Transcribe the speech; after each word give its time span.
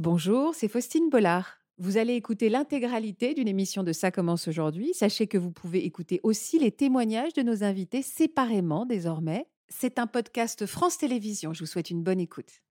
Bonjour, 0.00 0.54
c'est 0.54 0.68
Faustine 0.68 1.10
Bollard. 1.10 1.58
Vous 1.76 1.98
allez 1.98 2.14
écouter 2.14 2.48
l'intégralité 2.48 3.34
d'une 3.34 3.48
émission 3.48 3.82
de 3.82 3.92
Ça 3.92 4.10
commence 4.10 4.48
aujourd'hui. 4.48 4.94
Sachez 4.94 5.26
que 5.26 5.36
vous 5.36 5.50
pouvez 5.50 5.84
écouter 5.84 6.20
aussi 6.22 6.58
les 6.58 6.72
témoignages 6.72 7.34
de 7.34 7.42
nos 7.42 7.64
invités 7.64 8.00
séparément 8.00 8.86
désormais. 8.86 9.46
C'est 9.68 9.98
un 9.98 10.06
podcast 10.06 10.64
France 10.64 10.96
Télévisions. 10.96 11.52
Je 11.52 11.60
vous 11.60 11.66
souhaite 11.66 11.90
une 11.90 12.02
bonne 12.02 12.18
écoute. 12.18 12.62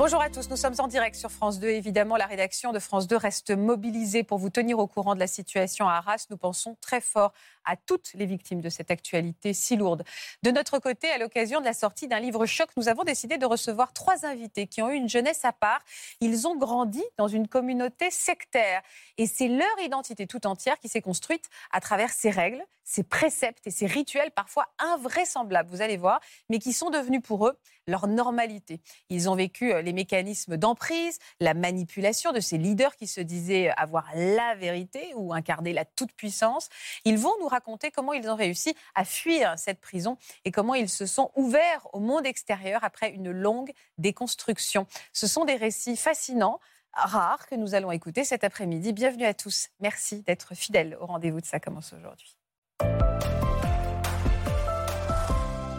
Bonjour 0.00 0.22
à 0.22 0.30
tous, 0.30 0.48
nous 0.48 0.56
sommes 0.56 0.76
en 0.78 0.88
direct 0.88 1.14
sur 1.14 1.30
France 1.30 1.60
2. 1.60 1.68
Évidemment, 1.68 2.16
la 2.16 2.24
rédaction 2.24 2.72
de 2.72 2.78
France 2.78 3.06
2 3.06 3.16
reste 3.16 3.50
mobilisée 3.50 4.22
pour 4.22 4.38
vous 4.38 4.48
tenir 4.48 4.78
au 4.78 4.86
courant 4.86 5.14
de 5.14 5.20
la 5.20 5.26
situation 5.26 5.86
à 5.86 5.96
Arras. 5.96 6.24
Nous 6.30 6.38
pensons 6.38 6.74
très 6.80 7.02
fort 7.02 7.34
à 7.66 7.76
toutes 7.76 8.14
les 8.14 8.24
victimes 8.24 8.62
de 8.62 8.70
cette 8.70 8.90
actualité 8.90 9.52
si 9.52 9.76
lourde. 9.76 10.04
De 10.42 10.50
notre 10.52 10.78
côté, 10.78 11.10
à 11.10 11.18
l'occasion 11.18 11.60
de 11.60 11.66
la 11.66 11.74
sortie 11.74 12.08
d'un 12.08 12.18
livre 12.18 12.46
choc, 12.46 12.70
nous 12.78 12.88
avons 12.88 13.04
décidé 13.04 13.36
de 13.36 13.44
recevoir 13.44 13.92
trois 13.92 14.24
invités 14.24 14.66
qui 14.66 14.80
ont 14.80 14.88
eu 14.88 14.94
une 14.94 15.10
jeunesse 15.10 15.44
à 15.44 15.52
part. 15.52 15.84
Ils 16.22 16.48
ont 16.48 16.56
grandi 16.56 17.02
dans 17.18 17.28
une 17.28 17.46
communauté 17.46 18.10
sectaire 18.10 18.80
et 19.18 19.26
c'est 19.26 19.48
leur 19.48 19.78
identité 19.84 20.26
tout 20.26 20.46
entière 20.46 20.78
qui 20.78 20.88
s'est 20.88 21.02
construite 21.02 21.50
à 21.72 21.80
travers 21.82 22.08
ces 22.08 22.30
règles, 22.30 22.64
ces 22.90 23.04
préceptes 23.04 23.68
et 23.68 23.70
ces 23.70 23.86
rituels 23.86 24.32
parfois 24.32 24.66
invraisemblables, 24.80 25.70
vous 25.70 25.80
allez 25.80 25.96
voir, 25.96 26.20
mais 26.48 26.58
qui 26.58 26.72
sont 26.72 26.90
devenus 26.90 27.22
pour 27.22 27.46
eux 27.46 27.56
leur 27.86 28.08
normalité. 28.08 28.80
Ils 29.10 29.30
ont 29.30 29.36
vécu 29.36 29.72
euh, 29.72 29.80
les 29.80 29.92
mécanismes 29.92 30.56
d'emprise, 30.56 31.18
la 31.38 31.54
manipulation 31.54 32.32
de 32.32 32.40
ces 32.40 32.58
leaders 32.58 32.96
qui 32.96 33.06
se 33.06 33.20
disaient 33.20 33.70
avoir 33.76 34.10
la 34.16 34.56
vérité 34.56 35.12
ou 35.14 35.32
incarner 35.32 35.72
la 35.72 35.84
toute-puissance. 35.84 36.68
Ils 37.04 37.16
vont 37.16 37.34
nous 37.40 37.46
raconter 37.46 37.92
comment 37.92 38.12
ils 38.12 38.28
ont 38.28 38.34
réussi 38.34 38.74
à 38.96 39.04
fuir 39.04 39.56
cette 39.56 39.80
prison 39.80 40.16
et 40.44 40.50
comment 40.50 40.74
ils 40.74 40.88
se 40.88 41.06
sont 41.06 41.30
ouverts 41.36 41.86
au 41.92 42.00
monde 42.00 42.26
extérieur 42.26 42.82
après 42.82 43.10
une 43.10 43.30
longue 43.30 43.70
déconstruction. 43.98 44.88
Ce 45.12 45.28
sont 45.28 45.44
des 45.44 45.56
récits 45.56 45.96
fascinants 45.96 46.58
rares 46.92 47.46
que 47.46 47.54
nous 47.54 47.76
allons 47.76 47.92
écouter 47.92 48.24
cet 48.24 48.42
après-midi. 48.42 48.92
Bienvenue 48.92 49.26
à 49.26 49.34
tous. 49.34 49.68
Merci 49.78 50.22
d'être 50.22 50.56
fidèles 50.56 50.96
au 51.00 51.06
rendez-vous 51.06 51.40
de 51.40 51.46
Ça 51.46 51.60
commence 51.60 51.92
aujourd'hui. 51.92 52.39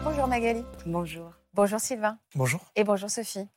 Bonjour 0.04 0.26
Magali. 0.26 0.64
Bonjour. 0.86 1.32
Bonjour 1.54 1.80
Sylvain. 1.80 2.18
Bonjour. 2.34 2.60
Et 2.76 2.84
bonjour 2.84 3.10
Sophie. 3.10 3.48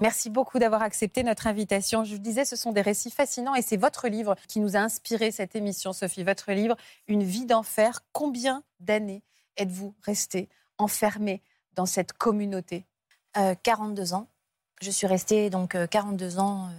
Merci 0.00 0.30
beaucoup 0.30 0.58
d'avoir 0.58 0.82
accepté 0.82 1.22
notre 1.22 1.46
invitation. 1.46 2.04
Je 2.04 2.14
vous 2.14 2.20
disais, 2.20 2.44
ce 2.44 2.56
sont 2.56 2.72
des 2.72 2.80
récits 2.80 3.10
fascinants 3.10 3.54
et 3.54 3.62
c'est 3.62 3.76
votre 3.76 4.08
livre 4.08 4.36
qui 4.48 4.60
nous 4.60 4.76
a 4.76 4.80
inspiré 4.80 5.30
cette 5.30 5.56
émission, 5.56 5.92
Sophie. 5.92 6.22
Votre 6.22 6.52
livre, 6.52 6.76
Une 7.08 7.22
vie 7.22 7.46
d'enfer. 7.46 8.00
Combien 8.12 8.62
d'années 8.80 9.22
êtes-vous 9.56 9.94
resté 10.02 10.48
enfermé 10.78 11.42
dans 11.74 11.86
cette 11.86 12.12
communauté? 12.12 12.86
42 13.34 14.12
euh, 14.12 14.16
ans. 14.16 14.28
Je 14.80 14.90
suis 14.90 15.06
restée 15.06 15.50
donc 15.50 15.76
42 15.88 16.36
euh, 16.36 16.40
ans 16.40 16.66
euh, 16.66 16.70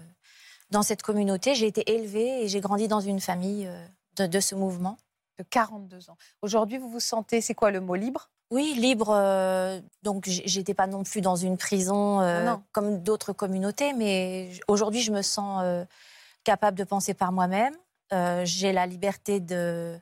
dans 0.70 0.84
cette 0.84 1.02
communauté. 1.02 1.56
J'ai 1.56 1.68
été 1.68 1.96
élevée 1.96 2.44
et 2.44 2.48
j'ai 2.48 2.62
grandi 2.62 2.88
dans 2.88 3.00
une 3.00 3.20
famille 3.20 3.70
de, 4.18 4.28
de 4.28 4.40
ce 4.40 4.56
mouvement. 4.56 4.98
De 5.40 5.44
42 5.44 6.10
ans. 6.10 6.18
Aujourd'hui, 6.42 6.78
vous 6.78 6.90
vous 6.90 7.00
sentez, 7.00 7.42
c'est 7.42 7.56
quoi 7.56 7.72
le 7.72 7.82
mot 7.82 7.96
libre? 7.96 8.30
Oui, 8.54 8.76
libre. 8.78 9.10
Euh, 9.10 9.82
donc, 10.04 10.26
j'étais 10.28 10.76
pas 10.76 10.86
non 10.86 11.04
plus 11.04 11.22
dans 11.22 11.36
une 11.36 11.58
prison 11.58 12.22
euh, 12.22 12.56
comme 12.72 13.02
d'autres 13.02 13.34
communautés, 13.34 13.94
mais 13.94 14.52
aujourd'hui, 14.68 15.02
je 15.02 15.12
me 15.12 15.24
sens 15.24 15.62
euh, 15.64 15.84
capable 16.44 16.78
de 16.78 16.84
penser 16.84 17.16
par 17.16 17.32
moi-même. 17.32 17.76
J'ai 18.44 18.74
la 18.74 18.86
liberté 18.86 19.40
de 19.40 19.98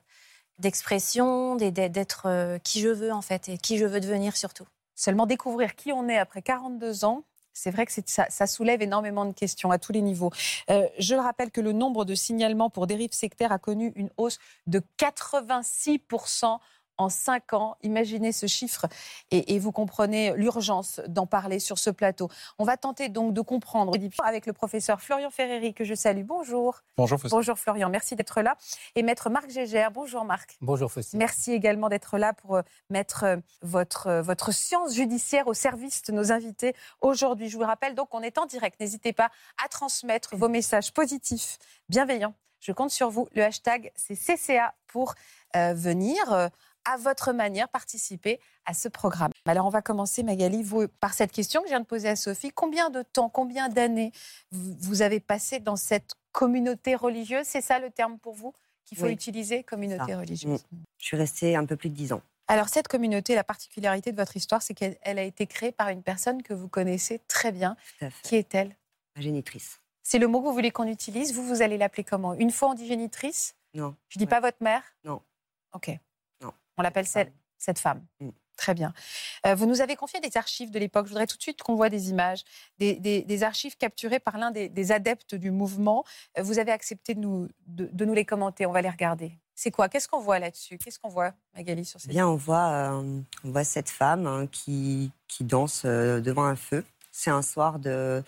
d'expression, 0.59 1.55
d'être 1.55 2.59
qui 2.61 2.81
je 2.81 2.89
veux 2.89 3.13
en 3.13 3.21
fait 3.21 3.47
et 3.47 3.57
qui 3.57 3.77
je 3.77 3.85
veux 3.85 4.02
devenir 4.02 4.35
surtout. 4.35 4.65
Seulement 4.95 5.25
découvrir 5.25 5.75
qui 5.77 5.93
on 5.93 6.09
est 6.09 6.17
après 6.17 6.41
42 6.41 7.05
ans, 7.05 7.23
c'est 7.53 7.71
vrai 7.71 7.85
que 7.85 7.91
ça, 8.05 8.47
soulève 8.47 8.81
énormément 8.81 9.26
de 9.26 9.33
questions 9.33 9.71
à 9.71 9.77
tous 9.77 9.92
les 9.92 10.02
niveaux. 10.02 10.31
je 10.70 11.15
rappelle 11.15 11.52
que 11.52 11.61
le 11.61 11.71
nombre 11.71 12.05
de 12.05 12.15
signalements 12.15 12.70
pour 12.70 12.87
dérives 12.87 13.14
sectaires 13.14 13.52
a 13.52 13.59
connu 13.59 13.92
une 13.95 14.09
hausse 14.17 14.39
de 14.67 14.81
86 14.98 15.99
en 16.97 17.09
cinq 17.09 17.53
ans. 17.53 17.77
Imaginez 17.81 18.31
ce 18.31 18.47
chiffre 18.47 18.87
et, 19.31 19.59
vous 19.59 19.71
comprenez 19.71 20.33
l'urgence 20.35 21.02
d'en 21.07 21.27
parler 21.27 21.59
sur 21.59 21.77
ce 21.77 21.89
plateau. 21.89 22.29
On 22.57 22.63
va 22.63 22.77
tenter 22.77 23.09
donc 23.09 23.33
de 23.33 23.41
comprendre 23.41 23.93
avec 24.23 24.45
le 24.45 24.53
professeur 24.53 25.02
Florian 25.02 25.29
Ferreri 25.29 25.73
que 25.73 25.83
je 25.83 25.93
salue. 25.93 26.23
Bonjour. 26.23 26.81
Bonjour 26.97 27.19
Bonjour 27.29 27.57
Florian, 27.57 27.89
merci 27.89 28.15
d'être 28.15 28.41
là. 28.41 28.55
Et 28.95 29.03
maître 29.03 29.29
Marc 29.29 29.49
Gégère. 29.49 29.91
Bonjour 29.91 30.25
Marc. 30.25 30.57
Bonjour 30.61 30.91
Faustine. 30.91 31.19
Merci 31.19 31.52
également 31.52 31.89
d'être 31.89 32.17
là 32.17 32.33
pour 32.33 32.55
euh, 32.55 32.61
mettre 32.89 33.23
euh, 33.23 33.37
votre, 33.61 34.08
euh, 34.08 34.21
votre 34.21 34.52
science 34.52 34.95
judiciaire 34.95 35.47
au 35.47 35.53
service 35.53 36.02
de 36.03 36.11
nos 36.11 36.31
invités 36.31 36.73
aujourd'hui. 37.02 37.49
Je 37.49 37.58
vous 37.58 37.63
rappelle 37.63 37.95
donc 37.95 38.09
qu'on 38.09 38.21
est 38.21 38.37
en 38.37 38.45
direct. 38.45 38.79
N'hésitez 38.79 39.13
pas 39.13 39.29
à 39.63 39.67
transmettre 39.67 40.35
vos 40.35 40.49
messages 40.49 40.93
positifs, 40.93 41.58
bienveillants. 41.89 42.33
Je 42.59 42.71
compte 42.71 42.91
sur 42.91 43.09
vous. 43.09 43.27
Le 43.33 43.43
hashtag, 43.43 43.91
c'est 43.95 44.15
CCA 44.15 44.73
pour 44.87 45.15
venir 45.55 46.52
à 46.86 46.97
votre 46.97 47.31
manière, 47.33 47.69
participer 47.69 48.39
à 48.65 48.73
ce 48.73 48.87
programme. 48.87 49.31
Alors, 49.45 49.65
on 49.65 49.69
va 49.69 49.81
commencer, 49.81 50.23
Magali, 50.23 50.64
vous, 50.64 50.87
par 50.87 51.14
cette 51.14 51.31
question 51.31 51.61
que 51.61 51.67
je 51.67 51.71
viens 51.71 51.80
de 51.80 51.86
poser 51.86 52.09
à 52.09 52.15
Sophie. 52.15 52.52
Combien 52.52 52.89
de 52.89 53.02
temps, 53.02 53.30
combien 53.30 53.69
d'années 53.69 54.11
vous 54.52 55.02
avez 55.02 55.20
passé 55.20 55.59
dans 55.59 55.75
cette 55.75 56.15
communauté 56.31 56.95
religieuse? 56.95 57.45
C'est 57.45 57.61
ça 57.61 57.80
le 57.80 57.89
terme 57.89 58.17
pour 58.20 58.33
vous 58.33 58.53
qu'il 58.86 58.97
faut 58.97 59.08
utiliser, 59.08 59.64
communauté 59.64 60.15
religieuse? 60.15 60.65
Mm. 60.71 60.77
Je 60.97 61.05
suis 61.05 61.17
restée 61.17 61.55
un 61.55 61.65
peu 61.65 61.75
plus 61.75 61.89
de 61.89 61.95
dix 61.95 62.14
ans. 62.14 62.21
Alors, 62.47 62.67
cette 62.67 62.89
communauté, 62.89 63.36
la 63.36 63.45
particularité 63.45 64.11
de 64.11 64.17
votre 64.17 64.36
histoire, 64.36 64.61
c'est 64.61 64.73
qu'elle 64.73 64.97
a 65.03 65.21
été 65.21 65.47
créée 65.47 65.71
par 65.71 65.89
une 65.89 66.03
personne 66.03 66.43
que 66.43 66.53
vous 66.53 66.67
connaissez 66.67 67.20
très 67.27 67.52
bien. 67.52 67.77
Qui 68.23 68.36
est-elle 68.36 68.75
Ma 69.15 69.21
génitrice. 69.21 69.80
C'est 70.03 70.20
le 70.20 70.27
mot 70.27 70.41
que 70.41 70.47
vous 70.47 70.53
voulez 70.53 70.71
qu'on 70.71 70.87
utilise? 70.87 71.33
Vous, 71.33 71.45
vous 71.45 71.61
allez 71.61 71.77
l'appeler 71.77 72.03
comment? 72.03 72.33
Une 72.33 72.52
fois, 72.52 72.70
on 72.70 72.73
dit 72.73 72.87
génitrice 72.87 73.55
Non. 73.73 73.95
Je 74.09 74.20
dis 74.20 74.25
pas 74.25 74.41
votre 74.41 74.61
mère? 74.61 74.83
Non. 75.05 75.21
Ok. 75.73 75.91
On 76.81 76.83
l'appelle 76.83 77.05
cette, 77.05 77.77
femme. 77.77 78.03
Mm. 78.19 78.30
Très 78.58 78.73
bien. 78.73 78.92
Euh, 79.45 79.53
vous 79.53 79.67
nous 79.67 79.81
avez 79.81 79.95
confié 79.95 80.19
des 80.19 80.36
archives 80.36 80.71
de 80.71 80.80
l'époque. 80.80 81.05
Je 81.05 81.11
voudrais 81.11 81.27
tout 81.27 81.37
de 81.37 81.42
suite 81.42 81.61
qu'on 81.61 81.75
voit 81.75 81.89
des 81.89 82.09
images, 82.09 82.43
des, 82.80 83.43
archives 83.43 83.77
capturées 83.77 84.19
par 84.19 84.37
l'un 84.39 84.49
des, 84.52 84.91
adeptes 84.91 85.36
du 85.36 85.52
mouvement. 85.52 86.03
Euh, 86.39 86.41
vous 86.41 86.58
avez 86.58 86.71
accepté 86.71 87.14
de 87.14 87.20
nous, 87.20 87.47
de, 87.67 88.05
nous 88.05 88.14
les 88.14 88.25
commenter. 88.25 88.65
On 88.65 88.71
va 88.71 88.81
les 88.81 88.89
regarder. 88.89 89.31
C'est 89.53 89.70
quoi? 89.70 89.89
Qu'est-ce 89.89 90.08
qu'on 90.08 90.21
voit 90.21 90.39
là-dessus? 90.39 90.80
Qu'est-ce 90.80 90.97
qu'on 90.97 91.09
voit, 91.09 91.33
Magali, 91.55 91.86
sur 91.86 91.99
cette 91.99 92.09
Bien, 92.09 92.27
on 92.27 92.36
voit, 92.36 92.70
euh, 92.70 93.21
on 93.43 93.52
voit 93.52 93.64
cette 93.64 93.89
femme 93.89 94.25
hein, 94.25 94.47
qui, 94.47 95.11
qui 95.27 95.43
danse 95.43 95.86
devant 95.86 96.45
un 96.45 96.55
feu. 96.55 96.83
C'est 97.11 97.30
un 97.30 97.43
soir 97.43 97.77
de 97.77 98.23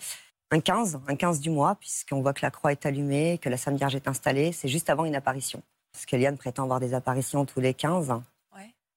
un 0.52 0.60
15, 0.60 1.00
un 1.08 1.16
15 1.16 1.40
du 1.40 1.50
mois, 1.50 1.74
puisqu'on 1.74 2.20
voit 2.22 2.32
que 2.32 2.42
la 2.42 2.50
croix 2.50 2.70
est 2.70 2.86
allumée, 2.86 3.38
que 3.38 3.48
la 3.48 3.56
Sainte 3.56 3.76
Vierge 3.76 3.96
est 3.96 4.06
installée. 4.06 4.52
C'est 4.52 4.68
juste 4.68 4.90
avant 4.90 5.04
une 5.04 5.16
apparition. 5.16 5.62
Parce 5.92 6.06
qu'Eliane 6.06 6.36
prétend 6.36 6.64
avoir 6.64 6.80
des 6.80 6.94
apparitions 6.94 7.44
tous 7.44 7.60
les 7.60 7.74
15. 7.74 8.12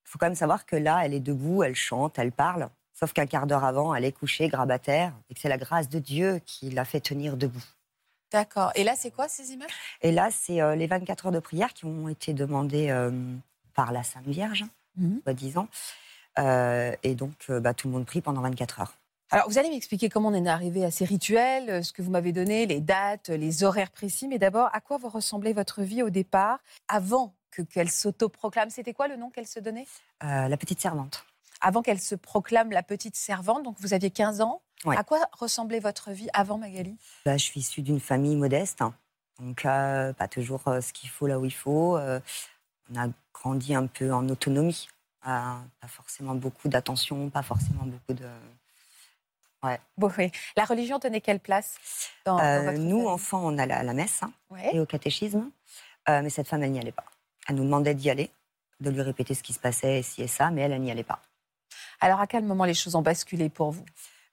Il 0.08 0.12
faut 0.12 0.20
quand 0.20 0.28
même 0.28 0.36
savoir 0.36 0.66
que 0.66 0.78
là, 0.78 1.02
elle 1.04 1.14
est 1.14 1.20
debout, 1.20 1.64
elle 1.64 1.76
chante, 1.76 2.18
elle 2.18 2.32
parle. 2.32 2.70
Sauf 2.94 3.12
qu'un 3.12 3.26
quart 3.26 3.46
d'heure 3.46 3.66
avant, 3.66 3.94
elle 3.94 4.06
est 4.06 4.14
couchée, 4.14 4.48
grabataire, 4.48 5.12
et 5.30 5.34
que 5.34 5.40
c'est 5.42 5.50
la 5.50 5.58
grâce 5.58 5.90
de 5.90 6.00
Dieu 6.00 6.40
qui 6.46 6.70
l'a 6.70 6.86
fait 6.86 7.02
tenir 7.02 7.36
debout. 7.36 7.64
D'accord. 8.32 8.72
Et 8.76 8.86
là, 8.86 8.94
c'est 8.96 9.12
quoi 9.12 9.28
ces 9.28 9.52
images? 9.52 9.70
Et 10.02 10.14
là, 10.14 10.30
c'est 10.32 10.62
euh, 10.62 10.76
les 10.76 10.88
24 10.88 11.26
heures 11.26 11.32
de 11.34 11.40
prière 11.40 11.74
qui 11.74 11.84
ont 11.84 12.08
été 12.08 12.34
demandées 12.34 12.90
euh, 12.90 13.12
par 13.74 13.92
la 13.92 14.02
Sainte 14.02 14.28
Vierge, 14.28 14.64
mmh. 14.96 15.18
soi-disant. 15.24 15.68
Euh, 16.40 16.96
et 17.04 17.14
donc, 17.14 17.50
bah, 17.50 17.74
tout 17.74 17.90
le 17.90 17.94
monde 17.94 18.06
prie 18.06 18.22
pendant 18.22 18.42
24 18.42 18.80
heures. 18.80 18.98
Alors, 19.32 19.50
vous 19.50 19.58
allez 19.58 19.70
m'expliquer 19.70 20.08
comment 20.08 20.30
on 20.30 20.34
est 20.34 20.48
arrivé 20.48 20.86
à 20.86 20.92
ces 20.92 21.04
rituels, 21.04 21.84
ce 21.84 21.92
que 21.92 22.02
vous 22.02 22.12
m'avez 22.12 22.32
donné, 22.32 22.66
les 22.66 22.80
dates, 22.80 23.28
les 23.28 23.66
horaires 23.66 23.92
précis. 23.92 24.30
Mais 24.30 24.40
d'abord, 24.40 24.70
à 24.72 24.80
quoi 24.80 24.98
vous 24.98 25.10
ressemblait 25.10 25.52
votre 25.52 25.82
vie 25.82 26.02
au 26.02 26.10
départ, 26.10 26.60
avant 26.88 27.34
qu'elle 27.64 27.90
s'autoproclame. 27.90 28.70
C'était 28.70 28.94
quoi 28.94 29.08
le 29.08 29.16
nom 29.16 29.30
qu'elle 29.30 29.48
se 29.48 29.60
donnait? 29.60 29.88
Euh, 30.24 30.48
La 30.48 30.58
petite 30.58 30.82
servante. 30.82 31.26
Avant 31.62 31.82
qu'elle 31.82 32.00
se 32.00 32.16
proclame 32.16 32.72
la 32.72 32.84
petite 32.84 33.16
servante, 33.16 33.64
donc 33.64 33.78
vous 33.80 33.94
aviez 33.94 34.12
15 34.12 34.42
ans. 34.42 34.62
À 34.86 35.04
quoi 35.04 35.20
ressemblait 35.32 35.80
votre 35.80 36.12
vie 36.12 36.28
avant 36.34 36.60
Magali? 36.60 36.96
Bah, 37.26 37.36
Je 37.36 37.44
suis 37.44 37.62
issue 37.62 37.82
d'une 37.82 38.00
famille 38.00 38.36
modeste, 38.36 38.82
hein. 38.84 38.94
donc 39.40 39.66
euh, 39.66 40.14
pas 40.14 40.28
toujours 40.28 40.68
euh, 40.68 40.82
ce 40.82 40.94
qu'il 40.94 41.10
faut 41.10 41.26
là 41.26 41.40
où 41.40 41.46
il 41.46 41.54
faut. 41.54 41.98
on 41.98 42.96
a 42.96 43.08
grandi 43.34 43.74
un 43.74 43.88
peu 43.88 44.14
en 44.14 44.30
autonomie, 44.30 44.88
pas 45.24 45.64
forcément 45.88 46.36
beaucoup 46.36 46.68
d'attention, 46.68 47.30
pas 47.32 47.42
forcément 47.42 47.86
beaucoup 47.86 48.14
de... 48.14 48.28
Ouais. 49.64 49.80
Bon, 49.98 50.12
oui. 50.20 50.32
La 50.56 50.66
religion 50.66 51.00
tenait 51.00 51.22
quelle 51.22 51.40
place 51.40 51.78
dans, 52.24 52.38
votre 52.38 52.78
Nous, 52.78 53.08
enfants, 53.08 53.42
on 53.44 53.58
allait 53.58 53.74
à 53.74 53.84
la 53.84 53.94
messe 53.94 54.22
hein, 54.22 54.32
et 54.72 54.80
au 54.80 54.86
catéchisme, 54.86 55.50
mais 56.08 56.30
cette 56.30 56.48
femme, 56.48 56.62
elle 56.62 56.72
n'y 56.72 56.80
allait 56.80 56.92
pas. 56.92 57.06
Elle 57.48 57.56
nous 57.56 57.64
demandait 57.64 57.94
d'y 57.94 58.10
aller, 58.10 58.30
de 58.80 58.90
lui 58.90 59.02
répéter 59.02 59.34
ce 59.34 59.44
qui 59.44 59.54
se 59.54 59.60
passait, 59.60 60.02
ci 60.02 60.22
et 60.22 60.28
ça, 60.28 60.52
mais 60.52 60.62
elle, 60.62 60.74
elle 60.74 60.82
n'y 60.82 60.92
allait 60.92 61.04
pas. 61.04 61.22
Alors, 62.00 62.20
à 62.20 62.28
quel 62.28 62.44
moment 62.44 62.66
les 62.66 62.74
choses 62.74 62.96
ont 62.96 63.02
basculé 63.02 63.50
pour 63.50 63.72
vous? 63.72 63.86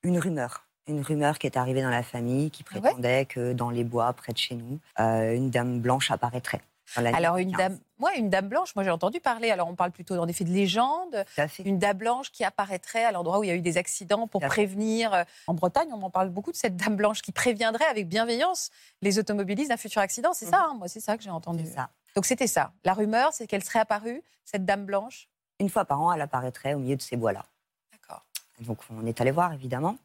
Une 0.02 0.18
rumeur. 0.18 0.66
Une 0.86 1.00
rumeur 1.00 1.38
qui 1.38 1.46
est 1.46 1.56
arrivée 1.56 1.82
dans 1.82 1.90
la 1.90 2.02
famille 2.02 2.50
qui 2.50 2.62
ah 2.66 2.70
prétendait 2.70 3.24
que 3.24 3.52
dans 3.54 3.70
les 3.70 3.84
bois 3.84 4.12
près 4.12 4.32
de 4.32 4.38
chez 4.38 4.54
nous, 4.54 4.78
euh, 5.00 5.34
une 5.34 5.50
dame 5.50 5.80
blanche 5.80 6.10
apparaîtrait. 6.10 6.60
Alors 6.96 7.38
une 7.38 7.50
dame, 7.52 7.78
ouais, 7.98 8.18
une 8.18 8.30
dame 8.30 8.48
blanche, 8.48 8.74
moi 8.74 8.84
j'ai 8.84 8.90
entendu 8.90 9.20
parler. 9.20 9.50
Alors 9.50 9.68
on 9.68 9.74
parle 9.74 9.90
plutôt 9.90 10.16
en 10.16 10.28
effet 10.28 10.44
de 10.44 10.50
légende. 10.50 11.24
Une 11.64 11.78
dame 11.78 11.98
blanche 11.98 12.30
qui 12.30 12.44
apparaîtrait 12.44 13.04
à 13.04 13.12
l'endroit 13.12 13.38
où 13.38 13.44
il 13.44 13.48
y 13.48 13.50
a 13.50 13.54
eu 13.54 13.60
des 13.60 13.76
accidents 13.76 14.26
pour 14.26 14.40
prévenir. 14.40 15.24
En 15.46 15.54
Bretagne, 15.54 15.88
on 15.92 16.02
en 16.02 16.10
parle 16.10 16.30
beaucoup 16.30 16.52
de 16.52 16.56
cette 16.56 16.76
dame 16.76 16.96
blanche 16.96 17.22
qui 17.22 17.32
préviendrait 17.32 17.86
avec 17.86 18.08
bienveillance 18.08 18.70
les 19.02 19.18
automobilistes 19.18 19.70
d'un 19.70 19.76
futur 19.76 20.02
accident. 20.02 20.32
C'est 20.34 20.46
ça, 20.46 20.58
mhm. 20.58 20.64
hein, 20.64 20.74
moi 20.78 20.88
c'est 20.88 21.00
ça 21.00 21.16
que 21.16 21.22
j'ai 21.22 21.30
entendu. 21.30 21.64
Ça. 21.66 21.90
Donc 22.14 22.26
c'était 22.26 22.46
ça. 22.46 22.72
La 22.84 22.94
rumeur, 22.94 23.32
c'est 23.32 23.46
qu'elle 23.46 23.64
serait 23.64 23.80
apparue, 23.80 24.22
cette 24.44 24.64
dame 24.64 24.84
blanche. 24.84 25.28
Une 25.60 25.68
fois 25.68 25.84
par 25.84 26.00
an, 26.00 26.12
elle 26.12 26.20
apparaîtrait 26.20 26.74
au 26.74 26.78
milieu 26.78 26.96
de 26.96 27.02
ces 27.02 27.16
bois-là. 27.16 27.44
D'accord. 27.92 28.24
Donc 28.60 28.78
on 28.90 29.06
est 29.06 29.20
allé 29.20 29.30
voir 29.30 29.52
évidemment. 29.52 29.96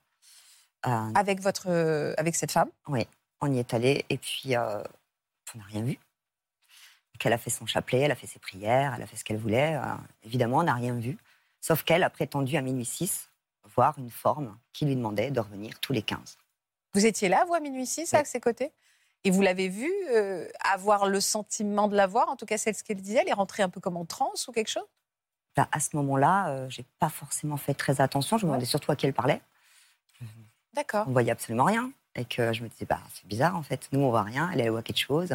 Euh, 0.87 1.11
avec 1.13 1.41
votre, 1.41 1.67
euh, 1.67 2.13
avec 2.17 2.35
cette 2.35 2.51
femme. 2.51 2.69
Oui, 2.87 3.05
on 3.41 3.51
y 3.51 3.59
est 3.59 3.73
allé 3.73 4.05
et 4.09 4.17
puis 4.17 4.55
euh, 4.55 4.81
on 5.53 5.57
n'a 5.57 5.65
rien 5.65 5.81
vu 5.81 5.99
qu'elle 7.19 7.33
a 7.33 7.37
fait 7.37 7.49
son 7.49 7.65
chapelet, 7.65 7.99
elle 7.99 8.11
a 8.11 8.15
fait 8.15 8.27
ses 8.27 8.39
prières, 8.39 8.93
elle 8.95 9.03
a 9.03 9.07
fait 9.07 9.17
ce 9.17 9.23
qu'elle 9.23 9.37
voulait. 9.37 9.75
Euh, 9.75 9.83
évidemment, 10.23 10.57
on 10.57 10.63
n'a 10.63 10.73
rien 10.73 10.95
vu. 10.95 11.17
Sauf 11.61 11.83
qu'elle 11.83 12.03
a 12.03 12.09
prétendu 12.09 12.57
à 12.57 12.61
minuit 12.61 12.85
6 12.85 13.29
voir 13.75 13.93
une 13.99 14.09
forme 14.09 14.57
qui 14.73 14.85
lui 14.85 14.95
demandait 14.95 15.29
de 15.29 15.39
revenir 15.39 15.79
tous 15.79 15.93
les 15.93 16.01
15. 16.01 16.37
Vous 16.93 17.05
étiez 17.05 17.29
là, 17.29 17.45
vous, 17.45 17.53
à 17.53 17.59
minuit 17.59 17.85
6, 17.85 18.13
à 18.15 18.25
ses 18.25 18.39
côtés? 18.39 18.71
Et 19.23 19.31
vous 19.31 19.41
l'avez 19.41 19.67
vu 19.67 19.91
euh, 20.11 20.47
avoir 20.63 21.07
le 21.07 21.19
sentiment 21.19 21.87
de 21.87 21.95
la 21.95 22.07
voir 22.07 22.29
En 22.29 22.35
tout 22.35 22.45
cas, 22.45 22.57
c'est 22.57 22.73
ce 22.73 22.83
qu'elle 22.83 23.01
disait. 23.01 23.19
Elle 23.21 23.29
est 23.29 23.33
rentrée 23.33 23.61
un 23.61 23.69
peu 23.69 23.79
comme 23.79 23.97
en 23.97 24.05
transe 24.05 24.47
ou 24.47 24.51
quelque 24.51 24.69
chose? 24.69 24.87
Bah, 25.55 25.67
À 25.71 25.79
ce 25.79 25.95
moment-là, 25.97 26.47
je 26.47 26.61
euh, 26.61 26.69
j'ai 26.69 26.85
pas 26.99 27.09
forcément 27.09 27.57
fait 27.57 27.73
très 27.73 28.01
attention. 28.01 28.37
Je 28.37 28.45
me 28.45 28.51
demandais 28.51 28.65
surtout 28.65 28.91
à 28.91 28.95
qui 28.95 29.05
elle 29.05 29.13
parlait. 29.13 29.41
D'accord. 30.73 31.05
On 31.07 31.11
voyait 31.11 31.31
absolument 31.31 31.65
rien. 31.65 31.91
Et 32.15 32.25
que 32.25 32.53
je 32.53 32.63
me 32.63 32.69
disais, 32.69 32.85
bah, 32.85 32.99
c'est 33.13 33.27
bizarre 33.27 33.55
en 33.55 33.63
fait. 33.63 33.89
Nous, 33.91 33.99
on 33.99 34.09
voit 34.09 34.23
rien. 34.23 34.49
Elle, 34.53 34.61
elle 34.61 34.71
voit 34.71 34.81
quelque 34.81 34.99
chose. 34.99 35.33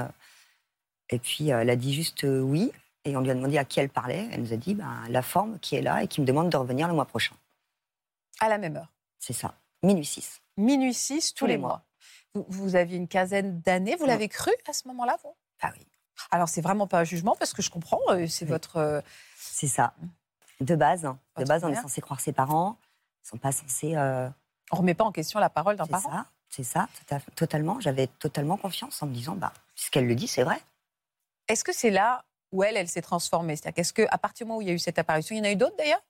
Et 1.11 1.19
puis, 1.19 1.53
euh, 1.53 1.61
elle 1.61 1.71
a 1.71 1.77
dit 1.77 1.95
juste 1.95 2.25
euh, 2.25 2.41
oui. 2.41 2.73
Et 3.05 3.17
on 3.17 3.21
lui 3.21 3.31
a 3.31 3.35
demandé 3.35 3.59
à 3.59 3.65
qui 3.65 3.81
elle 3.81 3.91
parlait. 3.91 4.29
Elle 4.33 4.41
nous 4.41 4.53
a 4.53 4.57
dit 4.57 4.75
ben, 4.75 5.03
la 5.11 5.23
forme 5.23 5.59
qui 5.59 5.77
est 5.77 5.83
là 5.83 6.03
et 6.03 6.09
qui 6.09 6.21
me 6.21 6.27
demande 6.27 6.51
de 6.51 6.57
revenir 6.57 6.89
le 6.89 6.95
mois 6.95 7.05
prochain. 7.05 7.35
À 8.41 8.49
la 8.49 8.59
même 8.59 8.77
heure 8.77 8.91
C'est 9.19 9.35
ça. 9.35 9.55
Minuit 9.83 10.07
6. 10.07 10.41
Minuit 10.57 10.95
6 10.95 11.35
tous, 11.35 11.47
les 11.47 11.59
mois. 11.59 11.83
Vous, 12.35 12.77
aviez 12.77 12.97
une 12.97 13.07
quinzaine 13.07 13.61
d'années. 13.61 13.97
Vous 13.97 14.07
l'avez 14.07 14.29
cru 14.29 14.51
à 14.69 14.73
ce 14.73 14.89
moment-là, 14.89 15.19
vous? 15.23 15.35
Ah 15.61 15.71
oui. 15.77 15.87
Alors, 16.31 16.49
c'est 16.49 16.63
vraiment 16.63 16.87
pas 16.87 17.01
un 17.01 17.05
jugement 17.05 17.37
parce 17.39 17.53
que 17.53 17.61
je 17.61 17.71
comprends. 17.71 18.01
Euh, 18.09 18.27
c'est 18.27 18.47
votre. 18.47 19.03
C'est 19.37 19.69
ça. 19.69 19.95
De 20.61 20.75
base. 20.75 21.05
Hein. 21.05 21.19
De 21.37 21.45
base, 21.45 21.65
on 21.65 21.69
est 21.69 21.75
censé 21.75 22.01
croire 22.01 22.21
ses 22.21 22.33
parents. 22.33 22.79
Ils 23.25 23.29
sont 23.29 23.39
pas 23.39 23.53
censés. 23.53 23.95
On 24.71 24.77
remet 24.77 24.95
pas 24.95 25.05
en 25.05 25.13
question 25.13 25.39
la 25.39 25.51
parole 25.51 25.77
d'un 25.77 25.87
parent. 25.87 26.09
C'est 26.49 26.63
ça. 26.63 26.89
C'est 26.99 27.09
ça, 27.09 27.21
totalement. 27.35 27.81
J'avais 27.81 28.07
totalement 28.07 28.57
confiance 28.57 29.03
en 29.03 29.07
me 29.07 29.13
disant, 29.13 29.35
bah, 29.35 29.53
puisqu'elle 29.75 30.07
le 30.07 30.15
dit, 30.15 30.29
c'est 30.29 30.45
vrai. 30.45 30.61
Est-ce 31.49 31.65
que 31.65 31.73
c'est 31.73 31.91
là 31.91 32.25
où 32.53 32.63
elle, 32.63 32.77
elle 32.77 32.89
s'est 32.89 33.03
transformée? 33.03 33.57
C'est-à-dire 33.57 33.75
qu'est-ce 33.75 33.93
qu'à 33.93 34.19
partir 34.19 34.47
du 34.47 34.49
moment 34.49 34.59
où 34.59 34.63
il 34.63 34.69
y 34.69 34.71
a 34.71 34.75
eu 34.75 34.79
cette 34.79 34.99
apparition, 34.99 35.35
il 35.35 35.39
y 35.39 35.41
en 35.43 35.45
a 35.45 35.51
eu 35.51 35.57
d'autres 35.57 35.77
d'ailleurs? 35.77 36.03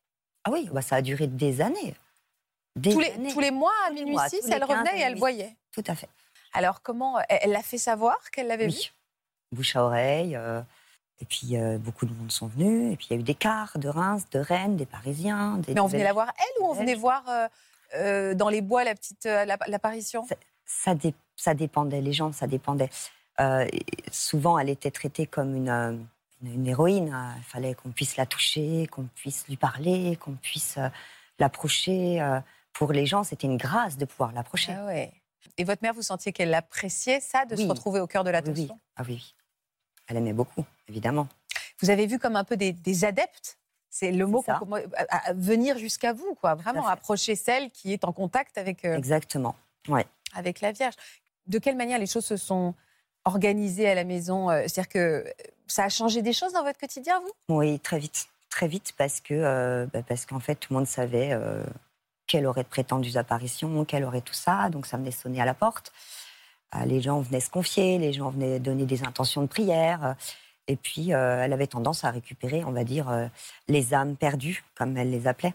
Ah 0.44 0.50
oui, 0.50 0.68
bah 0.72 0.82
ça 0.82 0.96
a 0.96 1.02
duré 1.02 1.26
des 1.26 1.60
années. 1.60 1.94
tous, 2.82 3.00
les, 3.00 3.12
tous 3.32 3.40
les 3.40 3.50
mois 3.50 3.72
à 3.86 3.90
minuit 3.90 4.16
6, 4.28 4.48
elle 4.50 4.64
revenait 4.64 4.98
et 4.98 5.02
elle 5.02 5.16
voyait. 5.16 5.56
Tout 5.72 5.84
à 5.86 5.94
fait. 5.94 6.08
Alors 6.52 6.82
comment 6.82 7.18
Elle 7.28 7.50
l'a 7.50 7.62
fait 7.62 7.78
savoir 7.78 8.30
qu'elle 8.30 8.46
l'avait 8.46 8.66
oui. 8.66 8.72
vu 8.72 8.94
Bouche 9.52 9.76
à 9.76 9.84
oreille. 9.84 10.36
Euh, 10.36 10.60
et 11.20 11.24
puis 11.24 11.56
euh, 11.56 11.78
beaucoup 11.78 12.06
de 12.06 12.12
monde 12.12 12.30
sont 12.30 12.46
venus. 12.46 12.92
Et 12.92 12.96
puis 12.96 13.08
il 13.10 13.14
y 13.14 13.16
a 13.16 13.20
eu 13.20 13.24
des 13.24 13.34
cars 13.34 13.78
de 13.78 13.88
Reims, 13.88 14.24
de 14.30 14.38
Rennes, 14.38 14.76
des 14.76 14.86
Parisiens. 14.86 15.58
Des 15.58 15.74
Mais 15.74 15.80
on 15.80 15.86
venait 15.86 16.04
la 16.04 16.12
voir 16.12 16.32
elle 16.38 16.62
ou 16.62 16.66
on 16.66 16.72
venait 16.72 16.94
voir 16.94 17.24
euh, 17.94 18.34
dans 18.34 18.48
les 18.48 18.60
bois 18.60 18.84
la 18.84 18.94
petite 18.94 19.24
l'apparition? 19.24 20.26
Ça, 20.66 20.94
ça, 21.36 21.54
dépendait, 21.54 22.00
les 22.00 22.12
gens, 22.12 22.32
ça 22.32 22.46
dépendait. 22.46 22.90
Euh, 23.40 23.66
souvent, 24.10 24.58
elle 24.58 24.68
était 24.68 24.90
traitée 24.90 25.26
comme 25.26 25.54
une, 25.54 25.68
euh, 25.68 25.96
une, 26.42 26.66
héroïne. 26.66 27.16
Il 27.36 27.44
fallait 27.44 27.74
qu'on 27.74 27.90
puisse 27.90 28.16
la 28.16 28.26
toucher, 28.26 28.86
qu'on 28.90 29.04
puisse 29.14 29.46
lui 29.48 29.56
parler, 29.56 30.16
qu'on 30.16 30.34
puisse 30.34 30.78
euh, 30.78 30.88
l'approcher. 31.38 32.22
Pour 32.72 32.92
les 32.92 33.06
gens, 33.06 33.24
c'était 33.24 33.46
une 33.46 33.56
grâce 33.56 33.96
de 33.96 34.04
pouvoir 34.04 34.32
l'approcher. 34.32 34.74
Ah 34.76 34.86
ouais. 34.86 35.12
Et 35.58 35.64
votre 35.64 35.82
mère, 35.82 35.94
vous 35.94 36.02
sentiez 36.02 36.32
qu'elle 36.32 36.54
appréciait 36.54 37.20
ça, 37.20 37.44
de 37.44 37.54
se 37.54 37.66
retrouver 37.66 38.00
au 38.00 38.06
cœur 38.06 38.24
de 38.24 38.30
l'attention 38.30 38.74
oui, 38.74 38.80
Ah 38.96 39.02
oui, 39.06 39.34
elle 40.08 40.16
aimait 40.16 40.32
beaucoup, 40.32 40.64
évidemment. 40.88 41.28
Vous 41.80 41.90
avez 41.90 42.06
vu 42.06 42.18
comme 42.18 42.36
un 42.36 42.44
peu 42.44 42.56
des, 42.56 43.04
adeptes? 43.04 43.58
C'est 43.90 44.10
le 44.10 44.26
mot 44.26 44.42
qu'on 44.42 44.80
venir 45.34 45.78
jusqu'à 45.78 46.12
vous, 46.12 46.34
quoi. 46.34 46.54
Vraiment 46.54 46.88
approcher 46.88 47.36
celle 47.36 47.70
qui 47.70 47.92
est 47.92 48.04
en 48.04 48.12
contact 48.12 48.58
avec. 48.58 48.84
Exactement. 48.84 49.54
Ouais. 49.86 50.06
Avec 50.34 50.60
la 50.60 50.72
Vierge. 50.72 50.94
De 51.46 51.58
quelle 51.58 51.76
manière 51.76 51.98
les 51.98 52.06
choses 52.06 52.24
se 52.24 52.36
sont 52.36 52.74
organisé 53.24 53.88
à 53.88 53.94
la 53.94 54.04
maison 54.04 54.50
euh, 54.50 54.62
C'est-à-dire 54.66 54.88
que 54.88 54.98
euh, 54.98 55.32
ça 55.66 55.84
a 55.84 55.88
changé 55.88 56.22
des 56.22 56.32
choses 56.32 56.52
dans 56.52 56.62
votre 56.62 56.78
quotidien, 56.78 57.20
vous? 57.20 57.54
Oui, 57.54 57.78
très 57.80 57.98
vite. 57.98 58.28
Très 58.50 58.68
vite, 58.68 58.92
parce 58.96 59.20
que 59.20 59.34
euh, 59.34 59.86
bah, 59.92 60.02
parce 60.06 60.26
qu'en 60.26 60.40
fait, 60.40 60.54
tout 60.54 60.72
le 60.72 60.78
monde 60.78 60.86
savait 60.86 61.36
qu'elle 62.26 62.46
aurait 62.46 62.62
de 62.62 62.68
prétendues 62.68 63.16
apparitions, 63.16 63.84
qu'elle 63.84 64.04
aurait 64.04 64.20
tout 64.20 64.34
ça. 64.34 64.68
Donc, 64.68 64.86
ça 64.86 64.96
venait 64.96 65.10
sonner 65.10 65.40
à 65.40 65.44
la 65.44 65.54
porte. 65.54 65.92
les 66.86 67.00
gens 67.00 67.20
venaient 67.20 67.40
se 67.40 67.50
confier, 67.50 67.98
les 67.98 68.12
gens 68.12 68.30
venaient 68.30 68.60
donner 68.60 68.86
des 68.86 69.02
intentions 69.02 69.42
de 69.42 69.48
prière. 69.48 70.14
Et 70.68 70.76
puis, 70.76 71.10
elle 71.10 71.52
avait 71.52 71.66
tendance 71.66 72.04
à 72.04 72.10
récupérer, 72.10 72.62
on 72.64 72.70
va 72.70 72.84
dire, 72.84 73.28
les 73.66 73.92
âmes 73.92 74.16
perdues, 74.16 74.62
comme 74.76 74.96
elle 74.96 75.10
les 75.10 75.26
appelait. 75.26 75.54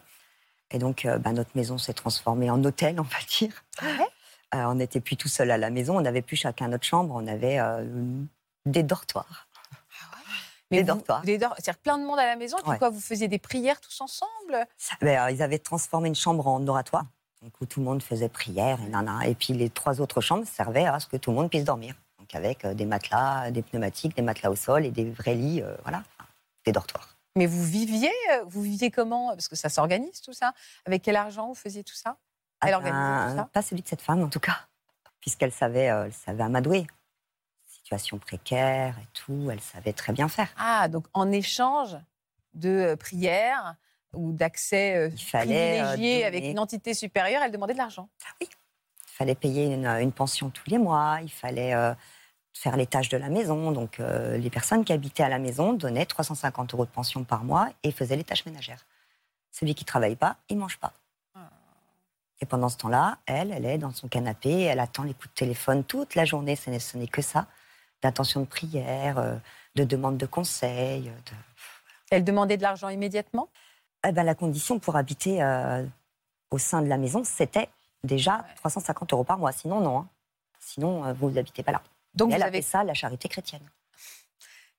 Et 0.72 0.78
donc, 0.78 1.08
bah, 1.22 1.32
notre 1.32 1.52
maison 1.56 1.78
s'est 1.78 1.94
transformée 1.94 2.50
en 2.50 2.62
hôtel, 2.66 3.00
on 3.00 3.04
va 3.04 3.18
dire. 3.30 3.64
Euh, 4.56 4.64
on 4.66 4.76
n'était 4.76 5.00
plus 5.00 5.16
tout 5.16 5.28
seul 5.28 5.52
à 5.52 5.58
la 5.58 5.70
maison, 5.70 5.98
on 5.98 6.02
n'avait 6.02 6.24
plus 6.24 6.36
chacun 6.36 6.70
notre 6.70 6.86
chambre, 6.86 7.14
on 7.16 7.28
avait 7.28 7.60
euh, 7.60 7.86
des 8.66 8.82
dortoirs. 8.82 9.48
Mais 10.72 10.78
des 10.78 10.84
dortoirs. 10.84 11.22
C'est-à-dire 11.24 11.78
plein 11.78 11.98
de 12.00 12.04
monde 12.04 12.18
à 12.18 12.26
la 12.26 12.36
maison, 12.36 12.58
et 12.58 12.78
quoi, 12.78 12.90
vous 12.90 13.00
faisiez 13.00 13.28
des 13.28 13.40
prières 13.40 13.80
tous 13.80 14.02
ensemble? 14.02 14.66
Ben, 15.02 15.26
euh, 15.26 15.32
Ils 15.32 15.44
avaient 15.44 15.60
transformé 15.60 16.08
une 16.08 16.16
chambre 16.16 16.48
en 16.48 16.66
oratoire, 16.68 17.06
donc 17.44 17.54
où 17.62 17.66
tout 17.66 17.80
le 17.80 17.86
monde 17.86 18.02
faisait 18.02 18.30
prière, 18.30 18.80
et, 18.82 19.30
et 19.30 19.36
puis 19.36 19.54
les 19.54 19.70
trois 19.70 20.02
autres 20.02 20.22
chambres 20.22 20.48
servaient 20.48 20.86
à 20.86 21.00
ce 21.00 21.08
que 21.08 21.18
tout 21.18 21.30
le 21.30 21.38
monde 21.38 21.50
puisse 21.50 21.64
dormir. 21.64 21.94
Donc 22.18 22.34
avec 22.34 22.66
des 22.66 22.86
matelas, 22.86 23.52
des 23.52 23.62
pneumatiques, 23.62 24.16
des 24.16 24.22
matelas 24.24 24.50
au 24.50 24.56
sol 24.56 24.86
et 24.86 24.92
des 24.92 25.10
vrais 25.12 25.36
lits, 25.36 25.64
voilà, 25.84 26.04
des 26.66 26.72
dortoirs. 26.72 27.18
Mais 27.36 27.46
vous 27.46 27.64
viviez, 27.64 28.12
vous 28.48 28.62
viviez 28.64 28.90
comment? 28.90 29.30
Parce 29.30 29.48
que 29.48 29.56
ça 29.56 29.70
s'organise 29.70 30.22
tout 30.22 30.34
ça. 30.34 30.54
Avec 30.86 31.04
quel 31.04 31.16
argent 31.16 31.48
vous 31.48 31.56
faisiez 31.56 31.84
tout 31.84 31.96
ça? 31.96 32.18
Elle 32.62 32.76
ah 32.92 33.50
Pas 33.52 33.62
celui 33.62 33.82
de 33.82 33.88
cette 33.88 34.02
femme, 34.02 34.22
en 34.22 34.30
tout 34.30 34.40
cas, 34.40 34.58
puisqu'elle 35.22 35.52
savait, 35.52 35.90
euh, 35.90 36.06
elle 36.06 36.14
savait 36.14 36.44
amadouer. 36.44 36.88
Situation 37.68 38.18
précaire 38.18 38.96
et 39.02 39.08
tout, 39.14 39.50
elle 39.52 39.62
savait 39.62 39.94
très 39.94 40.14
bien 40.14 40.28
faire. 40.28 40.50
Ah, 40.58 40.88
donc 40.88 41.06
en 41.14 41.32
échange 41.32 41.98
de 42.54 42.70
euh, 42.70 42.96
prières 42.96 43.76
ou 44.14 44.32
d'accès 44.32 44.96
euh, 44.96 45.10
privilégié 45.10 46.26
avec 46.26 46.44
une 46.44 46.60
entité 46.60 46.94
supérieure, 46.94 47.42
elle 47.44 47.52
demandait 47.52 47.74
de 47.74 47.78
l'argent. 47.78 48.10
Oui. 48.42 48.48
Il 48.52 49.12
fallait 49.26 49.36
payer 49.36 49.66
une, 49.74 50.12
pension 50.14 50.50
tous 50.50 50.70
les 50.70 50.78
mois, 50.78 51.20
il 51.22 51.30
fallait 51.30 51.74
faire 52.54 52.78
les 52.78 52.88
tâches 52.88 53.10
de 53.10 53.18
la 53.18 53.28
maison. 53.28 53.74
Donc 53.74 53.98
les 54.00 54.50
personnes 54.50 54.86
qui 54.86 54.94
habitaient 54.94 55.24
à 55.24 55.28
la 55.28 55.40
maison 55.40 55.74
donnaient 55.74 56.06
350 56.06 56.74
euros 56.74 56.86
de 56.86 56.90
pension 56.90 57.26
par 57.26 57.44
mois 57.44 57.68
et 57.84 57.92
faisaient 57.92 58.16
les 58.16 58.24
tâches 58.24 58.46
ménagères. 58.46 58.86
Celui 59.52 59.76
qui 59.76 59.84
ne 59.84 59.88
travaille 59.88 60.16
pas, 60.16 60.38
il 60.48 60.56
ne 60.56 60.62
mange 60.62 60.78
pas. 60.78 60.94
Et 62.42 62.46
pendant 62.46 62.70
ce 62.70 62.78
temps-là, 62.78 63.18
elle, 63.26 63.52
elle 63.52 63.66
est 63.66 63.78
dans 63.78 63.92
son 63.92 64.08
canapé, 64.08 64.62
elle 64.62 64.80
attend 64.80 65.04
les 65.04 65.14
coups 65.14 65.30
de 65.30 65.34
téléphone 65.34 65.84
toute 65.84 66.16
la 66.16 66.26
journée, 66.26 66.56
ce 66.56 66.98
n'est 66.98 67.08
que 67.08 67.22
ça, 67.22 67.48
d'intention 68.02 68.42
de 68.42 68.46
prière, 68.46 69.20
euh, 69.20 69.36
de 69.76 69.84
demande 69.84 70.18
de 70.18 70.26
conseil. 70.26 71.04
De... 71.04 71.32
Elle 72.12 72.24
demandait 72.24 72.58
de 72.58 72.64
l'argent 72.64 72.90
immédiatement? 72.90 73.50
Eh 74.08 74.14
ben, 74.14 74.24
La 74.24 74.36
condition 74.36 74.80
pour 74.80 74.96
habiter 74.96 75.44
euh, 75.44 75.86
au 76.50 76.58
sein 76.58 76.82
de 76.82 76.88
la 76.88 76.98
maison, 76.98 77.24
c'était 77.26 77.70
déjà 78.04 78.46
350 78.58 79.12
euros 79.12 79.26
par 79.26 79.38
mois. 79.38 79.52
Sinon, 79.52 79.82
non. 79.82 80.00
Hein. 80.00 80.08
Sinon, 80.60 81.06
euh, 81.06 81.14
vous 81.14 81.32
n'habitez 81.32 81.64
pas 81.64 81.74
là. 81.74 81.82
Donc, 82.16 82.32
elle 82.32 82.40
vous 82.40 82.48
avez... 82.48 82.62
ça 82.62 82.86
la 82.86 82.94
charité 82.94 83.28
chrétienne. 83.28 83.68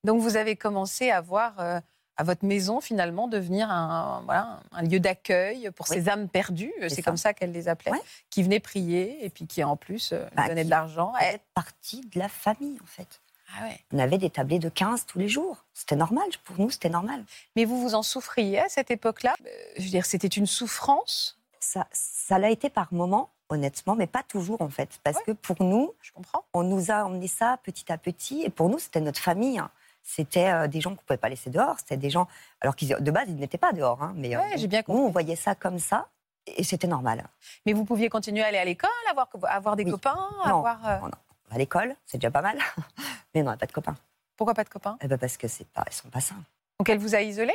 Donc, 0.03 0.23
vous 0.23 0.37
avez 0.37 0.57
commencé 0.57 1.11
à 1.11 1.21
voir 1.21 1.83
à 2.21 2.23
votre 2.23 2.45
maison 2.45 2.83
finalement 2.83 3.29
devenir 3.29 3.71
un, 3.71 4.21
voilà, 4.27 4.61
un 4.73 4.83
lieu 4.83 5.01
d'accueil 5.01 5.71
pour 5.75 5.87
ces 5.87 6.11
âmes 6.11 6.29
perdues, 6.29 6.75
c'est 6.91 7.01
comme 7.01 7.17
ça 7.17 7.33
qu'elle 7.33 7.51
les 7.51 7.67
appelait, 7.67 7.93
qui 8.29 8.43
venaient 8.43 8.61
prier 8.61 9.25
et 9.25 9.31
puis 9.31 9.47
qui 9.47 9.65
en 9.65 9.75
plus 9.75 10.13
euh, 10.13 10.27
bah, 10.37 10.47
donnaient 10.49 10.67
de 10.67 10.71
l'argent. 10.71 11.15
Elle 11.19 11.41
partie 11.55 12.03
de 12.03 12.19
la 12.19 12.29
famille 12.29 12.79
en 12.83 12.87
fait. 12.87 13.23
Ah 13.59 13.69
On 13.91 13.99
avait 13.99 14.19
des 14.19 14.29
tablés 14.29 14.59
de 14.59 14.69
15 14.69 15.07
tous 15.07 15.19
les 15.19 15.29
jours. 15.29 15.65
C'était 15.73 15.97
normal, 15.97 16.27
pour 16.45 16.61
nous, 16.61 16.69
c'était 16.69 16.91
normal. 16.91 17.25
Mais 17.57 17.65
vous 17.65 17.81
vous 17.81 17.95
en 17.95 18.03
souffriez 18.03 18.61
à 18.61 18.69
cette 18.69 18.91
époque-là? 18.91 19.35
Euh, 19.41 19.51
Je 19.79 19.85
veux 19.85 19.89
dire, 19.89 20.05
c'était 20.05 20.29
une 20.29 20.47
souffrance? 20.47 21.39
Ça, 21.59 21.87
ça 21.91 22.39
l'a 22.39 22.51
été 22.51 22.69
par 22.69 22.93
moments, 22.93 23.31
honnêtement, 23.49 23.97
mais 23.97 24.07
pas 24.07 24.23
toujours 24.23 24.61
en 24.61 24.69
fait. 24.69 25.01
Parce 25.05 25.23
que 25.23 25.33
pour 25.33 25.63
nous, 25.63 25.95
Je 26.03 26.13
comprends. 26.13 26.45
on 26.53 26.65
nous 26.65 26.91
a 26.91 27.03
emmené 27.05 27.29
ça 27.29 27.59
petit 27.63 27.91
à 27.91 27.97
petit. 27.97 28.43
Et 28.43 28.51
pour 28.51 28.69
nous, 28.69 28.79
c'était 28.79 29.01
notre 29.01 29.21
famille. 29.21 29.59
Hein 29.59 29.71
c'était 30.03 30.51
euh, 30.51 30.67
des 30.67 30.81
gens 30.81 30.91
qu'on 30.91 31.03
ne 31.03 31.07
pouvait 31.07 31.19
pas 31.19 31.29
laisser 31.29 31.51
dehors. 31.51 31.79
C'était 31.79 31.97
des 31.97 32.11
gens, 32.11 32.27
alors 32.61 32.77
qu'ils 32.77 32.97
de 32.99 33.11
base, 33.11 33.29
ils 33.29 33.37
n'étaient 33.37 33.59
pas 33.59 33.73
dehors. 33.73 34.03
Hein, 34.03 34.13
mais 34.17 34.37
euh, 34.37 34.67
bien 34.67 34.83
nous, 34.89 34.95
on 34.95 35.11
voyait 35.11 35.37
ça 35.37 35.55
comme 35.55 35.79
ça. 35.79 36.09
Et 36.47 36.65
c'était 36.65 36.89
normal. 36.89 37.25
Mais 37.67 37.73
vous 37.73 37.85
pouviez 37.85 38.09
continuer 38.09 38.43
à 38.43 38.47
aller 38.47 38.59
à 38.59 38.65
l'école, 38.65 38.91
avoir, 39.11 39.29
avoir 39.45 39.77
des 39.77 39.85
copains 39.85 40.31
non, 40.47 40.59
avoir, 40.59 40.89
euh, 40.89 41.09
À 41.51 41.59
l'école, 41.59 41.95
c'est 42.07 42.19
déjà 42.19 42.31
pas 42.31 42.43
mal. 42.43 42.59
mais 43.35 43.43
non, 43.43 43.57
pas 43.57 43.67
de 43.67 43.73
copains. 43.73 43.97
Pourquoi 44.37 44.55
pas 44.55 44.65
de 44.65 44.71
copains? 44.71 44.97
Eh 45.03 45.07
ben 45.07 45.19
Parce 45.19 45.37
que 45.37 45.49
c'est 45.49 45.69
pas, 45.69 45.85
ils 45.87 45.95
sont 45.95 46.09
pas 46.09 46.21
sains. 46.21 46.43
Donc 46.79 46.89
elle 46.89 46.99
vous 46.99 47.15
a 47.15 47.21
isolé? 47.21 47.55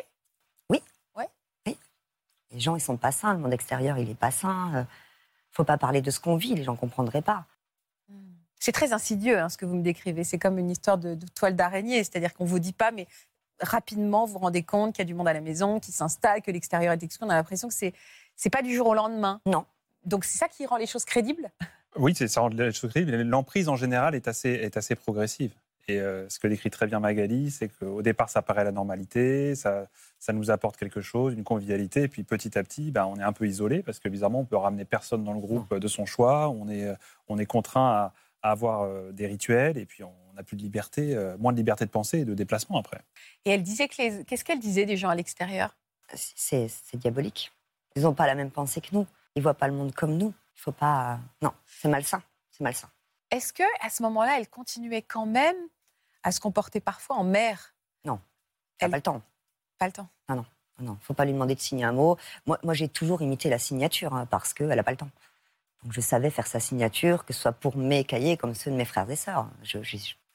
Oui. 0.69 0.81
Ouais. 1.15 1.27
Oui. 1.65 1.77
Les 2.51 2.59
gens, 2.59 2.75
ils 2.75 2.81
sont 2.81 2.97
pas 2.97 3.11
sains. 3.11 3.33
Le 3.33 3.39
monde 3.39 3.53
extérieur, 3.53 3.97
il 3.97 4.09
est 4.09 4.15
pas 4.15 4.31
sain. 4.31 4.85
Faut 5.51 5.63
pas 5.63 5.77
parler 5.77 6.01
de 6.01 6.11
ce 6.11 6.19
qu'on 6.19 6.35
vit. 6.35 6.53
Les 6.53 6.63
gens 6.63 6.75
comprendraient 6.75 7.23
pas. 7.23 7.45
C'est 8.65 8.71
très 8.71 8.93
insidieux 8.93 9.37
hein, 9.37 9.47
ce 9.47 9.59
que 9.59 9.65
vous 9.67 9.75
me 9.75 9.83
décrivez. 9.83 10.23
C'est 10.23 10.39
comme 10.39 10.57
une 10.57 10.71
histoire 10.71 10.97
de, 10.97 11.13
de 11.13 11.27
toile 11.35 11.55
d'araignée. 11.55 12.03
C'est-à-dire 12.03 12.33
qu'on 12.33 12.45
vous 12.45 12.57
dit 12.57 12.73
pas, 12.73 12.89
mais 12.89 13.05
rapidement, 13.59 14.25
vous 14.25 14.33
vous 14.33 14.39
rendez 14.39 14.63
compte 14.63 14.95
qu'il 14.95 15.03
y 15.03 15.05
a 15.05 15.05
du 15.05 15.13
monde 15.13 15.27
à 15.27 15.33
la 15.33 15.41
maison, 15.41 15.79
qui 15.79 15.91
s'installe, 15.91 16.41
que 16.41 16.49
l'extérieur 16.49 16.91
est 16.93 17.03
exclu. 17.03 17.27
On 17.27 17.29
a 17.29 17.35
l'impression 17.35 17.67
que 17.67 17.75
c'est 17.75 17.93
c'est 18.35 18.49
pas 18.49 18.63
du 18.63 18.73
jour 18.73 18.87
au 18.87 18.95
lendemain. 18.95 19.39
Non. 19.45 19.65
Donc 20.03 20.25
c'est 20.25 20.39
ça 20.39 20.47
qui 20.47 20.65
rend 20.65 20.77
les 20.77 20.87
choses 20.87 21.05
crédibles? 21.05 21.51
Oui, 21.95 22.15
c'est 22.15 22.27
ça 22.27 22.41
rend 22.41 22.47
les 22.47 22.71
choses 22.71 22.89
crédibles. 22.89 23.21
L'emprise 23.21 23.69
en 23.69 23.75
général 23.75 24.15
est 24.15 24.27
assez 24.27 24.49
est 24.49 24.77
assez 24.77 24.95
progressive. 24.95 25.53
Et 25.87 25.99
euh, 26.01 26.27
ce 26.29 26.39
que 26.39 26.47
décrit 26.47 26.71
très 26.71 26.87
bien 26.87 26.99
Magali, 26.99 27.51
c'est 27.51 27.69
qu'au 27.69 28.01
départ, 28.01 28.29
ça 28.29 28.41
paraît 28.41 28.63
la 28.63 28.71
normalité, 28.71 29.53
ça, 29.53 29.85
ça 30.17 30.33
nous 30.33 30.49
apporte 30.49 30.75
quelque 30.75 31.01
chose, 31.01 31.35
une 31.35 31.43
convivialité, 31.43 32.01
et 32.01 32.07
puis 32.07 32.23
petit 32.23 32.57
à 32.57 32.63
petit, 32.63 32.89
ben, 32.89 33.05
on 33.05 33.17
est 33.17 33.23
un 33.23 33.31
peu 33.31 33.45
isolé 33.45 33.83
parce 33.83 33.99
que 33.99 34.09
bizarrement, 34.09 34.39
on 34.39 34.45
peut 34.45 34.57
ramener 34.57 34.85
personne 34.85 35.23
dans 35.23 35.33
le 35.33 35.39
groupe 35.39 35.75
de 35.75 35.87
son 35.87 36.07
choix, 36.07 36.49
on 36.49 36.67
est, 36.67 36.91
on 37.27 37.37
est 37.37 37.45
contraint 37.45 37.87
à, 37.87 38.13
à 38.45 38.51
avoir 38.51 38.83
euh, 38.83 39.11
des 39.11 39.25
rituels, 39.25 39.75
et 39.75 39.87
puis 39.87 40.03
on 40.03 40.13
n'a 40.35 40.43
plus 40.43 40.55
de 40.55 40.61
liberté, 40.61 41.15
euh, 41.15 41.35
moins 41.39 41.51
de 41.51 41.57
liberté 41.57 41.83
de 41.83 41.89
pensée 41.89 42.19
et 42.19 42.25
de 42.25 42.35
déplacement 42.35 42.77
après. 42.77 43.01
Et 43.43 43.49
elle 43.49 43.63
disait 43.63 43.87
que 43.87 43.95
les... 43.97 44.23
qu'est-ce 44.23 44.45
qu'elle 44.45 44.59
disait 44.59 44.85
des 44.85 44.97
gens 44.97 45.09
à 45.09 45.15
l'extérieur? 45.15 45.75
C'est 46.13 46.69
diabolique. 46.93 47.51
Ils 47.95 48.03
n'ont 48.03 48.13
pas 48.13 48.27
la 48.27 48.35
même 48.35 48.51
pensée 48.51 48.81
que 48.81 48.89
nous. 48.91 49.07
Ils 49.33 49.41
voient 49.41 49.55
pas 49.55 49.67
le 49.67 49.73
monde 49.73 49.95
comme 49.95 50.15
nous. 50.15 50.31
Il 50.55 50.61
faut 50.61 50.71
pas. 50.71 51.19
Non, 51.41 51.53
c'est 51.65 51.89
malsain. 51.89 52.21
C'est 52.51 52.63
malsain. 52.63 52.87
Est-ce 53.31 53.51
que 53.51 53.63
à 53.81 53.89
ce 53.89 54.03
moment-là, 54.03 54.37
elle 54.37 54.47
continuait 54.47 55.01
quand 55.01 55.25
même 55.25 55.57
à 56.21 56.31
se 56.31 56.39
comporter 56.39 56.79
parfois 56.79 57.15
en 57.15 57.23
mère? 57.23 57.73
Non, 58.05 58.19
elle 58.77 58.89
n'a 58.89 58.91
pas 58.91 58.97
le 58.97 59.01
temps. 59.01 59.21
Pas 59.79 59.87
le 59.87 59.91
temps. 59.91 60.07
Ah 60.27 60.35
non, 60.35 60.45
non, 60.79 60.99
faut 61.01 61.15
pas 61.15 61.25
lui 61.25 61.33
demander 61.33 61.55
de 61.55 61.59
signer 61.59 61.85
un 61.85 61.93
mot. 61.93 62.15
Moi, 62.45 62.59
moi 62.61 62.75
j'ai 62.75 62.89
toujours 62.89 63.23
imité 63.23 63.49
la 63.49 63.57
signature 63.57 64.13
hein, 64.13 64.27
parce 64.27 64.53
qu'elle 64.53 64.67
n'a 64.67 64.83
pas 64.83 64.91
le 64.91 64.97
temps. 64.97 65.09
Donc 65.85 65.93
je 65.93 66.01
savais 66.01 66.31
faire 66.31 66.47
sa 66.47 66.59
signature, 66.59 67.25
que 67.25 67.33
ce 67.33 67.41
soit 67.41 67.51
pour 67.51 67.77
mes 67.77 68.03
cahiers 68.03 68.37
comme 68.37 68.55
ceux 68.55 68.71
de 68.71 68.75
mes 68.75 68.85
frères 68.85 69.07
et 69.07 69.15
sœurs. 69.15 69.47
Je 69.61 69.77
n'ai 69.77 69.83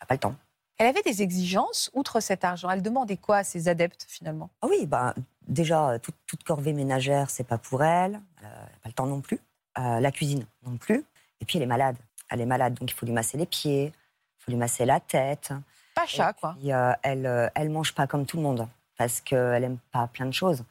pas 0.06 0.14
le 0.14 0.18
temps. 0.18 0.36
Elle 0.78 0.86
avait 0.86 1.02
des 1.02 1.22
exigences 1.22 1.90
outre 1.92 2.20
cet 2.20 2.44
argent. 2.44 2.70
Elle 2.70 2.82
demandait 2.82 3.16
quoi 3.16 3.38
à 3.38 3.44
ses 3.44 3.66
adeptes 3.66 4.06
finalement? 4.08 4.48
Ah 4.62 4.68
Oui, 4.70 4.86
bah, 4.86 5.12
déjà, 5.48 5.98
toute, 5.98 6.14
toute 6.28 6.44
corvée 6.44 6.72
ménagère, 6.72 7.30
c'est 7.30 7.44
pas 7.44 7.58
pour 7.58 7.82
elle. 7.82 8.20
Elle 8.38 8.48
n'a 8.48 8.78
pas 8.80 8.88
le 8.88 8.92
temps 8.92 9.06
non 9.06 9.20
plus. 9.20 9.40
Euh, 9.78 9.98
la 9.98 10.12
cuisine 10.12 10.46
non 10.64 10.76
plus. 10.76 11.04
Et 11.40 11.44
puis 11.44 11.58
elle 11.58 11.64
est 11.64 11.66
malade. 11.66 11.96
Elle 12.28 12.40
est 12.40 12.46
malade, 12.46 12.74
donc 12.74 12.88
il 12.88 12.94
faut 12.94 13.06
lui 13.06 13.12
masser 13.12 13.36
les 13.36 13.46
pieds, 13.46 13.86
il 13.86 14.44
faut 14.44 14.52
lui 14.52 14.58
masser 14.58 14.84
la 14.84 15.00
tête. 15.00 15.52
Pas 15.96 16.06
chat, 16.06 16.32
quoi. 16.32 16.56
Euh, 16.64 16.92
elle, 17.02 17.26
euh, 17.26 17.48
elle 17.56 17.70
mange 17.70 17.92
pas 17.92 18.06
comme 18.06 18.24
tout 18.24 18.36
le 18.36 18.44
monde 18.44 18.68
parce 18.96 19.20
qu'elle 19.20 19.64
aime 19.64 19.78
pas 19.90 20.06
plein 20.06 20.26
de 20.26 20.32
choses. 20.32 20.62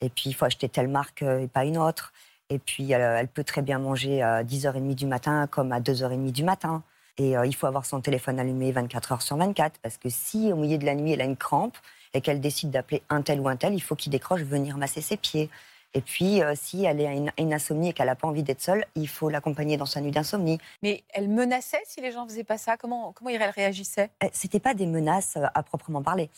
Et 0.00 0.08
puis 0.08 0.30
il 0.30 0.34
faut 0.34 0.44
acheter 0.44 0.68
telle 0.68 0.88
marque 0.88 1.22
et 1.22 1.48
pas 1.48 1.64
une 1.64 1.78
autre. 1.78 2.12
Et 2.50 2.58
puis 2.58 2.92
elle, 2.92 3.28
peut 3.28 3.44
très 3.44 3.62
bien 3.62 3.78
manger 3.78 4.22
à 4.22 4.44
10h30 4.44 4.94
du 4.94 5.06
matin 5.06 5.46
comme 5.46 5.72
à 5.72 5.80
2h30 5.80 6.32
du 6.32 6.44
matin. 6.44 6.82
Et 7.16 7.34
il 7.44 7.54
faut 7.54 7.66
avoir 7.66 7.86
son 7.86 8.00
téléphone 8.00 8.38
allumé 8.38 8.72
24 8.72 9.12
heures 9.12 9.22
sur 9.22 9.36
24 9.36 9.78
parce 9.82 9.98
que 9.98 10.08
si 10.08 10.52
au 10.52 10.56
milieu 10.56 10.78
de 10.78 10.86
la 10.86 10.94
nuit 10.94 11.12
elle 11.12 11.20
a 11.20 11.24
une 11.24 11.36
crampe 11.36 11.76
et 12.14 12.20
qu'elle 12.20 12.40
décide 12.40 12.70
d'appeler 12.70 13.02
un 13.08 13.22
tel 13.22 13.40
ou 13.40 13.48
un 13.48 13.56
tel, 13.56 13.74
il 13.74 13.80
faut 13.80 13.94
qu'il 13.94 14.12
décroche 14.12 14.42
venir 14.42 14.76
masser 14.76 15.00
ses 15.00 15.16
pieds. 15.16 15.50
Et 15.92 16.00
puis, 16.00 16.42
euh, 16.42 16.54
si 16.54 16.84
elle 16.84 17.00
est 17.00 17.16
une, 17.16 17.32
une 17.36 17.52
insomnie 17.52 17.88
et 17.88 17.92
qu'elle 17.92 18.06
n'a 18.06 18.14
pas 18.14 18.28
envie 18.28 18.44
d'être 18.44 18.60
seule, 18.60 18.84
il 18.94 19.08
faut 19.08 19.28
l'accompagner 19.28 19.76
dans 19.76 19.86
sa 19.86 20.00
nuit 20.00 20.12
d'insomnie. 20.12 20.58
Mais 20.82 21.02
elle 21.10 21.28
menaçait 21.28 21.82
si 21.84 22.00
les 22.00 22.12
gens 22.12 22.24
ne 22.24 22.28
faisaient 22.28 22.44
pas 22.44 22.58
ça? 22.58 22.76
Comment, 22.76 23.12
comment 23.12 23.30
elle 23.30 23.42
réagissait? 23.42 24.10
Euh, 24.22 24.28
C'était 24.32 24.60
pas 24.60 24.74
des 24.74 24.86
menaces 24.86 25.36
euh, 25.36 25.46
à 25.52 25.62
proprement 25.62 26.02
parler. 26.02 26.30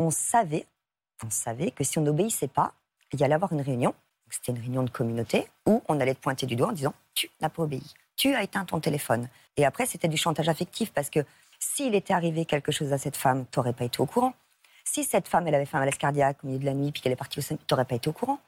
On 0.00 0.10
savait, 0.10 0.66
on 1.24 1.30
savait 1.30 1.70
que 1.70 1.84
si 1.84 1.98
on 1.98 2.02
n'obéissait 2.02 2.48
pas, 2.48 2.72
il 3.12 3.20
y 3.20 3.24
allait 3.24 3.34
avoir 3.34 3.52
une 3.52 3.60
réunion. 3.60 3.94
C'était 4.32 4.52
une 4.52 4.58
réunion 4.58 4.82
de 4.82 4.90
communauté 4.90 5.46
où 5.66 5.82
on 5.88 6.00
allait 6.00 6.14
te 6.14 6.20
pointer 6.20 6.46
du 6.46 6.56
doigt 6.56 6.68
en 6.68 6.72
disant 6.72 6.94
Tu 7.14 7.30
n'as 7.40 7.50
pas 7.50 7.62
obéi, 7.62 7.94
tu 8.16 8.34
as 8.34 8.42
éteint 8.42 8.64
ton 8.64 8.80
téléphone. 8.80 9.28
Et 9.56 9.64
après, 9.64 9.86
c'était 9.86 10.08
du 10.08 10.16
chantage 10.16 10.48
affectif 10.48 10.92
parce 10.92 11.10
que 11.10 11.20
s'il 11.58 11.94
était 11.94 12.14
arrivé 12.14 12.44
quelque 12.44 12.72
chose 12.72 12.92
à 12.92 12.98
cette 12.98 13.16
femme, 13.16 13.44
tu 13.50 13.58
n'aurais 13.58 13.74
pas 13.74 13.84
été 13.84 14.00
au 14.00 14.06
courant. 14.06 14.32
Si 14.84 15.04
cette 15.04 15.28
femme, 15.28 15.46
elle 15.46 15.54
avait 15.54 15.66
fait 15.66 15.76
un 15.76 15.80
malaise 15.80 15.98
cardiaque 15.98 16.38
au 16.42 16.46
milieu 16.46 16.58
de 16.58 16.64
la 16.64 16.74
nuit 16.74 16.90
puis 16.90 17.02
qu'elle 17.02 17.12
est 17.12 17.16
partie 17.16 17.38
au 17.38 17.42
sein, 17.42 17.56
tu 17.56 17.62
n'aurais 17.70 17.84
pas 17.84 17.94
été 17.94 18.08
au 18.08 18.12
courant. 18.12 18.38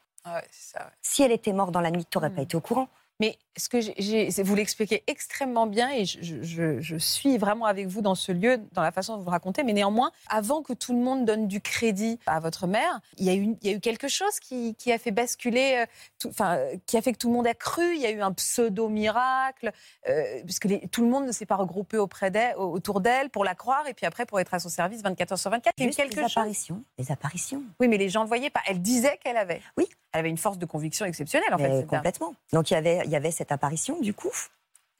Ça, 0.50 0.90
Si 1.02 1.22
elle 1.22 1.32
était 1.32 1.52
morte 1.52 1.70
dans 1.70 1.82
la 1.82 1.90
nuit, 1.90 2.06
tu 2.06 2.16
n'aurais 2.16 2.30
pas 2.30 2.40
hmm. 2.40 2.44
été 2.44 2.56
au 2.56 2.60
courant. 2.60 2.88
Mais 3.20 3.38
ce 3.56 3.68
que 3.68 3.80
j'ai, 3.80 4.28
vous 4.42 4.54
l'expliquez 4.54 5.04
extrêmement 5.06 5.66
bien 5.66 5.90
et 5.90 6.04
je, 6.04 6.96
suis 6.98 7.38
vraiment 7.38 7.66
avec 7.66 7.86
vous 7.86 8.02
dans 8.02 8.14
ce 8.14 8.32
lieu, 8.32 8.58
dans 8.72 8.82
la 8.82 8.90
façon 8.90 9.16
dont 9.16 9.22
vous 9.22 9.30
racontez. 9.30 9.62
Mais 9.62 9.72
néanmoins, 9.72 10.10
avant 10.28 10.62
que 10.62 10.72
tout 10.72 10.92
le 10.92 10.98
monde 11.00 11.24
donne 11.24 11.46
du 11.46 11.60
crédit 11.60 12.18
à 12.26 12.40
votre 12.40 12.66
mère, 12.66 13.00
il 13.18 13.26
y 13.26 13.30
a 13.30 13.34
eu, 13.34 13.56
il 13.62 13.70
y 13.70 13.72
a 13.72 13.76
eu 13.76 13.80
quelque 13.80 14.08
chose 14.08 14.40
qui, 14.40 14.74
a 14.90 14.98
fait 14.98 15.12
basculer, 15.12 15.84
euh, 16.24 16.28
enfin, 16.28 16.58
qui 16.86 16.96
a 16.96 17.02
fait 17.02 17.12
que 17.12 17.18
tout 17.18 17.28
le 17.28 17.34
monde 17.34 17.46
a 17.46 17.54
cru. 17.54 17.94
Il 17.94 18.00
y 18.00 18.06
a 18.06 18.10
eu 18.10 18.20
un 18.20 18.32
pseudo 18.32 18.88
miracle, 18.88 19.70
euh, 20.08 20.42
puisque 20.44 20.68
tout 20.90 21.02
le 21.02 21.08
monde 21.08 21.26
ne 21.26 21.32
s'est 21.32 21.46
pas 21.46 21.56
regroupé 21.56 21.98
auprès 21.98 22.30
d'elle, 22.30 22.56
autour 22.56 23.00
d'elle 23.00 23.30
pour 23.30 23.44
la 23.44 23.54
croire 23.54 23.86
et 23.86 23.94
puis 23.94 24.06
après 24.06 24.26
pour 24.26 24.40
être 24.40 24.54
à 24.54 24.58
son 24.58 24.68
service 24.68 25.02
24 25.02 25.32
heures 25.32 25.38
sur 25.38 25.50
24. 25.50 25.74
Il 25.78 25.84
y 25.84 25.86
a 25.86 25.90
eu 25.90 25.94
quelque 25.94 26.16
les 26.16 26.24
apparitions, 26.24 26.82
les 26.98 27.12
apparitions. 27.12 27.62
Oui, 27.78 27.88
mais 27.88 27.96
les 27.96 28.08
gens 28.08 28.20
ne 28.20 28.24
le 28.24 28.28
voyaient 28.28 28.50
pas. 28.50 28.60
Elle 28.66 28.82
disait 28.82 29.18
qu'elle 29.22 29.36
avait. 29.36 29.60
Oui, 29.76 29.86
elle 30.14 30.20
avait 30.20 30.30
une 30.30 30.38
force 30.38 30.58
de 30.58 30.64
conviction 30.64 31.04
exceptionnelle, 31.04 31.52
en 31.52 31.58
fait. 31.58 31.86
Complètement. 31.86 32.34
Donc 32.52 32.70
il 32.70 32.74
y, 32.74 32.76
avait, 32.76 33.00
il 33.04 33.10
y 33.10 33.16
avait 33.16 33.32
cette 33.32 33.50
apparition, 33.50 34.00
du 34.00 34.14
coup, 34.14 34.30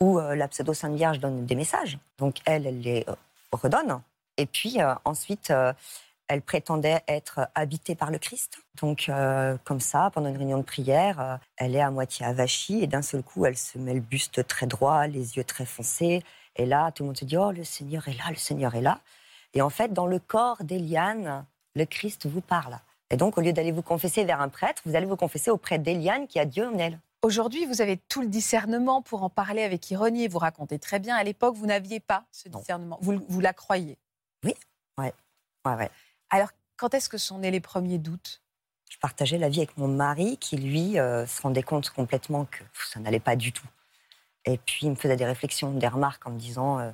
où 0.00 0.18
euh, 0.18 0.35
la 0.35 0.49
pseudo-Sainte 0.49 0.97
Vierge 0.97 1.21
donne 1.21 1.47
des 1.47 1.54
messages. 1.54 1.99
Donc 2.18 2.38
elle, 2.44 2.66
elle 2.66 2.80
les 2.80 3.04
euh, 3.09 3.14
redonne. 3.52 4.02
Et 4.37 4.47
puis 4.47 4.83
euh, 4.83 4.92
ensuite, 5.04 5.52
elle 6.26 6.42
prétendait 6.42 7.00
être 7.06 7.49
habitée 7.54 7.94
par 7.94 8.11
le 8.11 8.18
Christ. 8.18 8.59
Donc 8.80 9.09
comme 9.62 9.78
ça, 9.78 10.11
pendant 10.12 10.28
une 10.28 10.37
réunion 10.37 10.59
de 10.59 10.64
prière, 10.64 11.38
elle 11.56 11.76
est 11.76 11.80
à 11.80 11.92
moitié 11.92 12.26
avachie 12.26 12.83
et 12.83 12.88
d'un 12.88 13.02
seul 13.02 13.23
coup, 13.23 13.47
elle 13.47 13.56
se 13.56 13.78
met 13.78 13.94
le 13.94 14.00
buste 14.00 14.44
très 14.49 14.66
droit, 14.66 15.06
les 15.06 15.37
yeux 15.37 15.44
très 15.44 15.64
foncés. 15.64 16.25
Et 16.56 16.66
là, 16.66 16.90
tout 16.90 17.04
le 17.04 17.09
monde 17.09 17.16
se 17.16 17.25
dit, 17.25 17.37
oh, 17.37 17.52
le 17.52 17.62
Seigneur 17.62 18.09
est 18.09 18.14
là, 18.14 18.25
le 18.30 18.37
Seigneur 18.37 18.75
est 18.75 18.80
là. 18.80 18.99
Et 19.52 19.62
en 19.62 19.71
fait, 19.71 19.92
dans 19.92 20.06
le 20.06 20.18
corps 20.18 20.64
d'Eliane, 20.64 21.44
le 21.76 21.85
Christ 21.85 22.26
vous 22.26 22.40
parle. 22.40 22.78
Et 23.11 23.16
donc, 23.16 23.38
au 23.38 23.40
lieu 23.40 23.52
d'aller 23.52 23.73
vous 23.73 23.82
confesser 23.82 24.25
vers 24.25 24.40
un 24.40 24.49
prêtre, 24.49 24.82
vous 24.87 24.96
allez 24.96 25.06
vous 25.06 25.16
confesser 25.16 25.50
auprès 25.50 25.78
d'Eliane 25.78 26.26
qui 26.26 26.38
a 26.38 26.44
Dieu 26.44 26.66
en 26.66 26.78
elle. 26.78 26.99
Aujourd'hui, 27.23 27.64
vous 27.64 27.80
avez 27.80 27.96
tout 27.96 28.20
le 28.20 28.28
discernement 28.28 29.00
pour 29.00 29.23
en 29.23 29.30
parler 29.30 29.62
avec 29.62 29.90
ironie. 29.90 30.28
Vous 30.28 30.38
racontez 30.38 30.78
très 30.78 30.99
bien. 30.99 31.16
À 31.16 31.25
l'époque, 31.25 31.54
vous 31.56 31.66
n'aviez 31.66 32.00
pas 32.00 32.25
ce 32.32 32.50
discernement. 32.50 32.99
Vous, 33.00 33.18
vous, 33.28 33.40
la 33.40 33.54
croyez 33.54 33.96
Oui, 34.44 34.54
ouais. 34.99 35.14
ouais, 35.64 35.75
ouais. 35.75 35.90
Alors, 36.28 36.50
quand 36.76 36.92
est-ce 36.92 37.08
que 37.08 37.16
sont 37.16 37.38
nés 37.38 37.50
les 37.50 37.61
premiers 37.61 37.96
doutes? 37.96 38.42
Je 38.90 38.99
partageais 38.99 39.38
la 39.38 39.49
vie 39.49 39.61
avec 39.61 39.76
mon 39.78 39.88
mari 39.88 40.37
qui, 40.37 40.56
lui, 40.56 40.99
euh, 40.99 41.26
se 41.26 41.40
rendait 41.40 41.62
compte 41.62 41.88
complètement 41.90 42.44
que 42.44 42.62
ça 42.90 43.00
n'allait 43.00 43.20
pas 43.20 43.37
du 43.37 43.52
tout. 43.52 43.66
Et 44.44 44.58
puis, 44.58 44.80
il 44.82 44.90
me 44.90 44.96
faisait 44.96 45.16
des 45.16 45.25
réflexions, 45.25 45.73
des 45.73 45.88
remarques 45.88 46.26
en 46.26 46.30
me 46.30 46.38
disant 46.38 46.78
euh, 46.78 46.90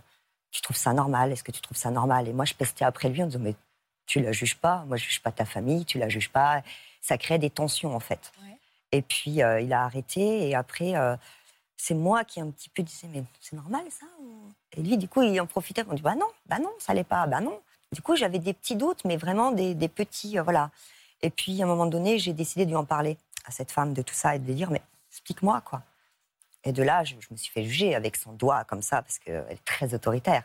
Tu 0.53 0.61
trouves 0.63 0.77
ça 0.77 0.93
normal? 0.93 1.33
Est-ce 1.33 1.43
que 1.43 1.51
tu 1.51 1.61
trouves 1.61 1.77
ça 1.77 1.91
normal? 1.91 2.29
Et 2.29 2.33
moi, 2.33 2.45
je 2.45 2.55
pestais 2.55 2.85
après 2.85 3.09
lui 3.09 3.23
en 3.23 3.27
disant 3.27 3.41
Mais 3.41 3.57
tu 4.11 4.21
la 4.21 4.33
juges 4.33 4.57
pas, 4.57 4.85
moi 4.89 4.97
je 4.97 5.05
juge 5.05 5.23
pas 5.23 5.31
ta 5.31 5.45
famille, 5.45 5.85
tu 5.85 5.97
la 5.99 6.09
juges 6.09 6.31
pas. 6.31 6.63
Ça 7.01 7.17
crée 7.17 7.39
des 7.39 7.49
tensions 7.49 7.95
en 7.95 8.01
fait. 8.01 8.33
Et 8.91 9.03
puis 9.03 9.41
euh, 9.41 9.61
il 9.61 9.73
a 9.73 9.85
arrêté 9.85 10.49
et 10.49 10.57
après 10.57 10.97
euh, 10.97 11.17
c'est 11.77 11.95
moi 11.95 12.25
qui 12.25 12.41
un 12.41 12.51
petit 12.51 12.69
peu 12.71 12.83
disais 12.83 13.07
mais 13.07 13.23
c'est 13.41 13.55
normal 13.55 13.83
ça 13.89 14.07
Et 14.77 14.83
lui 14.83 14.99
du 14.99 15.07
coup 15.07 15.23
il 15.23 15.41
en 15.41 15.47
profitait 15.47 15.85
pour 15.85 15.93
me 15.93 15.97
dire 15.97 16.03
bah 16.03 16.17
non, 16.17 16.27
bah 16.47 16.59
non, 16.59 16.73
ça 16.81 16.93
l'est 16.93 17.05
pas, 17.05 17.25
bah 17.29 17.41
non. 17.41 17.61
Du 17.93 18.03
coup 18.03 18.17
j'avais 18.17 18.41
des 18.41 18.53
petits 18.53 18.75
doutes 18.75 19.05
mais 19.05 19.17
vraiment 19.17 19.53
des, 19.53 19.77
petits 19.89 20.41
euh, 20.41 20.43
voilà. 20.43 20.73
Et 21.23 21.31
puis 21.31 21.63
à 21.63 21.65
un 21.65 21.69
moment 21.69 21.87
donné 21.87 22.19
j'ai 22.19 22.33
décidé 22.33 22.65
de 22.65 22.71
lui 22.71 22.77
en 22.77 22.85
parler 22.85 23.17
à 23.45 23.53
cette 23.53 23.71
femme 23.71 23.95
de 23.95 24.03
tout 24.03 24.15
ça 24.15 24.35
et 24.35 24.41
de 24.41 24.47
lui 24.47 24.55
dire 24.55 24.73
mais 24.73 24.83
explique-moi 25.13 25.61
quoi. 25.61 25.85
Et 26.65 26.73
de 26.73 26.83
là 26.83 27.05
je, 27.05 27.15
je 27.21 27.29
me 27.31 27.37
suis 27.37 27.53
fait 27.53 27.63
juger 27.63 27.95
avec 27.95 28.17
son 28.17 28.33
doigt 28.33 28.65
comme 28.65 28.83
ça 28.83 29.03
parce 29.03 29.21
qu'elle 29.21 29.47
est 29.51 29.65
très 29.65 29.95
autoritaire 29.95 30.43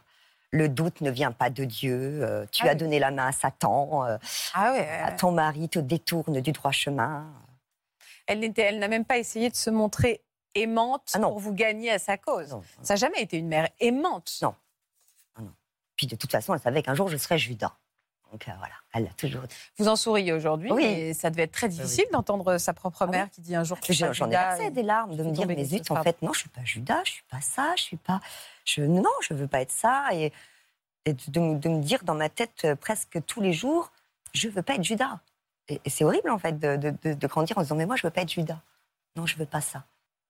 le 0.55 0.69
doute 0.69 1.01
ne 1.01 1.11
vient 1.11 1.31
pas 1.31 1.49
de 1.49 1.65
Dieu, 1.65 2.23
euh, 2.23 2.45
tu 2.51 2.65
ah 2.65 2.71
as 2.71 2.75
donné 2.75 2.97
la 2.97 3.11
main 3.11 3.27
à 3.27 3.31
Satan, 3.31 4.05
euh, 4.05 4.17
ah 4.53 5.11
ton 5.17 5.31
mari 5.31 5.67
te 5.69 5.79
détourne 5.79 6.39
du 6.39 6.51
droit 6.51 6.71
chemin. 6.71 7.31
Elle, 8.25 8.51
elle 8.57 8.79
n'a 8.79 8.87
même 8.87 9.05
pas 9.05 9.17
essayé 9.17 9.49
de 9.49 9.55
se 9.55 9.69
montrer 9.69 10.23
aimante 10.55 11.11
ah 11.13 11.19
pour 11.19 11.39
vous 11.39 11.53
gagner 11.53 11.91
à 11.91 11.99
sa 11.99 12.17
cause. 12.17 12.57
Ça 12.81 12.93
n'a 12.93 12.95
jamais 12.95 13.21
été 13.21 13.37
une 13.37 13.49
mère 13.49 13.69
aimante. 13.79 14.39
Non. 14.41 14.55
non. 15.39 15.51
Puis 15.97 16.07
de 16.07 16.15
toute 16.15 16.31
façon, 16.31 16.53
elle 16.53 16.61
savait 16.61 16.81
qu'un 16.81 16.95
jour 16.95 17.09
je 17.09 17.17
serais 17.17 17.37
Judas. 17.37 17.75
Donc 18.35 18.49
euh, 18.49 18.51
voilà, 18.57 18.73
elle 18.93 19.05
l'a 19.05 19.11
toujours 19.11 19.43
dit. 19.43 19.55
Vous 19.77 19.87
en 19.87 19.95
souriez 19.95 20.33
aujourd'hui, 20.33 20.69
oui. 20.69 20.83
mais 20.83 21.13
ça 21.13 21.29
devait 21.29 21.43
être 21.43 21.53
très 21.53 21.69
difficile 21.69 22.03
d'entendre 22.11 22.57
sa 22.57 22.73
propre 22.73 23.07
mère 23.07 23.29
qui 23.31 23.39
dit 23.39 23.55
un 23.55 23.63
jour 23.63 23.79
que 23.79 23.93
J'en 23.93 24.29
ai 24.29 24.35
assez 24.35 24.71
des 24.71 24.83
larmes 24.83 25.15
de 25.15 25.23
me 25.23 25.31
dire, 25.31 25.47
mais 25.47 25.63
zut, 25.63 25.89
en 25.89 26.03
fait, 26.03 26.21
non, 26.21 26.33
je 26.33 26.39
suis 26.39 26.49
pas 26.49 26.65
Judas, 26.65 27.01
je 27.05 27.11
suis 27.11 27.23
pas 27.31 27.39
ça, 27.39 27.71
je 27.77 27.83
suis 27.83 27.95
pas 27.95 28.19
je, 28.65 28.81
non, 28.81 29.09
je 29.21 29.33
veux 29.33 29.47
pas 29.47 29.61
être 29.61 29.71
ça. 29.71 30.09
Et, 30.11 30.33
de, 31.05 31.39
me 31.39 31.79
dire 31.79 32.03
dans 32.03 32.15
ma 32.15 32.27
tête 32.27 32.65
euh, 32.65 32.75
presque 32.75 33.23
tous 33.25 33.39
les 33.39 33.53
jours, 33.53 33.93
je 34.33 34.49
veux 34.49 34.63
pas 34.63 34.75
être 34.75 34.83
Judas. 34.83 35.19
Et, 35.69 35.79
c'est 35.87 36.03
horrible, 36.03 36.29
en 36.29 36.37
fait, 36.37 36.59
de, 36.59 37.27
grandir 37.27 37.57
en 37.57 37.61
disant, 37.61 37.75
mais 37.75 37.85
moi, 37.85 37.95
je 37.95 38.05
veux 38.05 38.11
pas 38.11 38.23
être 38.23 38.33
Judas. 38.33 38.59
Non, 39.15 39.25
je 39.25 39.37
veux 39.37 39.45
pas 39.45 39.61
ça. 39.61 39.85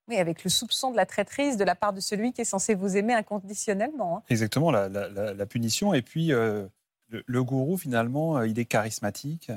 Oui, 0.07 0.17
avec 0.17 0.43
le 0.43 0.51
soupçon 0.51 0.91
de 0.91 0.95
la 0.95 1.07
traîtrise 1.07 1.57
de 1.57 1.63
la 1.63 1.73
part 1.73 1.91
de 1.91 2.01
celui 2.01 2.33
qui 2.33 2.41
est 2.41 2.45
censé 2.45 2.75
vous 2.75 2.97
aimer 2.97 3.15
inconditionnellement. 3.15 4.17
Hein. 4.17 4.23
Exactement, 4.29 4.69
la, 4.69 5.45
punition. 5.47 5.95
Et 5.95 6.03
puis, 6.03 6.31
euh, 6.33 6.67
le, 7.09 7.23
le 7.25 7.43
gourou, 7.43 7.77
finalement, 7.77 8.37
euh, 8.37 8.47
il 8.47 8.57
est 8.59 8.65
charismatique. 8.65 9.51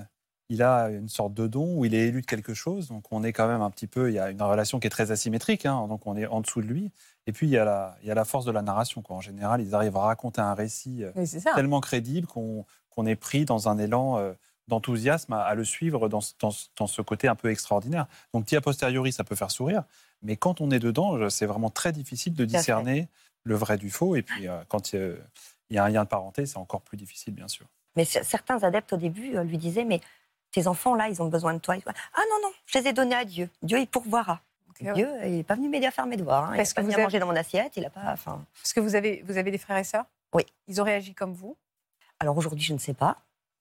Il 0.50 0.62
a 0.62 0.88
une 0.88 1.10
sorte 1.10 1.34
de 1.34 1.46
don 1.46 1.76
où 1.78 1.84
il 1.84 1.94
est 1.94 2.06
élu 2.08 2.22
de 2.22 2.26
quelque 2.26 2.54
chose. 2.54 2.88
Donc, 2.88 3.04
on 3.12 3.22
est 3.22 3.34
quand 3.34 3.46
même 3.48 3.60
un 3.60 3.70
petit 3.70 3.86
peu. 3.86 4.10
Il 4.10 4.14
y 4.14 4.18
a 4.18 4.30
une 4.30 4.40
relation 4.40 4.80
qui 4.80 4.86
est 4.86 4.90
très 4.90 5.10
asymétrique. 5.10 5.66
hein, 5.66 5.86
donc, 5.88 6.06
on 6.06 6.16
est 6.16 6.26
en 6.26 6.40
dessous 6.40 6.62
de 6.62 6.66
lui. 6.66 6.90
Et 7.26 7.32
puis, 7.32 7.46
il 7.46 7.50
y 7.50 7.58
a 7.58 7.66
la, 7.66 7.96
il 8.02 8.08
y 8.08 8.10
a 8.10 8.14
la 8.14 8.24
force 8.24 8.46
de 8.46 8.50
la 8.50 8.62
narration. 8.62 9.02
Quoi. 9.02 9.16
En 9.16 9.20
général, 9.20 9.60
ils 9.60 9.74
arrivent 9.74 9.96
à 9.98 10.00
raconter 10.00 10.40
un 10.40 10.54
récit 10.54 11.04
euh, 11.04 11.10
tellement 11.54 11.80
crédible 11.80 12.26
qu'on 12.26 12.64
est 13.06 13.16
pris 13.16 13.44
dans 13.44 13.68
un 13.68 13.76
élan 13.78 14.16
euh, 14.18 14.32
d'enthousiasme 14.68 15.32
à, 15.34 15.42
à 15.42 15.54
le 15.54 15.64
suivre 15.64 16.08
dans, 16.08 16.20
ce- 16.22 16.32
dans 16.40 16.50
ce- 16.50 16.66
dans 16.78 16.86
ce 16.86 17.02
côté 17.02 17.28
un 17.28 17.34
peu 17.34 17.50
extraordinaire. 17.50 18.06
Donc, 18.32 18.46
dit 18.46 18.56
a 18.56 18.60
posteriori, 18.62 19.12
ça 19.12 19.24
peut 19.24 19.36
faire 19.36 19.50
sourire. 19.50 19.84
Mais 20.22 20.36
quand 20.36 20.60
on 20.62 20.70
est 20.70 20.78
dedans, 20.78 21.28
c'est 21.30 21.46
vraiment 21.46 21.70
très 21.70 21.92
difficile 21.92 22.34
de 22.34 22.44
discerner 22.58 23.08
le 23.44 23.54
vrai 23.54 23.76
du 23.76 23.90
faux. 23.90 24.16
Et 24.16 24.22
puis, 24.22 24.48
euh, 24.48 24.58
quand 24.68 24.92
il 24.92 24.98
y 24.98 25.02
a- 25.02 25.12
il 25.70 25.76
y 25.76 25.78
a 25.78 25.84
un 25.84 25.88
lien 25.88 26.04
de 26.04 26.08
parenté, 26.08 26.46
c'est 26.46 26.56
encore 26.58 26.80
plus 26.80 26.96
difficile, 26.96 27.34
bien 27.34 27.48
sûr. 27.48 27.66
Mais 27.96 28.04
certains 28.04 28.62
adeptes 28.62 28.92
au 28.92 28.96
début 28.96 29.36
euh, 29.36 29.42
lui 29.44 29.58
disaient 29.58 29.84
Mais 29.84 30.00
tes 30.50 30.66
enfants 30.66 30.94
là, 30.94 31.08
ils 31.08 31.20
ont 31.22 31.28
besoin 31.28 31.52
de 31.54 31.58
toi. 31.58 31.76
Il 31.76 31.82
Ah 31.86 32.20
non, 32.30 32.48
non, 32.48 32.54
je 32.66 32.78
les 32.78 32.88
ai 32.88 32.92
donnés 32.92 33.14
à 33.16 33.24
Dieu. 33.24 33.50
Dieu, 33.62 33.78
il 33.78 33.86
pourvoira. 33.86 34.40
Dieu, 34.80 35.08
il 35.24 35.36
n'est 35.38 35.42
pas 35.42 35.56
venu 35.56 35.68
m'aider 35.68 35.86
à 35.86 35.90
faire 35.90 36.06
mes 36.06 36.16
devoirs. 36.16 36.44
hein. 36.44 36.50
Il 36.52 36.56
Parce 36.58 36.70
n'est 36.70 36.74
pas 36.74 36.82
venu 36.82 36.94
avez- 36.94 37.02
manger 37.02 37.18
dans 37.18 37.26
mon 37.26 37.34
assiette. 37.34 37.76
Il 37.76 37.84
a 37.84 37.90
pas. 37.90 38.12
Enfin. 38.12 38.44
Parce 38.62 38.72
que 38.72 38.78
vous 38.78 38.94
avez, 38.94 39.22
vous 39.26 39.36
avez 39.36 39.50
des 39.50 39.58
frères 39.58 39.76
et 39.76 39.82
sœurs? 39.84 40.04
Oui. 40.32 40.44
Ils 40.68 40.80
ont 40.80 40.84
réagi 40.84 41.14
comme 41.14 41.32
vous? 41.32 41.56
Alors 42.20 42.36
aujourd'hui, 42.36 42.62
je 42.64 42.74
ne 42.74 42.78
sais 42.78 42.94
pas. 42.94 43.16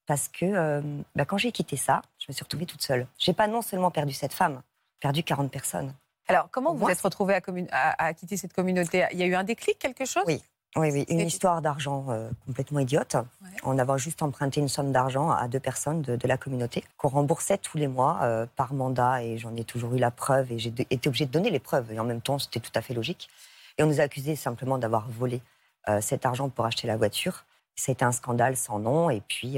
Parce 0.06 0.28
que 0.28 0.46
euh, 0.46 0.82
bah, 1.16 1.26
quand 1.26 1.38
j'ai 1.38 1.52
quitté 1.52 1.76
ça, 1.76 2.02
je 2.20 2.26
me 2.30 2.34
suis 2.34 2.44
retrouvée 2.44 2.68
toute 2.68 2.84
seule. 2.84 3.08
J'ai 3.18 3.34
pas 3.34 3.48
non 3.48 3.62
seulement 3.64 3.90
perdu 3.92 4.14
cette 4.14 4.34
femme, 4.34 4.62
perdu 5.00 5.24
40 5.24 5.52
personnes. 5.52 5.94
Alors, 6.28 6.50
comment 6.52 6.74
vous 6.74 6.80
Moi, 6.82 6.92
êtes 6.92 7.02
retrouvée 7.02 7.34
à, 7.34 7.42
commun- 7.42 7.68
à- 7.72 8.06
à 8.06 8.14
quitter 8.14 8.38
cette 8.38 8.54
communauté? 8.54 9.06
Il 9.12 9.18
y 9.18 9.24
a 9.24 9.26
eu 9.26 9.34
un 9.36 9.44
déclic, 9.44 9.80
quelque 9.80 10.06
chose? 10.06 10.24
Oui. 10.28 10.44
Oui, 10.76 10.92
oui, 10.92 11.06
une 11.10 11.22
histoire 11.22 11.62
d'argent 11.62 12.06
euh, 12.10 12.30
complètement 12.46 12.80
idiote. 12.80 13.16
Ouais. 13.16 13.50
On 13.64 13.80
avait 13.80 13.98
juste 13.98 14.22
emprunté 14.22 14.60
une 14.60 14.68
somme 14.68 14.92
d'argent 14.92 15.32
à 15.32 15.48
deux 15.48 15.60
personnes 15.60 16.02
de, 16.02 16.16
de 16.16 16.28
la 16.28 16.38
communauté 16.38 16.84
qu'on 16.98 17.08
remboursait 17.08 17.58
tous 17.58 17.78
les 17.78 17.88
mois 17.88 18.20
euh, 18.22 18.46
par 18.56 18.74
mandat 18.74 19.24
et 19.24 19.38
j'en 19.38 19.56
ai 19.56 19.64
toujours 19.64 19.96
eu 19.96 19.98
la 19.98 20.12
preuve 20.12 20.52
et 20.52 20.60
j'ai 20.60 20.74
été 20.90 21.08
obligée 21.08 21.26
de 21.26 21.32
donner 21.32 21.50
les 21.50 21.60
preuves 21.60 21.92
et 21.92 22.00
en 22.00 22.04
même 22.04 22.22
temps 22.22 22.38
c'était 22.38 22.60
tout 22.60 22.72
à 22.76 22.82
fait 22.82 22.94
logique. 22.94 23.30
Et 23.78 23.84
on 23.84 23.88
nous 23.88 24.00
a 24.00 24.04
accusés 24.04 24.36
simplement 24.36 24.78
d'avoir 24.78 25.10
volé 25.10 25.42
euh, 25.90 26.00
cet 26.02 26.26
argent 26.26 26.50
pour 26.50 26.66
acheter 26.66 26.86
la 26.86 26.98
voiture. 26.98 27.46
C'était 27.76 28.06
un 28.06 28.12
scandale 28.12 28.56
sans 28.56 28.78
nom 28.80 29.10
et 29.10 29.22
puis 29.22 29.58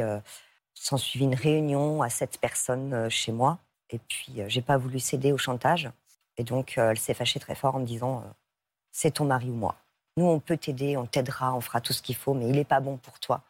s'en 0.73 0.97
suivit 0.97 1.23
une 1.23 1.35
réunion 1.35 2.01
à 2.01 2.09
sept 2.09 2.37
personnes 2.37 3.09
chez 3.09 3.31
moi 3.31 3.59
et 3.89 3.97
puis 3.97 4.41
j'ai 4.47 4.61
pas 4.61 4.75
voulu 4.75 4.99
céder 4.99 5.31
au 5.31 5.37
chantage 5.37 5.89
et 6.35 6.43
donc 6.43 6.77
elle 6.77 6.99
s'est 6.99 7.13
fâchée 7.13 7.39
très 7.39 7.55
fort 7.55 7.75
en 7.75 7.79
me 7.79 7.85
disant 7.85 8.25
c'est 8.91 9.11
ton 9.11 9.23
mari 9.23 9.49
ou 9.49 9.55
moi. 9.55 9.77
Nous, 10.19 10.25
on 10.25 10.39
peut 10.41 10.57
t'aider, 10.57 10.97
on 10.97 11.05
t'aidera, 11.05 11.53
on 11.55 11.61
fera 11.61 11.79
tout 11.79 11.93
ce 11.93 12.01
qu'il 12.01 12.15
faut, 12.17 12.33
mais 12.33 12.45
il 12.49 12.51
n'est 12.55 12.65
pas 12.65 12.81
bon 12.81 12.97
pour 12.97 13.19
toi. 13.19 13.41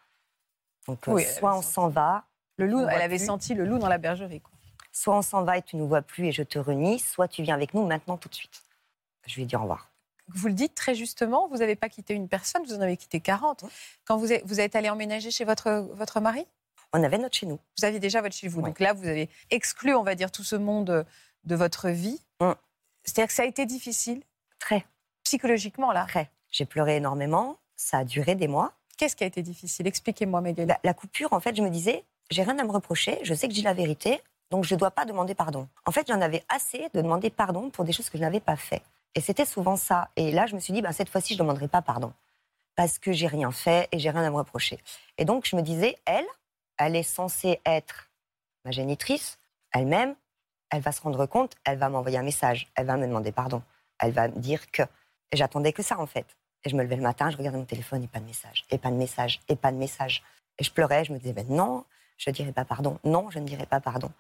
Donc, 0.88 1.08
euh, 1.08 1.14
Oui, 1.14 1.26
soit 1.26 1.58
on 1.58 1.64
s'en 1.64 1.88
va, 1.90 2.26
Le 2.58 2.68
loup, 2.68 2.88
elle 2.88 3.02
avait 3.02 3.18
plus. 3.18 3.26
senti 3.26 3.56
le 3.56 3.66
loup 3.66 3.80
dans 3.80 3.88
la 3.90 3.98
bergerie. 3.98 4.40
quoi. 4.42 4.52
soit 4.92 5.18
on 5.18 5.24
s'en 5.24 5.44
va 5.44 5.58
et 5.58 5.64
tu 5.64 5.78
nous 5.78 5.88
vois 5.88 6.04
plus 6.04 6.28
et 6.28 6.32
je 6.32 6.44
te 6.44 6.60
renie, 6.60 7.00
soit 7.00 7.28
tu 7.28 7.42
viens 7.42 7.56
avec 7.56 7.74
nous 7.74 7.88
maintenant 7.88 8.18
tout 8.18 8.30
de 8.30 8.36
suite. 8.36 8.62
Je 9.26 9.34
lui 9.36 9.42
ai 9.44 9.46
dit 9.46 9.56
au 9.56 9.62
revoir. 9.62 9.90
Vous 10.28 10.48
le 10.48 10.54
dites 10.54 10.76
très 10.76 10.94
justement, 10.94 11.48
vous 11.48 11.58
n'avez 11.58 11.76
pas 11.76 11.90
quitté 11.90 12.14
une 12.14 12.28
personne, 12.30 12.64
vous 12.64 12.76
en 12.76 12.82
avez 12.82 12.98
quitté 12.98 13.20
40. 13.20 13.66
Quand 14.06 14.18
vous 14.18 14.32
êtes, 14.32 14.46
vous 14.46 14.60
êtes 14.60 14.76
allé 14.76 14.92
emménager 14.92 15.32
chez 15.32 15.46
votre, 15.46 15.72
votre 15.94 16.20
mari, 16.22 16.46
On 16.94 17.02
avait 17.04 17.18
notre 17.18 17.36
chez 17.36 17.48
nous. 17.48 17.60
vous 17.80 17.86
aviez 17.86 18.00
déjà 18.00 18.22
votre 18.22 18.36
chez 18.36 18.48
vous. 18.48 18.62
Donc 18.62 18.80
là, 18.80 18.94
vous 18.94 19.08
avez 19.08 19.28
exclu, 19.50 19.96
on 19.96 20.04
va 20.04 20.14
dire, 20.14 20.32
tout 20.32 20.44
ce 20.44 20.56
monde 20.56 21.04
de 21.46 21.56
votre 21.56 21.90
vie. 21.90 22.22
C'est-à-dire 23.06 23.28
que 23.28 23.34
ça 23.34 23.42
a 23.42 23.46
été 23.46 23.66
difficile, 23.66 24.22
Très, 24.60 24.86
psychologiquement, 25.24 25.92
là? 25.92 26.06
très. 26.08 26.30
J'ai 26.52 26.66
pleuré 26.66 26.98
énormément. 26.98 27.58
Ça 27.76 28.00
a 28.00 28.04
duré 28.04 28.36
des 28.36 28.48
mois. 28.48 28.74
Qu'est-ce 28.98 29.16
qui 29.16 29.24
a 29.24 29.28
été 29.28 29.42
difficile? 29.42 29.88
Expliquez-moi, 29.88 30.42
Magali. 30.42 30.68
La, 30.68 30.80
la 30.84 30.94
coupure, 30.94 31.32
en 31.34 31.40
fait, 31.40 31.56
je 31.56 31.62
me 31.62 31.70
disais, 31.70 32.04
j'ai 32.30 32.44
rien 32.44 32.58
à 32.60 32.64
me 32.64 32.72
reprocher, 32.72 33.20
je 33.24 33.34
sais 33.34 33.48
que 33.48 33.54
j'ai 33.54 33.62
la 33.62 33.74
vérité, 33.74 34.22
donc 34.52 34.64
je 34.66 34.74
ne 34.74 34.80
dois 34.80 34.92
pas 34.92 35.06
demander 35.06 35.36
pardon. 35.36 35.68
En 35.86 35.92
fait, 35.92 36.08
j'en 36.08 36.22
avais 36.22 36.44
assez 36.50 36.90
de 36.94 37.02
demander 37.02 37.30
pardon 37.30 37.70
pour 37.70 37.86
des 37.86 37.94
choses 37.94 38.10
que 38.10 38.18
je 38.18 38.24
n'avais 38.24 38.40
pas 38.40 38.56
fait. 38.56 38.82
Et 39.16 39.22
c'était 39.22 39.46
souvent 39.46 39.76
ça. 39.76 40.10
Et 40.16 40.32
là, 40.32 40.46
je 40.46 40.56
me 40.56 40.60
suis 40.60 40.74
dit, 40.74 40.82
ben, 40.82 40.92
cette 40.92 41.10
fois-ci, 41.10 41.34
je 41.34 41.40
ne 41.40 41.44
demanderai 41.44 41.68
pas 41.68 41.82
pardon. 41.82 42.14
Parce 42.76 43.00
que 43.00 43.12
j'ai 43.12 43.28
rien 43.28 43.52
fait 43.52 43.88
et 43.92 44.00
j'ai 44.00 44.10
rien 44.10 44.24
à 44.24 44.30
me 44.30 44.36
reprocher. 44.36 44.80
Et 45.18 45.26
donc, 45.26 45.46
je 45.46 45.56
me 45.56 45.62
disais, 45.62 45.98
elle, 46.06 46.26
elle 46.78 46.96
est 46.96 47.04
censée 47.04 47.60
être 47.66 48.10
ma 48.66 48.72
génitrice, 48.72 49.40
elle-même, 49.72 50.16
elle 50.70 50.82
va 50.82 50.92
se 50.92 51.02
rendre 51.02 51.26
compte, 51.26 51.54
elle 51.64 51.78
va 51.78 51.90
m'envoyer 51.90 52.18
un 52.18 52.24
message, 52.24 52.72
elle 52.76 52.86
va 52.86 52.98
me 52.98 53.08
demander 53.08 53.32
pardon, 53.32 53.64
elle 54.00 54.12
va 54.12 54.28
me 54.28 54.40
dire 54.40 54.70
que. 54.72 54.84
J'attendais 55.32 55.74
que 55.74 55.84
ça, 55.84 56.00
en 56.00 56.08
fait. 56.08 56.26
Et 56.64 56.70
je 56.70 56.76
me 56.76 56.84
levais 56.84 56.96
le 56.96 57.02
matin, 57.02 57.30
je 57.30 57.38
regardais 57.38 57.58
mon 57.58 57.66
téléphone 57.66 58.04
et 58.04 58.08
pas 58.08 58.20
de 58.20 58.26
message, 58.26 58.66
et 58.70 58.78
pas 58.78 58.92
de 58.92 58.96
message, 58.96 59.40
et 59.48 59.56
pas 59.56 59.72
de 59.72 59.78
message. 59.78 60.24
Et 60.58 60.64
je 60.64 60.72
pleurais, 60.72 61.06
je 61.06 61.14
me 61.14 61.18
disais, 61.18 61.34
ben 61.34 61.48
non, 61.50 61.86
je 62.18 62.30
ne 62.30 62.36
dirai 62.36 62.52
pas 62.52 62.66
pardon, 62.66 63.00
non, 63.04 63.30
je 63.30 63.40
ne 63.40 63.46
dirai 63.46 63.66
pas 63.66 63.80
pardon. 63.80 64.12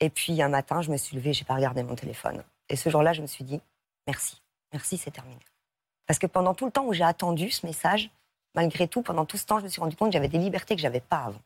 Et 0.00 0.10
puis 0.10 0.40
un 0.42 0.48
matin, 0.48 0.82
je 0.82 0.90
me 0.90 0.96
suis 0.96 1.16
levée, 1.16 1.32
j'ai 1.32 1.44
pas 1.44 1.54
regardé 1.54 1.82
mon 1.82 1.94
téléphone. 1.94 2.42
Et 2.68 2.76
ce 2.76 2.90
jour-là, 2.90 3.12
je 3.12 3.22
me 3.22 3.26
suis 3.26 3.44
dit, 3.44 3.60
merci, 4.06 4.42
merci, 4.72 4.96
c'est 4.96 5.10
terminé. 5.10 5.40
Parce 6.06 6.18
que 6.18 6.26
pendant 6.26 6.54
tout 6.54 6.66
le 6.66 6.72
temps 6.72 6.84
où 6.84 6.92
j'ai 6.92 7.04
attendu 7.04 7.50
ce 7.50 7.66
message, 7.66 8.10
malgré 8.54 8.88
tout, 8.88 9.02
pendant 9.02 9.24
tout 9.24 9.36
ce 9.36 9.46
temps, 9.46 9.58
je 9.58 9.64
me 9.64 9.68
suis 9.68 9.80
rendu 9.80 9.96
compte 9.96 10.08
que 10.08 10.14
j'avais 10.14 10.28
des 10.28 10.38
libertés 10.38 10.74
que 10.74 10.82
j'avais 10.82 11.00
pas 11.00 11.18
avant. 11.18 11.40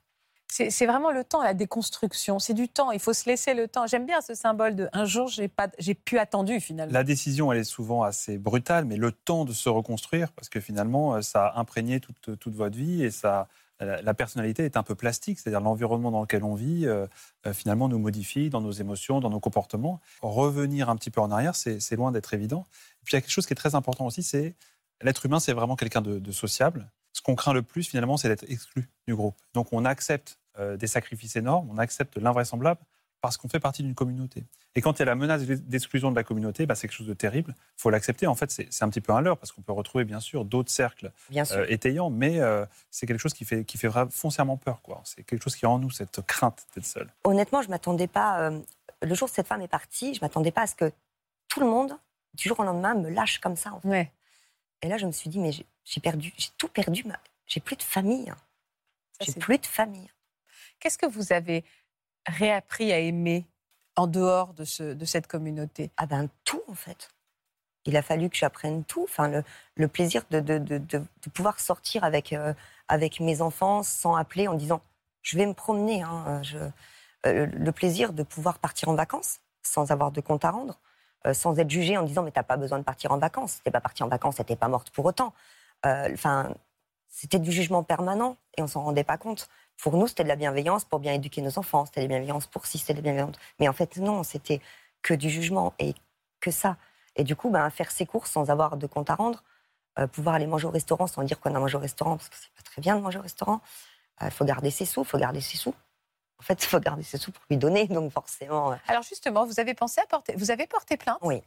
C'est 0.52 0.86
vraiment 0.86 1.10
le 1.10 1.24
temps, 1.24 1.42
la 1.42 1.54
déconstruction. 1.54 2.38
C'est 2.38 2.52
du 2.52 2.68
temps. 2.68 2.90
Il 2.90 3.00
faut 3.00 3.14
se 3.14 3.26
laisser 3.26 3.54
le 3.54 3.68
temps. 3.68 3.86
J'aime 3.86 4.04
bien 4.04 4.20
ce 4.20 4.34
symbole 4.34 4.76
de 4.76 4.88
un 4.92 5.06
jour, 5.06 5.28
j'ai 5.28 5.48
pas, 5.48 5.68
pu 6.04 6.18
attendu 6.18 6.60
finalement. 6.60 6.92
La 6.92 7.04
décision, 7.04 7.50
elle 7.52 7.60
est 7.60 7.64
souvent 7.64 8.02
assez 8.02 8.36
brutale, 8.36 8.84
mais 8.84 8.96
le 8.96 9.12
temps 9.12 9.46
de 9.46 9.52
se 9.54 9.70
reconstruire, 9.70 10.30
parce 10.32 10.50
que 10.50 10.60
finalement, 10.60 11.14
euh, 11.14 11.22
ça 11.22 11.46
a 11.46 11.58
imprégné 11.58 12.00
toute, 12.00 12.54
votre 12.54 12.76
vie 12.76 13.02
et 13.02 13.10
ça, 13.10 13.48
la 13.80 14.02
la 14.02 14.14
personnalité 14.14 14.64
est 14.64 14.76
un 14.76 14.82
peu 14.82 14.94
plastique, 14.94 15.38
c'est-à-dire 15.38 15.60
l'environnement 15.60 16.10
dans 16.10 16.20
lequel 16.20 16.44
on 16.44 16.54
vit, 16.54 16.86
euh, 16.86 17.06
euh, 17.46 17.54
finalement, 17.54 17.88
nous 17.88 17.98
modifie 17.98 18.50
dans 18.50 18.60
nos 18.60 18.72
émotions, 18.72 19.20
dans 19.20 19.30
nos 19.30 19.40
comportements. 19.40 20.00
Revenir 20.20 20.90
un 20.90 20.96
petit 20.96 21.10
peu 21.10 21.22
en 21.22 21.30
arrière, 21.30 21.56
c'est 21.56 21.96
loin 21.96 22.12
d'être 22.12 22.34
évident. 22.34 22.66
Et 23.00 23.04
puis, 23.04 23.12
il 23.12 23.16
y 23.16 23.18
a 23.18 23.20
quelque 23.22 23.30
chose 23.30 23.46
qui 23.46 23.54
est 23.54 23.56
très 23.56 23.74
important 23.74 24.04
aussi, 24.04 24.22
c'est 24.22 24.54
l'être 25.00 25.24
humain, 25.24 25.40
c'est 25.40 25.54
vraiment 25.54 25.76
quelqu'un 25.76 26.02
de 26.02 26.32
sociable. 26.32 26.90
Ce 27.12 27.20
qu'on 27.20 27.34
craint 27.34 27.52
le 27.52 27.62
plus, 27.62 27.88
finalement, 27.88 28.16
c'est 28.16 28.28
d'être 28.28 28.44
exclu 28.48 28.88
du 29.06 29.14
groupe. 29.14 29.36
Donc, 29.54 29.68
on 29.72 29.84
accepte 29.84 30.38
euh, 30.58 30.76
des 30.76 30.86
sacrifices 30.86 31.36
énormes, 31.36 31.68
on 31.70 31.78
accepte 31.78 32.16
l'invraisemblable 32.16 32.80
parce 33.20 33.36
qu'on 33.36 33.48
fait 33.48 33.60
partie 33.60 33.82
d'une 33.84 33.94
communauté. 33.94 34.44
Et 34.74 34.80
quand 34.80 34.94
il 34.98 34.98
y 34.98 35.02
a 35.02 35.06
la 35.06 35.14
menace 35.14 35.42
d'exclusion 35.42 36.10
de 36.10 36.16
la 36.16 36.24
communauté, 36.24 36.66
bah, 36.66 36.74
c'est 36.74 36.88
quelque 36.88 36.96
chose 36.96 37.06
de 37.06 37.14
terrible. 37.14 37.54
Il 37.78 37.80
faut 37.80 37.90
l'accepter. 37.90 38.26
En 38.26 38.34
fait, 38.34 38.50
c'est 38.50 38.66
c'est 38.72 38.82
un 38.84 38.88
petit 38.88 39.00
peu 39.00 39.12
un 39.12 39.20
leurre, 39.20 39.36
parce 39.38 39.52
qu'on 39.52 39.62
peut 39.62 39.70
retrouver, 39.72 40.04
bien 40.04 40.18
sûr, 40.18 40.44
d'autres 40.44 40.72
cercles 40.72 41.12
Bien 41.30 41.44
sûr. 41.44 41.58
euh, 41.58 41.66
étayants, 41.68 42.10
mais 42.10 42.40
euh, 42.40 42.66
c'est 42.90 43.06
quelque 43.06 43.20
chose 43.20 43.32
qui 43.34 43.44
fait, 43.44 43.64
qui 43.64 43.78
fait 43.78 43.88
foncièrement 44.10 44.56
peur. 44.56 44.82
quoi. 44.82 45.00
C'est 45.04 45.22
quelque 45.22 45.42
chose 45.42 45.54
qui 45.54 45.66
a 45.66 45.70
en 45.70 45.78
nous, 45.78 45.90
cette 45.90 46.20
crainte 46.22 46.66
d'être 46.74 46.84
seul. 46.86 47.08
Honnêtement, 47.24 47.62
je 47.62 47.68
m'attendais 47.68 48.08
pas. 48.08 48.40
euh, 48.40 48.60
le 49.02 49.14
jour 49.14 49.28
où 49.28 49.32
cette 49.32 49.46
femme 49.46 49.62
est 49.62 49.68
partie, 49.68 50.14
je 50.14 50.20
m'attendais 50.20 50.50
pas 50.50 50.62
à 50.62 50.66
ce 50.66 50.74
que 50.74 50.90
tout 51.48 51.60
le 51.60 51.66
monde, 51.66 51.96
du 52.34 52.48
jour 52.48 52.58
au 52.60 52.64
lendemain, 52.64 52.94
me 52.94 53.08
lâche 53.10 53.38
comme 53.38 53.56
ça. 53.56 53.72
en 53.74 53.80
fait. 53.80 53.88
Ouais. 53.88 54.12
Et 54.80 54.88
là, 54.88 54.96
je 54.96 55.06
me 55.06 55.12
suis 55.12 55.30
dit, 55.30 55.38
mais 55.38 55.52
j'ai- 55.52 55.66
j'ai 55.84 56.00
perdu, 56.00 56.32
j'ai 56.36 56.48
tout 56.58 56.68
perdu. 56.68 57.04
ma- 57.04 57.20
J'ai 57.46 57.60
plus 57.60 57.76
de 57.76 57.82
famille. 57.82 58.26
Ça, 58.26 59.24
J'ai 59.26 59.32
c'est- 59.32 59.38
plus 59.40 59.58
de 59.58 59.66
famille. 59.66 60.08
Qu'est-ce 60.82 60.98
que 60.98 61.06
vous 61.06 61.32
avez 61.32 61.64
réappris 62.26 62.92
à 62.92 62.98
aimer 62.98 63.46
en 63.94 64.08
dehors 64.08 64.52
de, 64.52 64.64
ce, 64.64 64.82
de 64.82 65.04
cette 65.04 65.28
communauté? 65.28 65.92
Ah 65.96 66.06
ben 66.06 66.28
tout 66.42 66.60
en 66.66 66.74
fait. 66.74 67.08
Il 67.84 67.96
a 67.96 68.02
fallu 68.02 68.28
que 68.28 68.36
j'apprenne 68.36 68.82
tout. 68.82 69.04
Enfin, 69.04 69.44
le, 69.76 69.88
plaisir 69.88 70.24
de, 70.28 70.82
pouvoir 71.32 71.60
sortir 71.60 72.02
avec, 72.02 72.32
euh, 72.32 72.52
avec 72.88 73.20
mes 73.20 73.42
enfants 73.42 73.84
sans 73.84 74.16
appeler 74.16 74.48
en 74.48 74.54
disant 74.54 74.82
je 75.22 75.36
vais 75.36 75.46
me 75.46 75.54
promener. 75.54 76.02
hein, 76.02 76.42
euh, 77.26 77.46
le 77.46 77.70
plaisir 77.70 78.12
de 78.12 78.24
pouvoir 78.24 78.58
partir 78.58 78.88
en 78.88 78.96
vacances 78.96 79.38
sans 79.62 79.92
avoir 79.92 80.10
de 80.10 80.20
compte 80.20 80.44
à 80.44 80.50
rendre, 80.50 80.80
euh, 81.28 81.32
sans 81.32 81.56
être 81.60 81.70
jugé 81.70 81.96
en 81.96 82.02
disant 82.02 82.24
mais 82.24 82.32
t'as 82.32 82.42
pas 82.42 82.56
besoin 82.56 82.80
de 82.80 82.84
partir 82.84 83.12
en 83.12 83.18
vacances. 83.18 83.60
T'es 83.62 83.70
pas 83.70 83.80
partie 83.80 84.02
en 84.02 84.08
vacances, 84.08 84.40
t'es 84.44 84.56
pas 84.56 84.66
morte 84.66 84.90
pour 84.90 85.04
autant. 85.04 85.32
Enfin, 85.84 86.52
c'était 87.08 87.38
du 87.38 87.52
jugement 87.52 87.84
permanent 87.84 88.36
et 88.56 88.62
on 88.62 88.66
s'en 88.66 88.82
rendait 88.82 89.04
pas 89.04 89.18
compte. 89.18 89.48
Pour 89.78 89.96
nous, 89.96 90.06
c'était 90.06 90.22
de 90.22 90.28
la 90.28 90.36
bienveillance 90.36 90.84
pour 90.84 91.00
bien 91.00 91.12
éduquer 91.12 91.42
nos 91.42 91.58
enfants, 91.58 91.86
c'était 91.86 92.00
de 92.02 92.06
la 92.06 92.08
bienveillance 92.18 92.46
pour 92.46 92.66
si, 92.66 92.78
c'était 92.78 92.92
de 92.94 92.98
la 92.98 93.02
bienveillance. 93.02 93.36
Mais 93.58 93.68
en 93.68 93.72
fait, 93.72 93.96
non, 93.96 94.22
c'était 94.22 94.60
que 95.02 95.14
du 95.14 95.28
jugement 95.28 95.74
et 95.78 95.94
que 96.40 96.50
ça. 96.50 96.76
Et 97.16 97.24
du 97.24 97.34
coup, 97.36 97.50
ben, 97.50 97.68
faire 97.70 97.90
ses 97.90 98.06
courses 98.06 98.30
sans 98.30 98.48
avoir 98.50 98.76
de 98.76 98.86
compte 98.86 99.10
à 99.10 99.16
rendre, 99.16 99.42
euh, 99.98 100.06
pouvoir 100.06 100.36
aller 100.36 100.46
manger 100.46 100.66
au 100.66 100.70
restaurant 100.70 101.06
sans 101.06 101.22
dire 101.24 101.40
qu'on 101.40 101.54
a 101.54 101.58
mangé 101.58 101.76
au 101.76 101.80
restaurant, 101.80 102.16
parce 102.16 102.28
que 102.28 102.36
c'est 102.36 102.52
pas 102.54 102.62
très 102.62 102.80
bien 102.80 102.96
de 102.96 103.00
manger 103.02 103.18
au 103.18 103.22
restaurant. 103.22 103.60
Il 104.20 104.30
faut 104.30 104.44
garder 104.44 104.70
ses 104.70 104.84
sous, 104.84 105.02
il 105.02 105.06
faut 105.06 105.18
garder 105.18 105.40
ses 105.40 105.56
sous. 105.56 105.74
En 106.38 106.42
fait, 106.42 106.62
il 106.62 106.66
faut 106.68 106.78
garder 106.78 107.02
ses 107.02 107.18
sous 107.18 107.32
pour 107.32 107.42
lui 107.50 107.56
donner, 107.56 107.88
donc 107.88 108.12
forcément. 108.12 108.72
euh, 108.72 108.76
Alors 108.86 109.02
justement, 109.02 109.44
vous 109.44 109.58
avez 109.58 109.74
pensé 109.74 110.00
à 110.00 110.06
porter, 110.06 110.34
vous 110.36 110.50
avez 110.52 110.66
porté 110.68 110.96
plainte? 110.96 111.18
Oui. 111.22 111.42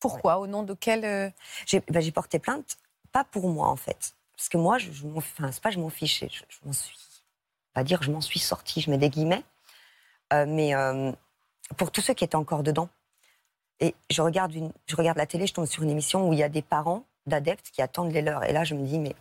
Pourquoi? 0.00 0.38
Au 0.38 0.46
nom 0.46 0.62
de 0.62 0.74
quel 0.74 1.04
euh, 1.04 1.30
J'ai 1.66 1.80
ben, 1.88 2.00
j'ai 2.00 2.12
porté 2.12 2.38
plainte, 2.38 2.76
pas 3.12 3.24
pour 3.24 3.48
moi 3.48 3.68
en 3.68 3.76
fait. 3.76 4.14
Parce 4.36 4.48
que 4.48 4.56
moi, 4.58 4.78
je, 4.78 4.90
je 4.92 5.06
enfin, 5.14 5.52
c'est 5.52 5.62
pas 5.62 5.70
je 5.70 5.78
m'en 5.78 5.88
fiche, 5.90 6.20
je, 6.20 6.42
je 6.48 6.58
m'en 6.64 6.72
suis. 6.72 6.98
Pas 7.74 7.84
dire 7.84 8.02
je 8.02 8.10
m'en 8.10 8.20
suis 8.20 8.40
sortie, 8.40 8.80
je 8.80 8.90
mets 8.90 8.98
des 8.98 9.10
guillemets. 9.10 9.44
Euh, 10.32 10.46
mais 10.48 10.74
euh, 10.74 11.12
pour 11.76 11.90
tous 11.90 12.00
ceux 12.00 12.14
qui 12.14 12.24
étaient 12.24 12.36
encore 12.36 12.62
dedans. 12.62 12.88
Et 13.80 13.94
je 14.10 14.22
regarde, 14.22 14.54
une, 14.54 14.72
je 14.86 14.96
regarde 14.96 15.18
la 15.18 15.26
télé, 15.26 15.46
je 15.46 15.54
tombe 15.54 15.66
sur 15.66 15.82
une 15.82 15.90
émission 15.90 16.28
où 16.28 16.32
il 16.32 16.38
y 16.38 16.42
a 16.42 16.48
des 16.48 16.62
parents 16.62 17.04
d'adeptes 17.26 17.70
qui 17.70 17.82
attendent 17.82 18.12
les 18.12 18.22
leurs. 18.22 18.44
Et 18.44 18.52
là, 18.52 18.64
je 18.64 18.74
me 18.74 18.86
dis, 18.86 18.98
mais 18.98 19.14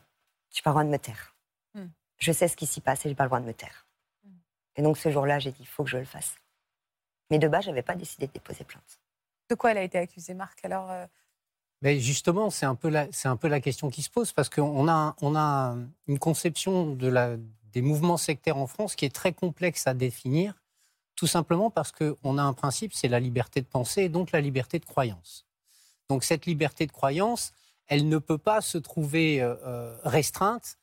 je 0.53 0.61
pas 0.61 0.69
le 0.69 0.73
droit 0.73 0.83
de 0.83 0.89
me 0.89 0.97
taire. 0.99 1.35
Hmm. 1.73 1.87
je 2.19 2.31
sais 2.31 2.47
ce 2.47 2.55
qui 2.55 2.67
s'y 2.67 2.81
passe 2.81 3.03
et 3.05 3.09
j'ai 3.09 3.15
pas 3.15 3.23
le 3.23 3.29
droit 3.29 3.39
de 3.39 3.45
me 3.45 3.53
taire. 3.53 3.87
Mm. 4.23 4.29
Et 4.75 4.81
donc 4.83 4.97
ce 4.97 5.09
jour-là, 5.09 5.39
j'ai 5.39 5.51
dit, 5.51 5.61
il 5.61 5.67
faut 5.67 5.83
que 5.83 5.89
je 5.89 5.97
le 5.97 6.05
fasse. 6.05 6.35
Mais 7.31 7.39
de 7.39 7.47
base, 7.47 7.65
j'avais 7.65 7.81
pas 7.81 7.95
décidé 7.95 8.27
de 8.27 8.31
déposer 8.31 8.63
plainte. 8.63 8.99
De 9.49 9.55
quoi 9.55 9.71
elle 9.71 9.79
a 9.79 9.83
été 9.83 9.97
accusée, 9.97 10.35
Marc 10.35 10.63
Alors, 10.63 10.91
euh, 10.91 11.07
Mais 11.81 11.99
justement, 11.99 12.51
c'est 12.51 12.67
un, 12.67 12.75
peu 12.75 12.89
la- 12.89 13.11
c'est 13.11 13.27
un 13.27 13.37
peu 13.37 13.47
la 13.47 13.59
question 13.59 13.89
qui 13.89 14.03
se 14.03 14.09
pose 14.11 14.31
parce 14.33 14.49
qu'on 14.49 14.87
a, 14.87 15.15
on 15.21 15.35
a 15.35 15.75
une 16.07 16.19
conception 16.19 16.93
de 16.93 17.07
la, 17.07 17.35
des 17.73 17.81
mouvements 17.81 18.17
sectaires 18.17 18.57
en 18.57 18.67
France 18.67 18.95
qui 18.95 19.05
est 19.05 19.13
très 19.13 19.33
complexe 19.33 19.87
à 19.87 19.93
définir, 19.93 20.53
tout 21.15 21.27
simplement 21.27 21.69
parce 21.69 21.91
qu'on 21.91 22.37
a 22.37 22.41
un 22.41 22.53
principe, 22.53 22.93
c'est 22.93 23.07
la 23.07 23.19
liberté 23.19 23.61
de 23.61 23.67
penser 23.67 24.03
et 24.03 24.09
donc 24.09 24.31
la 24.31 24.41
liberté 24.41 24.79
de 24.79 24.85
croyance. 24.85 25.45
Donc 26.09 26.23
cette 26.23 26.45
liberté 26.45 26.85
de 26.85 26.91
croyance, 26.91 27.51
elle 27.87 28.07
ne 28.07 28.17
peut 28.17 28.37
pas 28.37 28.61
se 28.61 28.77
trouver 28.77 29.41
euh, 29.41 29.55
euh, 29.65 29.97
restreinte, 30.03 30.77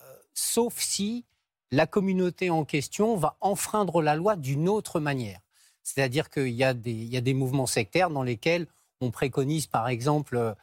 euh, 0.00 0.14
sauf 0.34 0.78
si 0.78 1.24
la 1.70 1.86
communauté 1.86 2.50
en 2.50 2.64
question 2.64 3.16
va 3.16 3.36
enfreindre 3.40 4.02
la 4.02 4.16
loi 4.16 4.36
d'une 4.36 4.68
autre 4.68 5.00
manière. 5.00 5.40
C'est-à-dire 5.82 6.30
qu'il 6.30 6.48
y, 6.48 6.64
a 6.64 6.74
des- 6.74 7.34
mouvements 7.34 7.66
sectaires 7.66 8.10
dans 8.10 8.22
lesquels 8.22 8.66
on 9.00 9.10
préconise 9.10 9.66
par 9.66 9.88
exemple 9.88 10.54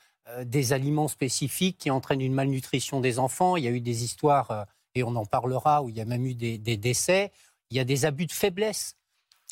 des 0.44 0.74
aliments 0.74 1.08
spécifiques 1.08 1.78
qui 1.80 1.90
entraînent 1.90 2.22
une 2.22 2.34
malnutrition 2.34 3.00
des 3.02 3.18
enfants. 3.18 3.56
Il 3.56 3.64
y 3.64 3.68
a 3.68 3.72
eu 3.72 3.82
des 3.82 4.04
histoires, 4.04 4.68
et 4.98 5.04
on 5.04 5.16
en 5.16 5.26
parlera, 5.26 5.84
où 5.84 5.90
il 5.90 5.98
y 5.98 6.02
a 6.02 6.06
même 6.06 6.26
eu 6.26 6.34
des, 6.34 6.58
décès. 6.58 7.32
Il 7.70 7.78
y 7.78 7.80
a 7.80 7.84
des 7.84 8.06
abus 8.06 8.26
de 8.26 8.32
faiblesse. 8.32 8.96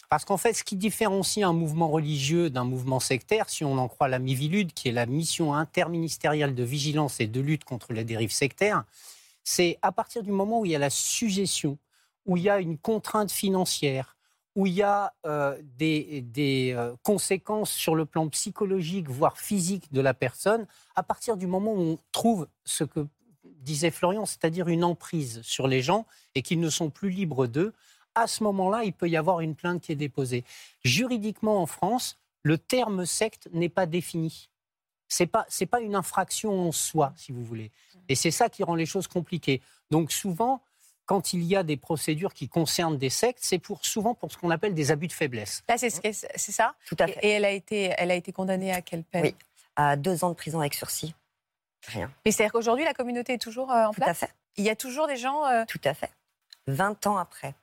Parce 0.09 0.25
qu'en 0.25 0.37
fait, 0.37 0.53
ce 0.53 0.63
qui 0.63 0.75
différencie 0.75 1.45
un 1.45 1.53
mouvement 1.53 1.89
religieux 1.89 2.49
d'un 2.49 2.63
mouvement 2.63 2.99
sectaire, 2.99 3.49
si 3.49 3.63
on 3.63 3.77
en 3.77 3.87
croit 3.87 4.07
la 4.07 4.19
Mivilude, 4.19 4.73
qui 4.73 4.89
est 4.89 4.91
la 4.91 5.05
mission 5.05 5.53
interministérielle 5.53 6.55
de 6.55 6.63
vigilance 6.63 7.19
et 7.19 7.27
de 7.27 7.41
lutte 7.41 7.63
contre 7.63 7.91
les 7.91 8.03
dérives 8.03 8.31
sectaires, 8.31 8.83
c'est 9.43 9.77
à 9.81 9.91
partir 9.91 10.23
du 10.23 10.31
moment 10.31 10.61
où 10.61 10.65
il 10.65 10.71
y 10.71 10.75
a 10.75 10.79
la 10.79 10.89
suggestion, 10.89 11.77
où 12.25 12.37
il 12.37 12.43
y 12.43 12.49
a 12.49 12.59
une 12.59 12.77
contrainte 12.77 13.31
financière, 13.31 14.15
où 14.55 14.65
il 14.67 14.73
y 14.73 14.83
a 14.83 15.13
euh, 15.25 15.59
des, 15.77 16.21
des, 16.21 16.73
euh, 16.75 16.95
conséquences 17.03 17.71
sur 17.71 17.95
le 17.95 18.05
plan 18.05 18.29
psychologique, 18.29 19.09
voire 19.09 19.37
physique 19.37 19.91
de 19.91 20.01
la 20.01 20.13
personne, 20.13 20.65
à 20.95 21.03
partir 21.03 21.35
du 21.35 21.45
moment 21.45 21.73
où 21.73 21.81
on 21.81 21.99
trouve 22.11 22.47
ce 22.63 22.83
que 22.83 23.05
disait 23.65 23.91
Florian, 23.91 24.25
c'est-à-dire 24.25 24.67
une 24.69 24.83
emprise 24.83 25.41
sur 25.41 25.67
les 25.67 25.81
gens 25.81 26.05
et 26.35 26.41
qu'ils 26.41 26.59
ne 26.59 26.69
sont 26.69 26.89
plus 26.89 27.09
libres 27.09 27.47
d'eux, 27.47 27.73
à 28.15 28.27
ce 28.27 28.43
moment-là, 28.43 28.83
il 28.85 28.93
peut 28.93 29.09
y 29.09 29.17
avoir 29.17 29.41
une 29.41 29.55
plainte 29.55 29.81
qui 29.81 29.91
est 29.91 29.97
déposée. 29.97 30.45
Juridiquement, 30.83 31.61
en 31.61 31.65
France, 31.65 32.17
le 32.43 32.57
terme 32.57 33.05
secte 33.05 33.49
n'est 33.51 33.69
pas 33.69 33.85
défini. 33.85 34.49
C'est 35.07 35.27
pas 35.27 35.45
c'est 35.49 35.65
pas 35.65 35.81
une 35.81 35.95
infraction 35.95 36.67
en 36.67 36.71
soi, 36.71 37.13
si 37.15 37.31
vous 37.31 37.43
voulez. 37.43 37.71
Et 38.07 38.15
c'est 38.15 38.31
ça 38.31 38.49
qui 38.49 38.63
rend 38.63 38.75
les 38.75 38.85
choses 38.85 39.07
compliquées. 39.07 39.61
Donc 39.91 40.11
souvent, 40.11 40.61
quand 41.05 41.33
il 41.33 41.43
y 41.43 41.55
a 41.55 41.63
des 41.63 41.77
procédures 41.77 42.33
qui 42.33 42.47
concernent 42.47 42.97
des 42.97 43.09
sectes, 43.09 43.39
c'est 43.41 43.59
pour 43.59 43.85
souvent 43.85 44.15
pour 44.15 44.31
ce 44.31 44.37
qu'on 44.37 44.49
appelle 44.49 44.73
des 44.73 44.91
abus 44.91 45.07
de 45.07 45.13
faiblesse. 45.13 45.63
là, 45.69 45.77
c'est 45.77 45.89
ce 45.89 46.51
ça? 46.51 46.75
Tout 46.87 46.95
à 46.99 47.07
et, 47.07 47.11
fait. 47.11 47.19
et 47.25 47.29
elle, 47.29 47.45
a 47.45 47.51
été, 47.51 47.93
elle 47.97 48.11
a 48.11 48.15
été 48.15 48.31
condamnée 48.31 48.73
à 48.73 48.81
quelle 48.81 49.03
peine? 49.03 49.23
Oui. 49.23 49.35
À 49.75 49.95
deux 49.97 50.23
ans 50.23 50.29
de 50.29 50.35
prison 50.35 50.59
avec 50.59 50.73
sursis. 50.73 51.13
Rien. 51.87 52.11
Mais 52.25 52.31
c'est-à-dire 52.31 52.51
qu'aujourd'hui, 52.51 52.83
la 52.85 52.93
communauté 52.93 53.33
est 53.33 53.37
toujours 53.41 53.71
euh, 53.71 53.85
en 53.85 53.91
Tout 53.93 54.01
à 54.01 54.05
place 54.05 54.19
fait. 54.19 54.33
Il 54.57 54.63
y 54.63 54.69
a 54.69 54.75
toujours 54.75 55.07
des 55.07 55.17
gens 55.17 55.45
euh, 55.45 55.65
Tout 55.67 55.81
à 55.83 55.93
fait. 55.93 56.11
20 56.67 57.05
ans 57.07 57.17
après. 57.17 57.53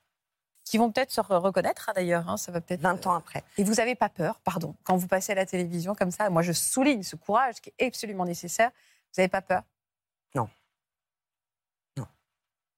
qui 0.65 0.79
vont 0.79 0.93
peut-être 0.93 1.11
se 1.11 1.21
re- 1.21 1.39
reconnaître, 1.39 1.89
hein, 1.89 1.93
d'ailleurs. 1.95 2.29
hein, 2.29 2.37
ça 2.37 2.53
va 2.53 2.61
peut-être. 2.61 2.81
20 2.81 3.07
ans 3.07 3.15
après. 3.15 3.43
Et 3.59 3.65
vous 3.65 3.75
n'avez 3.75 3.95
pas 3.97 4.09
peur, 4.09 4.39
pardon, 4.41 4.75
quand 4.85 4.97
vous 4.97 5.09
passez 5.09 5.33
à 5.33 5.35
la 5.35 5.45
télévision 5.47 5.95
comme 5.95 6.11
ça, 6.13 6.31
moi 6.31 6.43
je 6.43 6.53
souligne 6.53 7.03
ce 7.03 7.17
courage 7.17 7.61
qui 7.61 7.73
est 7.79 7.87
absolument 7.87 8.25
nécessaire. 8.25 8.71
Vous 8.71 9.21
n'avez 9.21 9.29
pas 9.29 9.43
peur? 9.43 9.63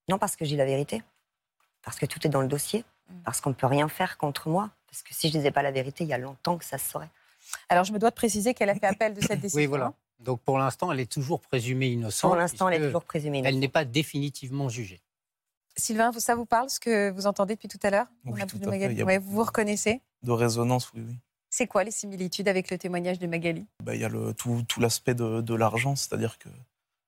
Non, 0.07 0.19
parce 0.19 0.37
que 0.37 0.45
j'ai 0.45 0.57
la 0.57 0.67
vérité. 0.67 1.03
Parce 1.83 1.99
que 1.99 2.05
tout 2.05 2.27
est 2.27 2.29
dans 2.29 2.43
le 2.43 2.47
dossier. 2.47 2.85
Mm. 3.09 3.15
Parce 3.25 3.41
qu'on 3.41 3.49
ne 3.49 3.55
peut 3.55 3.67
rien 3.67 3.89
faire 3.89 4.19
contre 4.19 4.51
moi. 4.51 4.69
Parce 4.87 5.03
que 5.03 5.15
si 5.15 5.29
je 5.29 5.33
disais 5.33 5.51
pas 5.51 5.63
la 5.63 5.71
vérité, 5.71 6.05
il 6.05 6.11
y 6.11 6.13
a 6.13 6.19
longtemps 6.19 6.59
que 6.59 6.65
ça 6.67 6.77
se 6.77 6.91
saurait. 6.91 7.09
Alors 7.71 7.85
je 7.85 7.93
me 7.95 7.99
dois 7.99 8.11
de 8.11 8.15
préciser 8.15 8.53
qu'elle 8.53 8.69
a 8.69 8.75
fait 8.75 8.87
appel 8.87 9.15
de 9.15 9.23
cette 9.23 9.41
décision. 9.41 9.61
Oui, 9.61 9.67
voilà. 9.67 9.95
Donc 10.25 10.41
pour 10.41 10.59
l'instant, 10.59 10.91
elle 10.91 11.01
est 11.01 11.11
toujours 11.11 11.41
présumée 11.41 11.89
innocente. 11.89 12.31
Pour 12.31 12.37
l'instant, 12.37 12.69
elle 12.69 12.83
est 12.83 12.87
toujours 12.87 13.05
présumée 13.05 13.39
Elle 13.39 13.45
innocente. 13.45 13.61
n'est 13.61 13.69
pas 13.69 13.85
définitivement 13.85 14.69
jugée. 14.69 15.01
Sylvain, 15.77 16.13
ça 16.13 16.35
vous 16.35 16.47
parle 16.47 16.71
ce 16.71 16.81
que 16.81 17.11
vous 17.11 17.27
entendez 17.27 17.55
depuis 17.55 17.69
tout 17.69 17.81
à 17.83 17.91
l'heure? 17.91 18.07
Oui, 18.25 18.41
a 18.41 18.45
a 18.45 19.05
Ouais, 19.05 19.19
vous 19.19 19.31
vous 19.33 19.45
reconnaissez? 19.45 20.01
de 20.23 20.31
résonance, 20.33 20.91
oui, 20.95 21.03
oui. 21.07 21.17
C'est 21.51 21.67
quoi 21.67 21.85
les 21.85 21.91
similitudes 21.91 22.49
avec 22.49 22.71
le 22.71 22.79
témoignage 22.79 23.19
de 23.19 23.27
Magali? 23.27 23.67
Bah, 23.83 23.95
il 23.95 24.01
y 24.01 24.05
a 24.05 24.09
le, 24.09 24.33
tout, 24.33 24.65
tout 24.67 24.81
l'aspect 24.81 25.15
de, 25.15 25.41
de 25.43 25.55
l'argent, 25.55 25.95
c'est-à-dire 25.95 26.39
que 26.39 26.49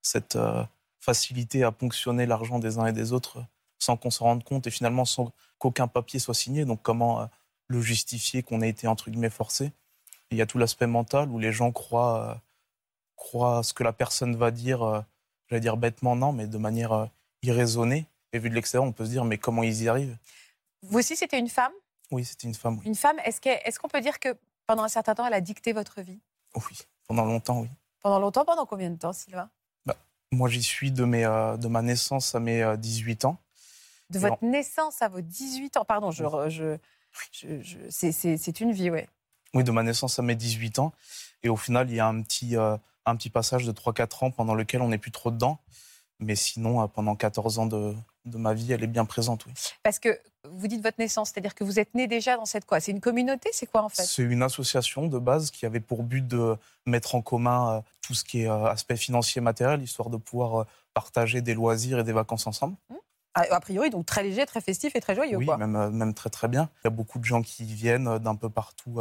cette 0.03 0.37
euh, 0.37 0.63
facilité 1.01 1.65
à 1.65 1.73
ponctionner 1.73 2.27
l'argent 2.27 2.59
des 2.59 2.79
uns 2.79 2.87
et 2.87 2.93
des 2.93 3.13
autres 3.13 3.43
sans 3.79 3.97
qu'on 3.97 4.11
s'en 4.11 4.27
rende 4.27 4.45
compte 4.45 4.67
et 4.67 4.71
finalement 4.71 5.05
sans 5.05 5.33
qu'aucun 5.59 5.89
papier 5.89 6.21
soit 6.21 6.35
signé. 6.35 6.65
Donc 6.65 6.81
comment 6.83 7.23
euh, 7.23 7.27
le 7.69 7.81
justifier 7.81 8.43
qu'on 8.43 8.61
ait 8.63 8.69
été 8.69 8.87
entre 8.87 9.11
guillemets 9.11 9.31
forcé? 9.31 9.73
Il 10.31 10.37
y 10.39 10.43
a 10.43 10.47
tout 10.47 10.59
l'aspect 10.59 10.87
mental 10.87 11.29
où 11.31 11.39
les 11.39 11.53
gens 11.53 11.73
croient, 11.73 12.41
euh, 13.17 13.23
croient 13.29 13.63
ce 13.63 13.73
que 13.75 13.83
la 13.85 13.93
personne 13.93 14.37
va 14.37 14.51
dire, 14.51 14.83
euh, 14.83 15.01
j'allais 15.49 15.61
dire 15.61 15.77
bêtement 15.77 16.17
non, 16.17 16.33
mais 16.33 16.47
de 16.47 16.59
manière 16.59 16.93
euh, 16.93 17.07
irraisonnée. 17.43 18.07
Et 18.33 18.39
vu 18.39 18.51
de 18.51 18.55
l'extérieur, 18.55 18.87
on 18.87 18.93
peut 18.93 19.05
se 19.05 19.11
dire 19.11 19.25
mais 19.25 19.39
comment 19.39 19.63
ils 19.63 19.83
y 19.83 19.89
arrivent? 19.89 20.17
Vous 20.83 20.99
aussi, 20.99 21.17
c'était 21.17 21.39
une 21.39 21.49
femme? 21.49 21.73
Oui, 22.11 22.25
c'était 22.25 22.47
une 22.47 22.55
femme, 22.55 22.79
oui. 22.79 22.83
Une 22.87 22.95
femme, 22.95 23.19
est-ce 23.25 23.41
qu'elle- 23.41 23.61
est-ce 23.65 23.79
qu'on 23.79 23.89
peut 23.89 24.01
dire 24.01 24.21
que 24.21 24.37
pendant 24.67 24.83
un 24.85 24.89
certain 24.89 25.15
temps, 25.15 25.27
elle 25.27 25.35
a 25.35 25.41
dicté 25.41 25.73
votre 25.73 26.01
vie? 26.03 26.21
Oh 26.55 26.61
oui, 26.71 26.79
pendant 27.09 27.25
longtemps, 27.25 27.61
oui. 27.61 27.69
Pendant 28.03 28.21
longtemps 28.21 28.45
Pendant 28.45 28.67
combien 28.67 28.91
de 28.91 28.97
temps, 28.99 29.13
Sylvain? 29.13 29.51
Moi, 30.33 30.49
j'y 30.49 30.63
suis 30.63 30.91
de, 30.91 31.05
mes, 31.05 31.25
euh, 31.25 31.57
de 31.57 31.69
ma 31.69 31.83
naissance 31.83 32.35
à 32.35 32.41
mes 32.41 32.61
euh, 32.61 32.77
18 32.77 33.25
ans. 33.25 33.39
De 34.11 34.19
votre 34.19 34.43
naissance 34.45 35.01
à 35.01 35.09
vos 35.09 35.21
18 35.21 35.77
ans 35.77 35.85
Pardon, 35.85 36.11
je, 36.11 36.25
je, 36.49 36.77
je- 37.33 37.63
je- 37.63 37.79
c'est 37.91 38.61
une 38.61 38.73
vie, 38.73 38.91
ouais. 38.91 39.09
Oui, 39.55 39.63
de 39.63 39.71
ma 39.71 39.85
naissance 39.85 40.19
à 40.19 40.23
mes 40.23 40.35
18 40.35 40.81
ans. 40.81 40.93
Et 41.47 41.49
au 41.49 41.57
final, 41.57 41.89
il 41.89 41.95
y 41.95 42.01
a 42.01 42.09
un 42.09 42.23
petit, 42.23 42.57
euh, 42.57 42.77
un 43.05 43.15
petit 43.15 43.31
passage 43.31 43.65
de 43.65 43.73
3-4 43.73 44.25
ans 44.25 44.31
pendant 44.33 44.57
lequel 44.57 44.83
on 44.83 44.89
n'est 44.89 44.99
plus 44.99 45.13
trop 45.13 45.31
dedans. 45.31 45.61
Mais 46.19 46.35
sinon, 46.35 46.83
euh, 46.83 46.89
pendant 46.89 47.15
14 47.15 47.61
ans 47.61 47.67
de, 47.67 47.95
de 48.25 48.37
ma 48.37 48.53
vie, 48.53 48.73
elle 48.73 48.83
est 48.83 48.89
bien 48.89 49.05
présente, 49.05 49.47
oui. 49.47 49.53
Parce 49.85 50.01
que 50.01 50.19
vous 50.51 50.67
dites 50.67 50.83
votre 50.83 50.99
naissance, 50.99 51.31
c'est-à-dire 51.31 51.55
que 51.55 51.63
vous 51.63 51.79
êtes 51.79 51.95
né 51.95 52.09
déjà 52.09 52.37
dans 52.37 52.47
cette 52.47 52.65
quoi? 52.65 52.81
C'est 52.81 52.91
une 52.91 53.01
communauté 53.01 53.51
C'est 53.53 53.67
quoi 53.67 53.85
en 53.85 53.89
fait? 53.89 54.03
C'est 54.03 54.25
une 54.25 54.43
association 54.43 55.07
de 55.07 55.19
base 55.21 55.53
qui 55.53 55.67
avait 55.67 55.79
pour 55.79 56.03
but 56.03 56.27
de 56.27 56.57
mettre 56.85 57.15
en 57.15 57.23
commun 57.23 57.77
euh, 57.77 57.81
tout 58.03 58.15
ce 58.15 58.25
qui 58.25 58.43
est 58.43 58.49
aspect 58.49 58.97
financier 58.97 59.41
matériel, 59.41 59.83
histoire 59.83 60.11
de 60.11 60.17
pouvoir 60.17 60.67
partager 60.95 61.43
des 61.43 61.55
loisirs 61.55 62.01
et 62.01 62.05
des 62.05 62.13
vacances 62.13 62.49
ensemble. 62.49 62.75
a, 63.35 63.43
a 63.55 63.61
priori, 63.61 63.91
donc 63.91 64.05
très 64.05 64.25
léger, 64.25 64.47
très 64.47 64.61
festif 64.61 64.97
et 64.97 65.01
très 65.01 65.15
joyeux. 65.15 65.37
Oui, 65.37 65.47
quoi. 65.47 65.59
même, 65.59 65.91
même 65.91 66.15
très 66.15 66.31
très 66.31 66.49
bien. 66.49 66.71
Il 66.83 66.87
y 66.87 66.89
a 66.89 66.91
beaucoup 66.91 67.21
de 67.21 67.25
gens 67.25 67.43
qui 67.43 67.63
viennent 67.63 68.19
d'un 68.19 68.35
peu 68.35 68.51
partout 68.51 69.01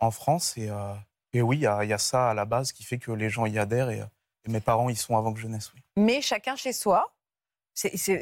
en 0.00 0.10
France. 0.10 0.54
Et, 0.56 0.68
euh, 0.68 0.92
et 1.36 1.42
oui, 1.42 1.56
il 1.58 1.62
y, 1.62 1.66
a, 1.66 1.84
il 1.84 1.90
y 1.90 1.92
a 1.92 1.98
ça 1.98 2.30
à 2.30 2.34
la 2.34 2.44
base 2.44 2.72
qui 2.72 2.82
fait 2.84 2.98
que 2.98 3.12
les 3.12 3.28
gens 3.30 3.46
y 3.46 3.58
adhèrent. 3.58 3.90
Et, 3.90 3.98
et 4.46 4.50
mes 4.50 4.60
parents 4.60 4.88
y 4.88 4.96
sont 4.96 5.16
avant 5.16 5.32
que 5.32 5.40
je 5.40 5.46
naisse, 5.48 5.72
oui. 5.74 5.80
Mais 5.96 6.20
chacun 6.20 6.56
chez 6.56 6.72
soi. 6.72 7.12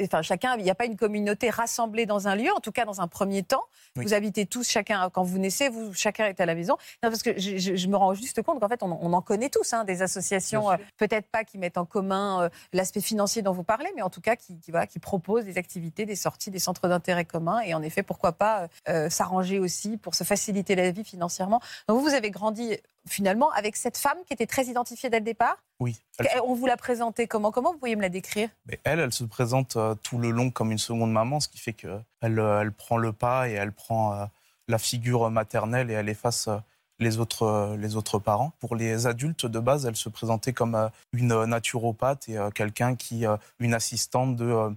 Enfin, 0.02 0.20
chacun, 0.22 0.56
il 0.56 0.64
n'y 0.64 0.70
a 0.70 0.74
pas 0.74 0.84
une 0.84 0.96
communauté 0.96 1.48
rassemblée 1.48 2.06
dans 2.06 2.26
un 2.26 2.34
lieu, 2.34 2.50
en 2.52 2.58
tout 2.58 2.72
cas 2.72 2.84
dans 2.84 3.00
un 3.00 3.06
premier 3.06 3.44
temps. 3.44 3.62
Oui. 3.94 4.04
Vous 4.04 4.12
habitez 4.12 4.46
tous, 4.46 4.68
chacun, 4.68 5.08
quand 5.10 5.22
vous 5.22 5.38
naissez, 5.38 5.68
vous, 5.68 5.94
chacun 5.94 6.26
est 6.26 6.40
à 6.40 6.44
la 6.46 6.56
maison. 6.56 6.76
Non, 7.04 7.08
parce 7.10 7.22
que 7.22 7.38
je, 7.38 7.56
je- 7.56 7.76
je 7.76 7.86
me 7.86 7.96
rends 7.96 8.14
juste 8.14 8.42
compte 8.42 8.58
qu'en 8.58 8.66
fait, 8.68 8.82
on, 8.82 8.90
on 9.00 9.12
en 9.12 9.22
connaît 9.22 9.50
tous, 9.50 9.72
hein, 9.72 9.84
des 9.84 10.02
associations, 10.02 10.72
euh, 10.72 10.76
peut-être 10.96 11.28
pas 11.28 11.44
qui 11.44 11.58
mettent 11.58 11.78
en 11.78 11.84
commun 11.84 12.42
euh, 12.42 12.48
l'aspect 12.72 13.00
financier 13.00 13.42
dont 13.42 13.52
vous 13.52 13.62
parlez, 13.62 13.92
mais 13.94 14.02
en 14.02 14.10
tout 14.10 14.20
cas 14.20 14.34
qui, 14.34 14.58
qui, 14.58 14.72
voilà, 14.72 14.88
qui 14.88 14.98
proposent 14.98 15.44
des 15.44 15.56
activités, 15.56 16.04
des 16.04 16.16
sorties, 16.16 16.50
des 16.50 16.58
centres 16.58 16.88
d'intérêt 16.88 17.24
communs. 17.24 17.60
Et 17.60 17.74
en 17.74 17.82
effet, 17.82 18.02
pourquoi 18.02 18.32
pas 18.32 18.62
euh, 18.62 18.68
euh, 18.88 19.08
s'arranger 19.08 19.60
aussi 19.60 19.98
pour 19.98 20.16
se 20.16 20.24
faciliter 20.24 20.74
la 20.74 20.90
vie 20.90 21.04
financièrement. 21.04 21.60
Donc 21.86 21.98
vous, 21.98 22.02
vous 22.08 22.14
avez 22.14 22.32
grandi 22.32 22.76
finalement 23.08 23.50
avec 23.52 23.76
cette 23.76 23.96
femme 23.98 24.18
qui 24.26 24.32
était 24.32 24.46
très 24.46 24.64
identifiée 24.66 25.10
dès 25.10 25.18
le 25.18 25.24
départ. 25.24 25.56
Oui. 25.80 25.96
Elle, 26.18 26.28
Eh, 26.36 26.40
On 26.40 26.54
vous 26.54 26.66
l'a 26.66 26.76
présentée 26.76 27.26
comment? 27.26 27.50
Comment 27.50 27.72
vous 27.72 27.78
pourriez 27.78 27.96
me 27.96 28.02
la 28.02 28.08
décrire? 28.08 28.48
Mais 28.66 28.80
elle, 28.84 29.00
elle 29.00 29.12
se 29.12 29.24
présente 29.24 29.76
euh, 29.76 29.94
tout 30.02 30.18
le 30.18 30.30
long 30.30 30.50
comme 30.50 30.72
une 30.72 30.78
seconde 30.78 31.12
maman, 31.12 31.40
ce 31.40 31.48
qui 31.48 31.58
fait 31.58 31.72
qu'elle 31.72 32.04
elle, 32.20 32.38
elle 32.38 32.72
prend 32.72 32.96
le 32.96 33.12
pas 33.12 33.48
et 33.48 33.52
elle 33.52 33.72
prend 33.72 34.14
euh, 34.14 34.24
la 34.68 34.78
figure 34.78 35.30
maternelle 35.30 35.90
et 35.90 35.94
elle 35.94 36.08
efface 36.08 36.48
euh, 36.48 36.56
les 37.00 37.18
autres, 37.18 37.42
euh, 37.42 37.76
les 37.76 37.96
autres 37.96 38.18
parents. 38.18 38.52
Pour 38.60 38.76
les 38.76 39.06
adultes, 39.06 39.46
de 39.46 39.58
base, 39.58 39.84
elle 39.84 39.96
se 39.96 40.08
présentait 40.08 40.52
comme 40.52 40.74
euh, 40.76 40.88
une 41.12 41.44
naturopathe 41.44 42.28
et 42.28 42.38
euh, 42.38 42.50
quelqu'un 42.50 42.94
qui, 42.94 43.26
euh, 43.26 43.36
une 43.58 43.74
assistante 43.74 44.36
de 44.36 44.44
euh, 44.46 44.70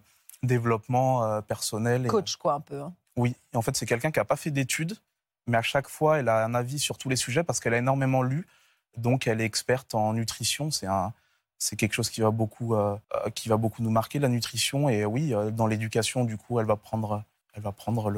développement 0.43 1.23
euh, 1.23 1.41
personnel. 1.41 2.05
et- 2.05 2.09
Coach, 2.09 2.35
quoi, 2.37 2.53
un 2.53 2.59
peu. 2.59 2.81
hein. 2.81 2.93
Oui, 3.15 3.35
et 3.53 3.57
en 3.57 3.61
fait, 3.63 3.75
c'est 3.75 3.85
quelqu'un 3.87 4.11
qui 4.11 4.19
n'a 4.19 4.25
pas 4.25 4.35
fait 4.35 4.51
d'études, 4.51 4.95
mais 5.47 5.57
à 5.57 5.61
chaque 5.61 5.87
fois, 5.87 6.19
elle 6.19 6.29
a 6.29 6.43
un 6.43 6.53
avis 6.53 6.79
sur 6.79 6.97
tous 6.97 7.09
les 7.09 7.15
sujets 7.15 7.43
parce 7.43 7.59
qu'elle 7.59 7.73
a 7.73 7.77
énormément 7.77 8.21
lu. 8.21 8.47
Donc, 8.97 9.27
elle 9.27 9.41
est 9.41 9.45
experte 9.45 9.95
en 9.95 10.13
nutrition. 10.13 10.71
C'est 10.71 10.87
un, 10.87 11.13
c'est 11.57 11.75
quelque 11.75 11.93
chose 11.93 12.09
qui 12.09 12.21
va 12.21 12.31
beaucoup, 12.31 12.75
euh, 12.75 12.97
euh, 13.15 13.29
qui 13.31 13.49
va 13.49 13.57
beaucoup 13.57 13.81
nous 13.81 13.89
marquer 13.89 14.19
la 14.19 14.29
nutrition. 14.29 14.89
Et 14.89 15.05
oui, 15.05 15.33
euh, 15.33 15.51
dans 15.51 15.67
l'éducation, 15.67 16.23
du 16.25 16.37
coup, 16.37 16.59
elle 16.59 16.65
va 16.65 16.75
prendre, 16.75 17.23
elle 17.53 17.63
va 17.63 17.71
prendre 17.71 18.11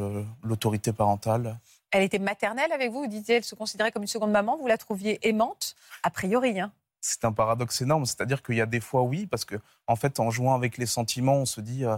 l'autorité 0.43 0.93
parentale. 0.93 1.59
Elle 1.91 2.03
était 2.03 2.19
maternelle 2.19 2.71
avec 2.71 2.91
vous 2.91 3.01
Vous 3.01 3.07
disiez 3.07 3.37
elle 3.37 3.43
se 3.43 3.55
considérait 3.55 3.91
comme 3.91 4.03
une 4.03 4.07
seconde 4.07 4.31
maman. 4.31 4.57
Vous 4.57 4.67
la 4.67 4.77
trouviez 4.77 5.19
aimante? 5.27 5.75
A 6.03 6.09
priori. 6.09 6.59
Hein. 6.59 6.71
C'est 7.01 7.25
un 7.25 7.31
paradoxe 7.31 7.81
énorme. 7.81 8.05
C'est-à-dire 8.05 8.43
qu'il 8.43 8.55
y 8.55 8.61
a 8.61 8.65
des 8.65 8.79
fois, 8.79 9.03
oui, 9.03 9.25
parce 9.25 9.45
que 9.45 9.55
en 9.87 9.95
fait, 9.95 10.19
en 10.19 10.29
jouant 10.31 10.53
avec 10.53 10.77
les 10.77 10.85
sentiments, 10.85 11.35
on 11.35 11.45
se 11.45 11.61
dit, 11.61 11.85
euh, 11.85 11.97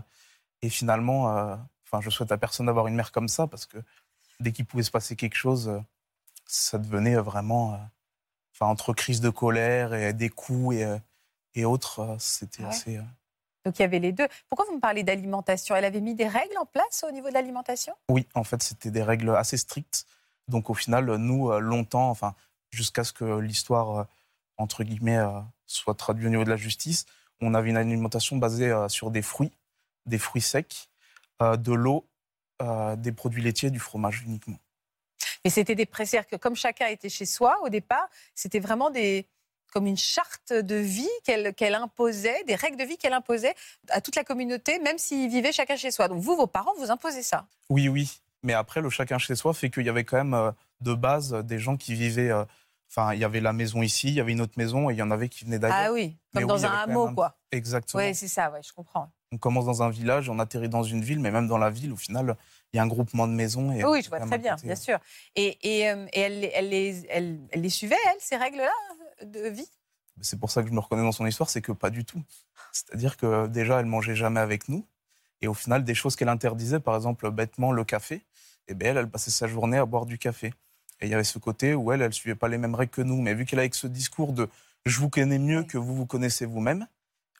Et 0.61 0.69
finalement, 0.69 1.35
euh, 1.35 1.55
enfin, 1.85 2.01
je 2.01 2.09
souhaite 2.09 2.31
à 2.31 2.37
personne 2.37 2.67
d'avoir 2.67 2.87
une 2.87 2.95
mère 2.95 3.11
comme 3.11 3.27
ça 3.27 3.47
parce 3.47 3.65
que 3.65 3.77
dès 4.41 4.51
qu'il 4.51 4.65
pouvait 4.65 4.83
se 4.83 4.91
passer 4.91 5.15
quelque 5.15 5.35
chose, 5.35 5.69
euh, 5.69 5.79
ça 6.45 6.77
devenait 6.77 7.15
vraiment, 7.15 7.73
euh, 7.73 7.77
enfin, 8.53 8.69
entre 8.71 8.93
crise 8.93 9.21
de 9.21 9.29
colère 9.29 9.93
et 9.93 10.13
des 10.13 10.29
coups 10.29 10.75
et, 10.75 10.83
euh, 10.83 10.97
et 11.55 11.65
autres, 11.65 11.99
euh, 11.99 12.15
c'était 12.19 12.63
ouais. 12.63 12.69
assez. 12.69 12.97
euh, 12.97 13.03
Donc 13.65 13.79
il 13.79 13.83
y 13.83 13.85
avait 13.85 13.99
les 13.99 14.11
deux. 14.11 14.27
Pourquoi 14.49 14.65
vous 14.65 14.75
me 14.75 14.81
parlez 14.81 15.03
d'alimentation? 15.03 15.75
Elle 15.75 15.85
avait 15.85 16.01
mis 16.01 16.15
des 16.15 16.27
règles 16.27 16.57
en 16.57 16.65
place 16.65 17.05
au 17.07 17.11
niveau 17.11 17.29
de 17.29 17.33
l'alimentation? 17.33 17.93
Oui, 18.09 18.27
en 18.33 18.43
fait, 18.43 18.61
c'était 18.63 18.91
des 18.91 19.03
règles 19.03 19.35
assez 19.35 19.57
strictes. 19.57 20.05
Donc, 20.47 20.69
au 20.69 20.73
final, 20.73 21.05
nous, 21.15 21.51
euh, 21.51 21.59
longtemps, 21.59 22.09
enfin, 22.09 22.35
jusqu'à 22.71 23.03
ce 23.03 23.13
que 23.13 23.39
l'histoire, 23.39 23.99
euh, 23.99 24.03
entre 24.57 24.83
guillemets, 24.83 25.17
euh, 25.19 25.39
soit 25.65 25.95
traduite 25.95 26.27
au 26.27 26.29
niveau 26.29 26.43
de 26.43 26.49
la 26.49 26.57
justice, 26.57 27.05
on 27.39 27.53
avait 27.53 27.69
une 27.69 27.77
alimentation 27.77 28.37
basée 28.37 28.69
euh, 28.69 28.89
sur 28.89 29.11
des 29.11 29.21
fruits, 29.21 29.51
des 30.05 30.17
fruits 30.17 30.41
secs, 30.41 30.89
euh, 31.41 31.55
de 31.57 31.71
l'eau, 31.71 32.07
euh, 32.61 32.95
des 32.95 33.11
produits 33.11 33.41
laitiers, 33.41 33.69
du 33.71 33.79
fromage 33.79 34.23
uniquement. 34.25 34.57
Mais 35.43 35.51
c'était 35.51 35.75
des 35.75 35.85
précères 35.85 36.27
que, 36.27 36.35
comme 36.35 36.55
chacun 36.55 36.87
était 36.87 37.09
chez 37.09 37.25
soi 37.25 37.59
au 37.63 37.69
départ, 37.69 38.07
c'était 38.35 38.59
vraiment 38.59 38.89
des 38.89 39.27
comme 39.73 39.87
une 39.87 39.97
charte 39.97 40.51
de 40.51 40.75
vie 40.75 41.07
qu'elle 41.23 41.53
qu'elle 41.55 41.75
imposait, 41.75 42.43
des 42.43 42.55
règles 42.55 42.77
de 42.77 42.83
vie 42.83 42.97
qu'elle 42.97 43.13
imposait 43.13 43.55
à 43.89 44.01
toute 44.01 44.15
la 44.15 44.23
communauté, 44.25 44.79
même 44.79 44.97
s'ils 44.97 45.29
vivaient 45.29 45.53
chacun 45.53 45.77
chez 45.77 45.91
soi. 45.91 46.07
Donc 46.09 46.19
vous, 46.21 46.35
vos 46.35 46.47
parents, 46.47 46.73
vous 46.77 46.91
imposez 46.91 47.23
ça. 47.23 47.47
Oui, 47.69 47.87
oui. 47.87 48.21
Mais 48.43 48.53
après, 48.53 48.81
le 48.81 48.89
chacun 48.89 49.17
chez 49.17 49.35
soi 49.35 49.53
fait 49.53 49.69
qu'il 49.69 49.85
y 49.85 49.89
avait 49.89 50.03
quand 50.03 50.17
même, 50.17 50.33
euh, 50.33 50.51
de 50.81 50.93
base, 50.93 51.33
euh, 51.33 51.41
des 51.41 51.59
gens 51.59 51.77
qui 51.77 51.93
vivaient. 51.93 52.31
Enfin, 52.89 53.13
il 53.13 53.19
y 53.19 53.23
avait 53.23 53.39
la 53.39 53.53
maison 53.53 53.81
ici, 53.81 54.09
il 54.09 54.15
y 54.15 54.19
avait 54.19 54.33
une 54.33 54.41
autre 54.41 54.55
maison, 54.57 54.89
et 54.89 54.93
il 54.93 54.97
y 54.97 55.01
en 55.01 55.11
avait 55.11 55.29
qui 55.29 55.45
venaient 55.45 55.59
d'ailleurs. 55.59 55.77
Ah 55.89 55.93
oui, 55.93 56.17
Mais 56.33 56.41
comme 56.41 56.51
oui, 56.51 56.61
dans 56.61 56.65
un 56.65 56.71
hameau, 56.71 57.07
un- 57.07 57.13
quoi. 57.15 57.37
Exactement. 57.53 58.03
Oui, 58.03 58.13
c'est 58.13 58.27
ça, 58.27 58.51
ouais, 58.51 58.61
je 58.61 58.73
comprends. 58.73 59.09
On 59.33 59.37
commence 59.37 59.65
dans 59.65 59.81
un 59.81 59.89
village, 59.89 60.29
on 60.29 60.39
atterrit 60.39 60.67
dans 60.67 60.83
une 60.83 61.01
ville, 61.01 61.19
mais 61.19 61.31
même 61.31 61.47
dans 61.47 61.57
la 61.57 61.69
ville, 61.69 61.93
au 61.93 61.97
final, 61.97 62.35
il 62.73 62.77
y 62.77 62.79
a 62.79 62.83
un 62.83 62.87
groupement 62.87 63.27
de 63.27 63.33
maisons. 63.33 63.71
Et 63.71 63.83
Oui, 63.85 64.01
je 64.03 64.09
vois 64.09 64.19
très 64.19 64.37
bien, 64.37 64.57
bien 64.61 64.73
euh, 64.73 64.75
sûr. 64.75 64.99
Et, 65.37 65.57
et, 65.61 65.89
euh, 65.89 66.05
et 66.11 66.19
elle, 66.19 66.49
elle, 66.53 66.69
les, 66.69 67.05
elle, 67.09 67.39
elle 67.51 67.61
les 67.61 67.69
suivait, 67.69 67.95
elle, 68.07 68.19
ces 68.19 68.35
règles-là 68.35 69.25
de 69.25 69.47
vie? 69.47 69.69
C'est 70.19 70.39
pour 70.39 70.51
ça 70.51 70.61
que 70.61 70.67
je 70.67 70.73
me 70.73 70.79
reconnais 70.79 71.03
dans 71.03 71.13
son 71.13 71.25
histoire, 71.25 71.49
c'est 71.49 71.61
que 71.61 71.71
pas 71.71 71.89
du 71.89 72.03
tout. 72.03 72.21
C'est-à-dire 72.73 73.15
que 73.15 73.47
déjà, 73.47 73.79
elle 73.79 73.85
mangeait 73.85 74.15
jamais 74.15 74.41
avec 74.41 74.67
nous. 74.67 74.85
Et 75.41 75.47
au 75.47 75.53
final, 75.53 75.83
des 75.83 75.95
choses 75.95 76.15
qu'elle 76.17 76.29
interdisait, 76.29 76.79
par 76.79 76.95
exemple, 76.95 77.31
bêtement, 77.31 77.71
le 77.71 77.83
café, 77.83 78.21
et 78.67 78.73
bien 78.73 78.91
elle, 78.91 78.97
elle 78.97 79.09
passait 79.09 79.31
sa 79.31 79.47
journée 79.47 79.77
à 79.77 79.85
boire 79.85 80.05
du 80.05 80.17
café. 80.17 80.53
Et 80.99 81.05
il 81.05 81.09
y 81.09 81.13
avait 81.13 81.23
ce 81.23 81.39
côté 81.39 81.73
où 81.73 81.91
elle, 81.91 82.01
elle 82.01 82.13
suivait 82.13 82.35
pas 82.35 82.47
les 82.47 82.57
mêmes 82.57 82.75
règles 82.75 82.91
que 82.91 83.01
nous. 83.01 83.19
Mais 83.21 83.33
vu 83.33 83.45
qu'elle 83.45 83.59
avait 83.59 83.69
ce 83.71 83.87
discours 83.87 84.33
de 84.33 84.49
je 84.85 84.99
vous 84.99 85.09
connais 85.09 85.39
mieux 85.39 85.63
que 85.63 85.77
vous 85.77 85.95
vous 85.95 86.05
connaissez 86.05 86.45
vous-même, 86.45 86.87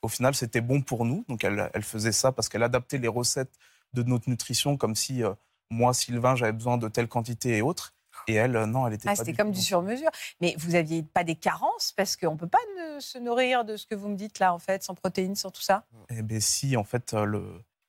au 0.02 0.08
final, 0.08 0.34
c'était 0.36 0.62
bon 0.62 0.82
pour 0.82 1.06
nous. 1.06 1.26
Donc 1.30 1.44
elle, 1.44 1.70
elle 1.74 1.84
faisait 1.84 2.12
ça 2.12 2.32
parce 2.32 2.50
qu'elle 2.50 2.64
adaptait 2.64 2.98
les 2.98 3.08
recettes 3.08 3.52
de 3.94 4.04
notre 4.04 4.30
nutrition 4.30 4.78
comme 4.78 4.96
si 4.96 5.24
euh, 5.24 5.34
moi, 5.70 5.94
Sylvain, 5.94 6.36
j'avais 6.36 6.52
besoin 6.54 6.78
de 6.78 6.88
telle 6.88 7.08
quantité 7.08 7.58
et 7.58 7.62
autres. 7.62 7.94
Et 8.28 8.36
elle, 8.36 8.56
euh, 8.56 8.66
non, 8.66 8.86
elle 8.88 8.94
était 8.94 9.10
Ah, 9.10 9.16
c'était 9.16 9.34
comme 9.34 9.52
du 9.52 9.62
sur-mesure. 9.62 10.10
Mais 10.42 10.56
vous 10.58 10.72
n'aviez 10.72 11.02
pas 11.04 11.24
des 11.24 11.36
carences 11.36 11.92
parce 11.96 12.16
qu'on 12.16 12.34
ne 12.34 12.38
peut 12.38 12.48
pas 12.48 12.60
ne- 12.78 13.00
se 13.00 13.18
nourrir 13.18 13.66
de 13.66 13.78
ce 13.78 13.86
que 13.88 13.96
vous 13.96 14.10
me 14.10 14.16
dites 14.16 14.40
là, 14.40 14.54
en 14.54 14.60
fait, 14.60 14.84
sans 14.84 14.94
protéines, 14.96 15.36
sans 15.36 15.50
tout 15.50 15.62
ça? 15.62 15.86
Eh 16.10 16.22
bien, 16.22 16.40
si, 16.40 16.78
en 16.78 16.84
fait, 16.84 17.14
euh, 17.14 17.26
le, 17.26 17.40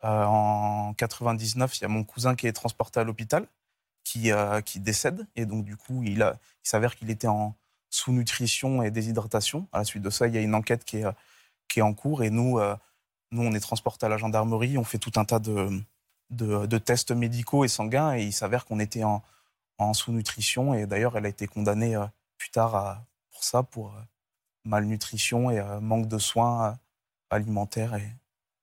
euh, 0.04 0.24
en 0.24 0.94
99, 0.94 1.78
il 1.78 1.82
y 1.82 1.84
a 1.84 1.88
mon 1.88 2.04
cousin 2.04 2.34
qui 2.34 2.46
est 2.46 2.52
transporté 2.52 3.00
à 3.00 3.04
l'hôpital, 3.04 3.46
qui, 4.04 4.30
qui 4.64 4.80
décède. 4.80 5.26
Et 5.36 5.46
donc, 5.46 5.64
du 5.64 5.76
coup, 5.76 6.02
il, 6.02 6.18
il 6.18 6.34
s'avère 6.68 6.96
qu'il 6.96 7.10
était 7.10 7.28
en 7.28 7.54
sous-nutrition 7.90 8.82
et 8.82 8.90
déshydratation. 8.90 9.68
À 9.72 9.78
la 9.78 9.84
suite 9.84 10.02
de 10.02 10.10
ça, 10.10 10.26
il 10.26 10.34
y 10.34 10.38
a 10.38 10.40
une 10.40 10.54
enquête 10.54 10.84
qui 10.84 10.98
est, 10.98 11.04
qui 11.72 11.80
est 11.80 11.82
en 11.82 11.94
cours. 11.94 12.22
Et 12.22 12.30
nous, 12.30 12.58
euh, 12.58 12.76
nous, 13.30 13.42
on 13.42 13.52
est 13.54 13.60
transporté 13.60 14.06
à 14.06 14.08
la 14.08 14.18
gendarmerie. 14.18 14.76
On 14.76 14.84
fait 14.84 14.98
tout 14.98 15.12
un 15.16 15.24
tas 15.24 15.38
de, 15.38 15.80
de, 16.30 16.78
tests 16.78 17.12
médicaux 17.12 17.64
et 17.64 17.68
sanguins. 17.68 18.14
Et 18.14 18.24
il 18.24 18.32
s'avère 18.32 18.66
qu'on 18.66 18.78
était 18.78 19.04
en, 19.04 19.22
en 19.78 19.94
sous-nutrition. 19.94 20.74
Et 20.74 20.86
d'ailleurs, 20.86 21.16
elle 21.16 21.26
a 21.26 21.30
été 21.30 21.46
condamnée 21.46 21.96
euh, 21.96 22.06
plus 22.36 22.50
tard 22.50 23.02
pour 23.30 23.42
ça, 23.42 23.62
pour 23.62 23.88
euh, 23.88 24.00
malnutrition 24.64 25.50
et 25.50 25.62
manque 25.80 26.08
de 26.08 26.18
soins 26.18 26.78
alimentaires. 27.30 27.94
Et, 27.94 28.12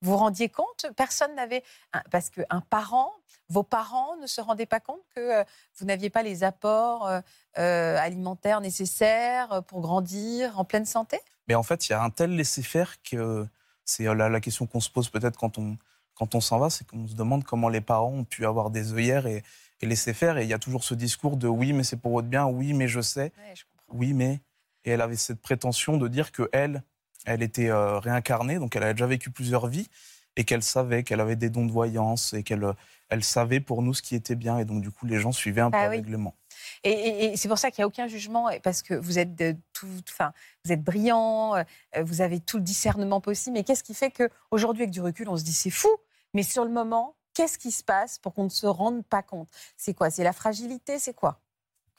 Vous 0.01 0.15
rendiez 0.15 0.49
compte? 0.49 0.85
Personne 0.95 1.33
n'avait. 1.35 1.63
Parce 2.11 2.29
qu'un 2.29 2.61
parent, 2.69 3.11
vos 3.49 3.63
parents 3.63 4.15
ne 4.17 4.27
se 4.27 4.39
rendaient 4.39 4.67
pas 4.67 4.79
compte 4.79 5.01
que 5.15 5.43
vous 5.77 5.85
n'aviez 5.85 6.09
pas 6.09 6.21
les 6.21 6.43
apports 6.43 7.09
alimentaires 7.55 8.61
nécessaires 8.61 9.63
pour 9.67 9.81
grandir 9.81 10.59
en 10.59 10.63
pleine 10.63 10.85
santé? 10.85 11.19
Mais 11.49 11.55
en 11.55 11.63
fait, 11.63 11.89
il 11.89 11.91
y 11.91 11.95
a 11.95 12.01
un 12.03 12.09
tel 12.11 12.35
laisser-faire 12.35 13.01
que 13.03 13.45
c'est 13.83 14.07
euh, 14.07 14.13
la, 14.13 14.29
la 14.29 14.39
question 14.39 14.67
qu'on 14.67 14.79
se 14.79 14.89
pose 14.89 15.09
peut-être 15.09 15.37
quand 15.37 15.57
on, 15.57 15.77
quand 16.13 16.35
on 16.35 16.41
s'en 16.41 16.59
va, 16.59 16.69
c'est 16.69 16.85
qu'on 16.87 17.07
se 17.07 17.15
demande 17.15 17.43
comment 17.43 17.69
les 17.69 17.81
parents 17.81 18.13
ont 18.13 18.23
pu 18.23 18.45
avoir 18.45 18.69
des 18.69 18.93
œillères 18.93 19.25
et, 19.25 19.43
et 19.81 19.85
laisser 19.87 20.13
faire. 20.13 20.37
Et 20.37 20.43
il 20.43 20.49
y 20.49 20.53
a 20.53 20.59
toujours 20.59 20.83
ce 20.83 20.93
discours 20.93 21.37
de 21.37 21.47
oui, 21.47 21.73
mais 21.73 21.83
c'est 21.83 21.97
pour 21.97 22.11
votre 22.13 22.27
bien, 22.27 22.45
oui, 22.45 22.73
mais 22.73 22.87
je 22.87 23.01
sais, 23.01 23.33
Ouais, 23.37 23.55
je 23.55 23.63
comprends. 23.63 23.97
oui, 23.99 24.13
mais. 24.13 24.39
Et 24.85 24.91
elle 24.91 25.01
avait 25.01 25.17
cette 25.17 25.41
prétention 25.41 25.97
de 25.97 26.07
dire 26.07 26.31
que 26.31 26.49
elle, 26.53 26.83
elle 27.25 27.41
était 27.43 27.69
euh, 27.69 27.99
réincarnée, 27.99 28.59
donc 28.59 28.75
elle 28.75 28.83
avait 28.83 28.93
déjà 28.93 29.07
vécu 29.07 29.29
plusieurs 29.29 29.67
vies, 29.67 29.89
et 30.37 30.45
qu'elle 30.45 30.63
savait 30.63 31.03
qu'elle 31.03 31.19
avait 31.19 31.35
des 31.35 31.49
dons 31.49 31.65
de 31.65 31.71
voyance, 31.71 32.33
et 32.33 32.43
qu'elle 32.43 32.63
euh, 32.63 32.73
elle 33.09 33.23
savait 33.23 33.59
pour 33.59 33.81
nous 33.81 33.93
ce 33.93 34.01
qui 34.01 34.15
était 34.15 34.35
bien. 34.35 34.57
Et 34.59 34.65
donc, 34.65 34.81
du 34.81 34.91
coup, 34.91 35.05
les 35.05 35.19
gens 35.19 35.31
suivaient 35.31 35.61
un 35.61 35.71
peu 35.71 35.77
Ah 35.77 35.83
le 35.85 35.89
règlement. 35.91 36.35
Et, 36.83 36.91
et- 36.91 37.25
et 37.33 37.37
c'est 37.37 37.47
pour 37.47 37.57
ça 37.57 37.71
qu'il 37.71 37.81
n'y 37.81 37.83
a 37.83 37.87
aucun 37.87 38.07
jugement, 38.07 38.49
parce 38.63 38.81
que 38.81 38.93
vous 38.93 39.17
êtes 39.19 39.35
de 39.35 39.55
tout, 39.73 39.87
enfin, 40.09 40.31
vous 40.65 40.71
êtes 40.71 40.83
brillant, 40.83 41.55
euh, 41.55 41.63
vous 42.03 42.21
avez 42.21 42.39
tout 42.39 42.57
le 42.57 42.63
discernement 42.63 43.21
possible. 43.21 43.55
Mais 43.55 43.63
qu'est-ce 43.63 43.83
qui 43.83 43.93
fait 43.93 44.11
que 44.11 44.29
aujourd'hui, 44.51 44.83
avec 44.83 44.91
du 44.91 45.01
recul, 45.01 45.27
on 45.29 45.37
se 45.37 45.43
dit 45.43 45.53
c'est 45.53 45.69
fou, 45.69 45.89
mais 46.33 46.43
sur 46.43 46.63
le 46.65 46.71
moment, 46.71 47.15
qu'est-ce 47.33 47.57
qui 47.57 47.71
se 47.71 47.83
passe 47.83 48.19
pour 48.19 48.33
qu'on 48.33 48.43
ne 48.45 48.49
se 48.49 48.67
rende 48.67 49.03
pas 49.05 49.23
compte? 49.23 49.49
C'est 49.77 49.93
quoi? 49.93 50.09
C'est 50.09 50.23
la 50.23 50.33
fragilité? 50.33 50.99
C'est 50.99 51.13
quoi? 51.13 51.41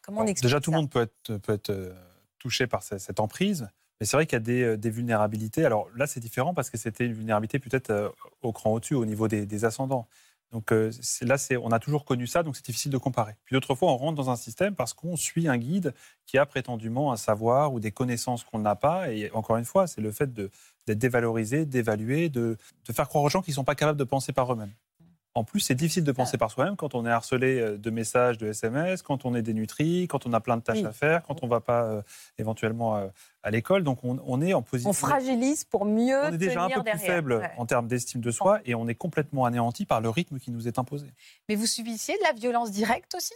Comment 0.03 0.21
on 0.21 0.25
Alors, 0.25 0.35
Déjà, 0.41 0.61
tout 0.61 0.71
le 0.71 0.77
monde 0.77 0.91
peut 0.91 1.03
être, 1.03 1.37
peut 1.39 1.53
être 1.55 1.71
euh, 1.71 1.93
touché 2.39 2.67
par 2.67 2.83
ce- 2.83 2.99
cette 2.99 3.21
emprise, 3.21 3.69
mais 4.01 4.07
c'est 4.07 4.17
vrai 4.17 4.27
qu'il 4.27 4.37
y 4.37 4.37
a 4.37 4.41
des, 4.41 4.63
euh, 4.63 4.77
des 4.77 4.91
vulnérabilités. 4.91 5.65
Alors 5.65 5.89
là, 5.97 6.07
c'est 6.07 6.21
différent 6.21 6.55
parce 6.55 6.71
que 6.71 6.79
c'était 6.79 7.05
une 7.07 7.13
vulnérabilité 7.13 7.59
peut-être 7.59 8.15
au 8.43 8.53
cran 8.53 8.73
au-dessus, 8.73 8.95
au 8.95 9.05
niveau 9.05 9.29
des, 9.29 9.45
des 9.47 9.65
ascendants. 9.65 10.07
Donc 10.53 10.73
euh, 10.73 10.91
là, 11.23 11.37
on 11.63 11.71
a 11.71 11.79
toujours 11.79 12.05
connu 12.05 12.27
ça, 12.27 12.43
donc 12.43 12.57
c'est 12.57 12.65
difficile 12.65 12.91
de 12.91 12.99
comparer. 12.99 13.35
Puis 13.45 13.55
d'autres 13.55 13.75
fois, 13.75 13.93
on 13.93 13.97
rentre 13.97 14.17
dans 14.17 14.31
un 14.31 14.37
système 14.37 14.75
parce 14.75 14.95
qu'on 14.95 15.17
suit 15.17 15.49
un 15.49 15.57
guide 15.59 15.95
qui 16.27 16.39
a 16.39 16.47
prétendument 16.47 17.13
un 17.13 17.17
savoir 17.17 17.73
ou 17.73 17.79
des 17.81 17.93
connaissances 17.93 18.43
qu'on 18.45 18.59
n'a 18.59 18.75
pas. 18.75 19.13
Et 19.13 19.31
encore 19.33 19.57
une 19.57 19.65
fois, 19.65 19.87
c'est 19.87 20.01
le 20.01 20.11
fait 20.11 20.33
d'être 20.33 20.99
dévalorisé, 20.99 21.67
d'évaluer, 21.67 22.29
de, 22.29 22.59
de 22.87 22.93
faire 22.93 23.09
croire 23.09 23.25
aux 23.25 23.29
gens 23.29 23.43
qu'ils 23.43 23.53
ne 23.53 23.57
sont 23.57 23.65
pas 23.65 23.77
capables 23.77 23.99
de 23.99 24.05
penser 24.05 24.33
par 24.33 24.53
eux-mêmes. 24.53 24.73
En 25.35 25.45
plus, 25.45 25.61
c'est 25.61 25.77
difficile 25.77 26.03
de 26.03 26.11
penser 26.11 26.39
par 26.39 26.51
soi-même 26.51 26.75
quand 26.75 26.97
on 26.97 27.07
est 27.07 27.11
harcelé 27.11 27.61
euh, 27.61 27.79
de 27.79 27.91
messages, 27.91 28.37
de 28.37 28.49
SMS, 28.49 29.01
quand 29.03 29.25
on 29.25 29.35
est 29.37 29.43
dénutri, 29.43 30.09
quand 30.09 30.27
on 30.27 30.33
a 30.33 30.41
plein 30.41 30.57
de 30.57 30.63
tâches 30.63 30.79
Oui. 30.79 30.87
à 30.87 30.93
faire, 30.93 31.23
quand 31.23 31.43
on 31.45 31.47
ne 31.47 31.51
va 31.51 31.61
pas 31.61 31.85
euh, 31.85 32.03
éventuellement 32.39 32.97
euh, 32.97 33.07
à 33.45 33.53
l'école. 33.53 33.85
Donc 33.85 34.03
on, 34.03 34.19
on 34.27 34.43
est 34.43 34.55
en 34.55 34.63
position. 34.63 34.91
On 34.91 34.93
fragilise 34.93 35.63
pour 35.63 35.85
mieux 35.85 36.21
on 36.25 36.33
est 36.33 36.37
déjà 36.39 36.65
un 36.65 36.69
peu 36.69 36.75
plus 36.75 36.83
derrière. 36.83 37.07
faible 37.07 37.35
Ouais. 37.35 37.51
en 37.59 37.65
termes 37.65 37.87
d'estime 37.87 38.21
de 38.21 38.31
soi 38.33 38.61
et 38.65 38.75
on 38.75 38.89
est 38.89 38.97
complètement 38.97 39.45
anéanti 39.45 39.87
par 39.87 40.01
le 40.01 40.09
rythme 40.11 40.41
qui 40.41 40.51
nous 40.51 40.67
est 40.67 40.81
imposé. 40.81 41.07
Mais 41.49 41.55
vous 41.55 41.67
subissiez 41.67 42.15
de 42.19 42.23
la 42.25 42.33
violence 42.33 42.73
directe 42.73 43.15
aussi? 43.15 43.35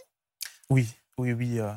Oui, 0.69 0.89
oui, 1.17 1.31
oui. 1.31 1.59
euh, 1.59 1.71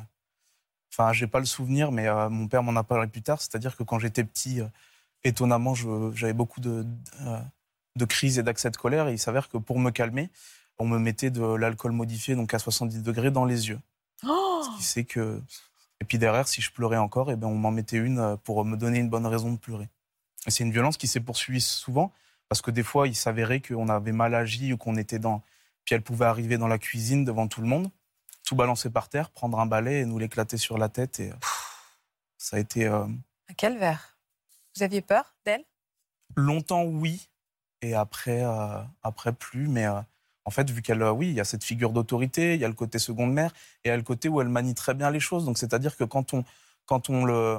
Enfin, 0.91 1.13
j'ai 1.13 1.27
pas 1.27 1.39
le 1.39 1.45
souvenir, 1.45 1.91
mais 1.93 2.07
mon 2.29 2.47
père 2.49 2.61
m'en 2.63 2.75
a 2.75 2.83
parlé 2.83 3.07
plus 3.07 3.21
tard. 3.21 3.39
C'est-à-dire 3.41 3.77
que 3.77 3.83
quand 3.83 3.99
j'étais 3.99 4.23
petit, 4.25 4.59
étonnamment, 5.23 5.73
j'avais 6.13 6.33
beaucoup 6.33 6.59
de, 6.59 6.83
de 7.95 8.05
crises 8.05 8.39
et 8.39 8.43
d'accès 8.43 8.69
de 8.69 8.77
colère. 8.77 9.07
Et 9.07 9.13
il 9.13 9.19
s'avère 9.19 9.49
que 9.49 9.57
pour 9.57 9.79
me 9.79 9.91
calmer, 9.91 10.29
on 10.79 10.87
me 10.87 10.97
mettait 10.97 11.29
de 11.29 11.43
l'alcool 11.43 11.91
modifié, 11.91 12.35
donc 12.35 12.53
à 12.53 12.59
70 12.59 13.03
degrés, 13.03 13.31
dans 13.31 13.45
les 13.45 13.69
yeux. 13.69 13.79
Oh 14.25 14.61
Ce 14.63 14.77
qui 14.77 14.83
fait 14.83 15.03
que. 15.03 15.41
Et 16.01 16.05
puis 16.05 16.17
derrière, 16.17 16.47
si 16.47 16.61
je 16.61 16.71
pleurais 16.71 16.97
encore, 16.97 17.29
eh 17.31 17.35
ben, 17.35 17.47
on 17.47 17.55
m'en 17.55 17.71
mettait 17.71 17.97
une 17.97 18.19
euh, 18.19 18.35
pour 18.37 18.63
me 18.63 18.77
donner 18.77 18.99
une 18.99 19.09
bonne 19.09 19.25
raison 19.25 19.51
de 19.51 19.57
pleurer. 19.57 19.89
Et 20.47 20.51
c'est 20.51 20.63
une 20.63 20.71
violence 20.71 20.95
qui 20.95 21.07
s'est 21.07 21.19
poursuivie 21.19 21.61
souvent, 21.61 22.13
parce 22.47 22.61
que 22.61 22.71
des 22.71 22.83
fois, 22.83 23.07
il 23.07 23.15
s'avérait 23.15 23.59
qu'on 23.59 23.89
avait 23.89 24.13
mal 24.13 24.33
agi 24.33 24.71
ou 24.71 24.77
qu'on 24.77 24.95
était 24.95 25.19
dans. 25.19 25.43
Puis 25.83 25.95
elle 25.95 26.01
pouvait 26.01 26.25
arriver 26.25 26.57
dans 26.57 26.67
la 26.67 26.77
cuisine 26.77 27.25
devant 27.25 27.47
tout 27.47 27.61
le 27.61 27.67
monde, 27.67 27.91
tout 28.45 28.55
balancer 28.55 28.89
par 28.89 29.09
terre, 29.09 29.29
prendre 29.29 29.59
un 29.59 29.65
balai 29.65 29.99
et 29.99 30.05
nous 30.05 30.17
l'éclater 30.17 30.57
sur 30.57 30.77
la 30.77 30.87
tête. 30.87 31.19
Et 31.19 31.31
euh, 31.31 31.35
ça 32.37 32.55
a 32.55 32.59
été 32.59 32.85
euh, 32.85 33.05
Un 33.49 33.53
calvaire. 33.53 34.17
Vous 34.75 34.83
aviez 34.83 35.01
peur 35.01 35.35
d'elle? 35.45 35.65
Longtemps, 36.35 36.83
oui, 36.83 37.28
et 37.81 37.93
après, 37.95 38.43
euh, 38.43 38.81
après 39.03 39.33
plus. 39.33 39.67
Mais 39.67 39.85
euh, 39.85 39.99
en 40.45 40.51
fait, 40.51 40.69
vu 40.69 40.81
qu'elle, 40.81 41.01
euh, 41.01 41.11
oui, 41.11 41.27
il 41.29 41.33
y 41.35 41.39
a 41.39 41.45
cette 41.45 41.63
figure 41.63 41.91
d'autorité, 41.91 42.55
il 42.55 42.61
y 42.61 42.65
a 42.65 42.67
le 42.67 42.73
côté 42.73 42.99
seconde 42.99 43.33
mère, 43.33 43.51
et 43.83 43.87
il 43.87 43.89
y 43.89 43.91
a 43.91 43.97
le 43.97 44.03
côté 44.03 44.29
où 44.29 44.41
elle 44.41 44.49
manie 44.49 44.75
très 44.75 44.93
bien 44.93 45.11
les 45.11 45.19
choses. 45.19 45.45
Donc, 45.45 45.57
c'est-à-dire 45.57 45.95
que 45.97 46.03
quand 46.03 46.33
on, 46.33 46.43
quand 46.85 47.09
on 47.09 47.25
le, 47.25 47.57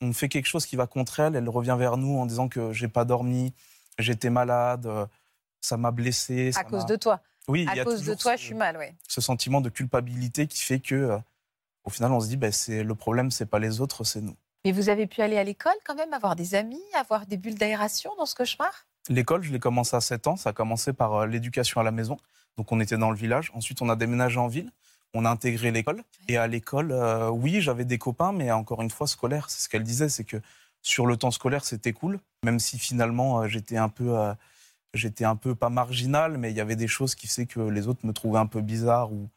on 0.00 0.12
fait 0.12 0.28
quelque 0.28 0.46
chose 0.46 0.66
qui 0.66 0.76
va 0.76 0.86
contre 0.86 1.20
elle, 1.20 1.36
elle 1.36 1.48
revient 1.48 1.76
vers 1.78 1.96
nous 1.96 2.18
en 2.18 2.26
disant 2.26 2.48
que 2.48 2.72
j'ai 2.72 2.88
pas 2.88 3.04
dormi, 3.04 3.52
j'étais 3.98 4.30
malade, 4.30 4.88
ça 5.60 5.76
m'a 5.76 5.90
blessé. 5.90 6.48
À 6.48 6.52
ça 6.52 6.64
cause 6.64 6.86
de 6.86 6.96
toi. 6.96 7.20
oui, 7.48 7.62
il 7.62 7.68
À 7.68 7.76
y 7.76 7.80
a 7.80 7.84
cause 7.84 8.04
de 8.04 8.14
toi, 8.14 8.36
ce- 8.36 8.40
je 8.40 8.46
suis 8.46 8.54
mal, 8.54 8.76
oui. 8.78 8.86
ce 9.06 9.20
sentiment 9.20 9.60
de 9.60 9.68
culpabilité 9.68 10.46
qui 10.46 10.60
fait 10.60 10.80
que, 10.80 10.94
euh, 10.94 11.18
au 11.84 11.90
final, 11.90 12.12
on 12.12 12.20
se 12.20 12.28
dit, 12.28 12.36
ben, 12.36 12.50
c'est 12.52 12.82
le 12.82 12.94
problème, 12.94 13.30
c'est 13.30 13.46
pas 13.46 13.58
les 13.58 13.80
autres, 13.80 14.04
c'est 14.04 14.20
nous. 14.20 14.36
Mais 14.64 14.72
vous 14.72 14.88
avez 14.88 15.06
pu 15.08 15.20
aller 15.22 15.36
à 15.38 15.44
l'école 15.44 15.74
quand 15.84 15.96
même, 15.96 16.12
avoir 16.12 16.36
des 16.36 16.54
amis, 16.54 16.82
avoir 16.94 17.26
des 17.26 17.36
bulles 17.36 17.56
d'aération 17.58 18.12
dans 18.16 18.26
ce 18.26 18.34
cauchemar? 18.36 18.86
L'école, 19.08 19.42
je 19.42 19.52
l'ai 19.52 19.58
commencé 19.58 19.96
à 19.96 20.00
7 20.00 20.26
ans. 20.26 20.36
Ça 20.36 20.50
a 20.50 20.52
commencé 20.52 20.92
par 20.92 21.14
euh, 21.14 21.26
l'éducation 21.26 21.80
à 21.80 21.84
la 21.84 21.90
maison. 21.90 22.18
Donc 22.56 22.72
on 22.72 22.80
était 22.80 22.98
dans 22.98 23.10
le 23.10 23.16
village. 23.16 23.50
Ensuite, 23.54 23.82
on 23.82 23.88
a 23.88 23.96
déménagé 23.96 24.38
en 24.38 24.48
ville. 24.48 24.70
On 25.14 25.24
a 25.24 25.30
intégré 25.30 25.70
l'école. 25.70 26.02
Et 26.28 26.36
à 26.36 26.46
l'école, 26.46 26.92
euh, 26.92 27.28
oui, 27.28 27.60
j'avais 27.60 27.84
des 27.84 27.98
copains, 27.98 28.32
mais 28.32 28.50
encore 28.50 28.82
une 28.82 28.90
fois, 28.90 29.06
scolaire. 29.06 29.50
C'est 29.50 29.62
ce 29.62 29.68
qu'elle 29.68 29.82
disait, 29.82 30.08
c'est 30.08 30.24
que 30.24 30.38
sur 30.80 31.06
le 31.06 31.16
temps 31.16 31.30
scolaire, 31.30 31.64
c'était 31.64 31.92
cool. 31.92 32.18
Même 32.44 32.58
si 32.58 32.78
finalement, 32.78 33.42
euh, 33.42 33.48
j'étais 33.48 33.76
un 33.76 33.88
peu, 33.88 34.18
euh, 34.18 34.34
j'étais 34.94 35.24
un 35.24 35.36
peu 35.36 35.54
pas 35.54 35.68
marginal, 35.70 36.38
mais 36.38 36.50
il 36.50 36.56
y 36.56 36.60
avait 36.60 36.76
des 36.76 36.88
choses 36.88 37.14
qui 37.14 37.26
faisaient 37.26 37.46
que 37.46 37.60
les 37.60 37.88
autres 37.88 38.06
me 38.06 38.12
trouvaient 38.12 38.40
un 38.40 38.46
peu 38.46 38.60
bizarre. 38.60 39.12
Ou... 39.12 39.28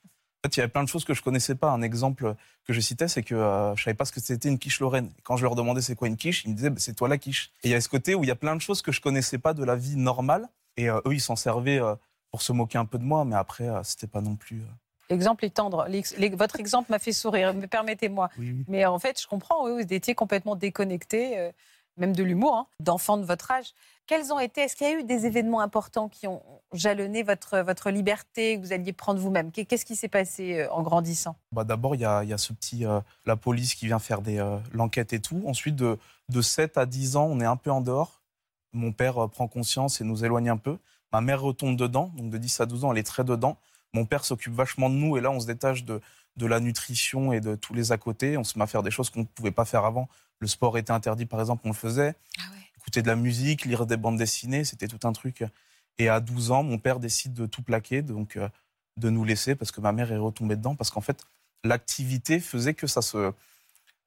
Fait, 0.46 0.58
il 0.58 0.60
y 0.60 0.62
avait 0.62 0.72
plein 0.72 0.84
de 0.84 0.90
choses 0.90 1.06
que 1.06 1.14
je 1.16 1.24
connaissais 1.24 1.56
pas. 1.56 1.72
Un 1.72 1.82
exemple 1.82 2.36
que 2.66 2.74
je 2.74 2.80
citais, 2.80 3.08
c'est 3.08 3.24
que 3.24 3.34
euh, 3.34 3.76
je 3.76 3.84
savais 3.84 3.96
pas 3.96 4.06
ce 4.06 4.12
que 4.12 4.20
c'était 4.20 4.48
une 4.48 4.60
quiche 4.60 4.80
lorraine. 4.80 5.10
Et 5.18 5.22
quand 5.24 5.38
je 5.38 5.44
leur 5.44 5.56
demandais 5.56 5.82
c'est 5.82 5.96
quoi 5.96 6.08
une 6.08 6.18
quiche, 6.18 6.44
ils 6.46 6.52
me 6.52 6.56
disaient 6.56 6.70
bah, 6.70 6.80
c'est 6.80 6.94
toi 6.94 7.08
la 7.08 7.18
quiche. 7.18 7.52
Et 7.64 7.70
il 7.70 7.72
y 7.72 7.74
a 7.74 7.82
ce 7.82 7.90
côté 7.90 8.14
où 8.14 8.24
il 8.24 8.28
y 8.28 8.32
a 8.32 8.36
plein 8.36 8.56
de 8.56 8.62
choses 8.62 8.84
que 8.84 8.92
je 8.92 9.02
connaissais 9.02 9.40
pas 9.40 9.56
de 9.56 9.64
la 9.64 9.76
vie 9.76 9.96
normale. 9.96 10.48
Et 10.78 10.90
euh, 10.90 11.00
eux, 11.06 11.14
ils 11.14 11.22
s'en 11.22 11.36
servaient 11.36 11.82
euh, 11.82 11.96
pour 12.30 12.42
se 12.42 12.52
moquer 12.52 12.78
un 12.78 12.86
peu 12.86 13.00
de 13.00 13.04
moi, 13.04 13.26
mais 13.26 13.36
après, 13.36 13.68
euh, 13.68 13.82
c'était 13.84 14.08
pas 14.08 14.22
non 14.22 14.36
plus. 14.36 14.62
L'exemple 15.10 15.46
est 15.46 15.56
tendre. 15.56 15.88
Votre 16.34 16.60
exemple 16.60 16.92
m'a 16.92 17.00
fait 17.00 17.12
sourire, 17.12 17.54
permettez-moi. 17.70 18.30
Oui, 18.38 18.52
oui. 18.52 18.66
Mais 18.68 18.86
en 18.86 19.00
fait, 19.00 19.22
je 19.22 19.28
comprends, 19.28 19.66
oui, 19.66 19.84
vous 19.84 19.94
étiez 19.94 20.16
complètement 20.16 20.56
déconnecté, 20.56 21.52
même 21.98 22.16
de 22.16 22.24
l'humour, 22.24 22.56
hein, 22.56 22.68
d'enfants 22.80 23.18
de 23.18 23.24
votre 23.26 23.52
âge. 23.52 23.74
Quels 24.08 24.32
ont 24.32 24.40
été, 24.40 24.62
est-ce 24.62 24.76
qu'il 24.76 24.88
y 24.88 24.90
a 24.92 25.00
eu 25.00 25.04
des 25.04 25.26
événements 25.26 25.62
importants 25.62 26.10
qui 26.10 26.28
ont 26.28 26.44
jalonné 26.74 27.24
votre, 27.24 27.60
votre 27.60 27.90
liberté, 27.90 28.58
que 28.58 28.62
vous 28.66 28.74
alliez 28.74 28.94
prendre 28.94 29.20
vous-même? 29.20 29.52
Qu'est- 29.52 29.66
Qu'est-ce 29.66 29.86
qui 29.86 29.96
s'est 29.96 30.08
passé 30.10 30.60
euh, 30.60 30.72
en 30.72 30.84
grandissant? 30.84 31.36
Bah, 31.52 31.64
D'abord, 31.64 31.96
il 31.96 32.02
y 32.02 32.06
a, 32.06 32.24
y 32.24 32.32
a 32.34 32.38
ce 32.38 32.54
petit, 32.54 32.86
euh, 32.86 33.00
la 33.26 33.36
police 33.36 33.74
qui 33.74 33.88
vient 33.88 33.98
faire 34.00 34.20
euh, 34.28 34.60
l'enquête 34.74 35.14
et 35.14 35.20
tout. 35.20 35.42
Ensuite, 35.48 35.76
de, 35.76 35.98
de 36.30 36.42
7 36.42 36.78
à 36.78 36.86
10 36.86 37.16
ans, 37.16 37.26
on 37.32 37.40
est 37.40 37.46
un 37.46 37.56
peu 37.58 37.72
en 37.72 37.82
dehors. 37.82 38.22
Mon 38.74 38.92
père 38.92 39.28
prend 39.30 39.48
conscience 39.48 40.02
et 40.02 40.04
nous 40.04 40.24
éloigne 40.24 40.50
un 40.50 40.58
peu. 40.58 40.78
Ma 41.14 41.22
mère 41.22 41.42
retombe 41.42 41.78
dedans, 41.78 42.12
donc 42.16 42.30
de 42.30 42.38
10 42.38 42.60
à 42.60 42.66
12 42.66 42.84
ans, 42.86 42.92
elle 42.92 42.98
est 42.98 43.04
très 43.04 43.24
dedans. 43.24 43.58
Mon 43.94 44.06
père 44.06 44.26
s'occupe 44.26 44.54
vachement 44.54 44.90
de 44.90 44.96
nous 44.96 45.16
et 45.18 45.22
là, 45.22 45.32
on 45.32 45.40
se 45.40 45.48
détache 45.48 45.86
de, 45.86 46.02
de 46.36 46.46
la 46.46 46.60
nutrition 46.60 47.32
et 47.32 47.40
de 47.40 47.56
tous 47.56 47.74
les 47.74 47.92
à 47.94 47.98
côté. 47.98 48.38
On 48.38 48.44
se 48.44 48.58
met 48.60 48.64
à 48.66 48.68
faire 48.68 48.84
des 48.84 48.92
choses 48.92 49.10
qu'on 49.10 49.22
ne 49.22 49.26
pouvait 49.26 49.52
pas 49.52 49.64
faire 49.66 49.86
avant. 49.86 50.10
Le 50.40 50.48
sport 50.48 50.78
était 50.78 50.92
interdit, 50.92 51.26
par 51.26 51.40
exemple, 51.40 51.62
on 51.66 51.70
le 51.70 51.76
faisait. 51.76 52.16
Écouter 52.78 53.02
de 53.02 53.08
la 53.08 53.16
musique, 53.16 53.66
lire 53.66 53.86
des 53.86 53.98
bandes 53.98 54.18
dessinées, 54.18 54.64
c'était 54.64 54.88
tout 54.88 55.08
un 55.08 55.14
truc. 55.14 55.44
Et 55.98 56.10
à 56.10 56.20
12 56.20 56.52
ans, 56.52 56.62
mon 56.64 56.78
père 56.78 57.00
décide 57.00 57.34
de 57.34 57.46
tout 57.46 57.64
plaquer, 57.64 58.02
donc 58.02 58.36
euh, 58.38 58.48
de 58.98 59.10
nous 59.10 59.24
laisser 59.24 59.56
parce 59.56 59.72
que 59.72 59.82
ma 59.82 59.92
mère 59.92 60.12
est 60.12 60.18
retombée 60.18 60.56
dedans. 60.56 60.76
Parce 60.76 60.92
qu'en 60.92 61.02
fait, 61.02 61.24
l'activité 61.64 62.40
faisait 62.40 62.74
que 62.74 62.86
ça 62.88 63.02
se. 63.02 63.18
euh, 63.18 63.32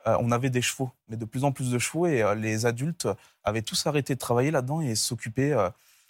on 0.06 0.30
avait 0.30 0.50
des 0.50 0.62
chevaux, 0.62 0.90
mais 1.08 1.16
de 1.16 1.24
plus 1.24 1.44
en 1.44 1.52
plus 1.52 1.70
de 1.70 1.78
chevaux, 1.78 2.06
et 2.06 2.22
euh, 2.22 2.34
les 2.34 2.66
adultes 2.66 3.08
avaient 3.42 3.62
tous 3.62 3.86
arrêté 3.86 4.14
de 4.14 4.18
travailler 4.18 4.50
là-dedans 4.50 4.80
et 4.80 4.94
s'occupaient 4.94 5.54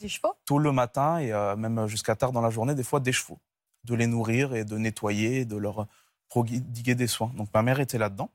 Des 0.01 0.09
chevaux? 0.09 0.35
tôt 0.45 0.59
le 0.59 0.73
matin 0.73 1.19
et 1.19 1.33
même 1.57 1.87
jusqu'à 1.87 2.17
tard 2.17 2.33
dans 2.33 2.41
la 2.43 2.51
journée, 2.51 2.75
des 2.75 2.83
fois 2.85 3.01
des 3.01 3.13
chevaux, 3.13 3.39
de 3.85 3.95
les 3.95 4.07
nourrir 4.07 4.55
et 4.55 4.65
de 4.65 4.77
nettoyer, 4.77 5.41
et 5.41 5.45
de 5.45 5.57
leur 5.57 5.87
prodiguer 6.29 6.95
des 6.95 7.07
soins. 7.07 7.33
Donc 7.37 7.49
ma 7.55 7.63
mère 7.63 7.81
était 7.81 7.99
là-dedans, 7.99 8.31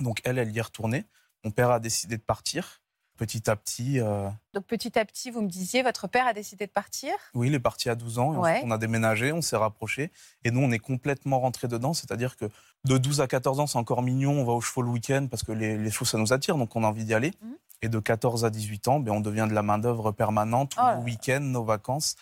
donc 0.00 0.20
elle, 0.24 0.38
elle 0.38 0.50
y 0.50 0.58
est 0.58 0.62
retournée. 0.62 1.04
Mon 1.44 1.50
père 1.50 1.70
a 1.70 1.80
décidé 1.80 2.16
de 2.16 2.22
partir. 2.22 2.80
Petit 3.16 3.48
à 3.48 3.56
petit, 3.56 3.98
euh, 3.98 4.28
Donc 4.52 4.66
petit 4.66 4.98
à 4.98 5.04
petit, 5.06 5.30
vous 5.30 5.40
me 5.40 5.48
disiez, 5.48 5.82
votre 5.82 6.06
père 6.06 6.26
a 6.26 6.34
décidé 6.34 6.66
de 6.66 6.70
partir? 6.70 7.12
oui, 7.32 7.46
il 7.46 7.54
est 7.54 7.58
parti 7.60 7.88
à 7.88 7.94
12 7.94 8.18
ans. 8.18 8.34
Et 8.34 8.36
Ouais. 8.36 8.50
ensuite, 8.50 8.66
on 8.66 8.70
a 8.70 8.76
déménagé, 8.76 9.32
on 9.32 9.40
s'est 9.40 9.56
rapprochés. 9.56 10.10
Et 10.44 10.50
nous, 10.50 10.60
on 10.60 10.70
est 10.70 10.78
complètement 10.78 11.40
rentrés 11.40 11.66
dedans. 11.66 11.94
C'est-à-dire 11.94 12.36
que 12.36 12.44
de 12.84 12.98
12 12.98 13.22
à 13.22 13.26
14 13.26 13.58
ans, 13.60 13.66
c'est 13.66 13.78
encore 13.78 14.02
mignon. 14.02 14.32
On 14.32 14.44
va 14.44 14.52
aux 14.52 14.60
chevaux 14.60 14.82
le 14.82 14.90
week-end 14.90 15.28
parce 15.30 15.42
que 15.44 15.52
les, 15.52 15.78
les 15.78 15.90
chevaux, 15.90 16.04
ça 16.04 16.18
nous 16.18 16.34
attire. 16.34 16.56
Donc, 16.58 16.76
on 16.76 16.84
a 16.84 16.88
envie 16.88 17.06
d'y 17.06 17.14
aller. 17.14 17.32
Mhm. 17.40 17.56
Et 17.82 17.88
de 17.88 17.98
14 17.98 18.44
à 18.44 18.50
18 18.50 18.86
ans, 18.88 19.00
ben, 19.00 19.12
on 19.12 19.20
devient 19.20 19.46
de 19.48 19.54
la 19.54 19.62
main-d'œuvre 19.62 20.12
permanente. 20.12 20.74
Oh 20.76 20.82
là. 20.82 20.98
week-ends, 20.98 21.40
nos 21.40 21.64
vacances. 21.64 22.16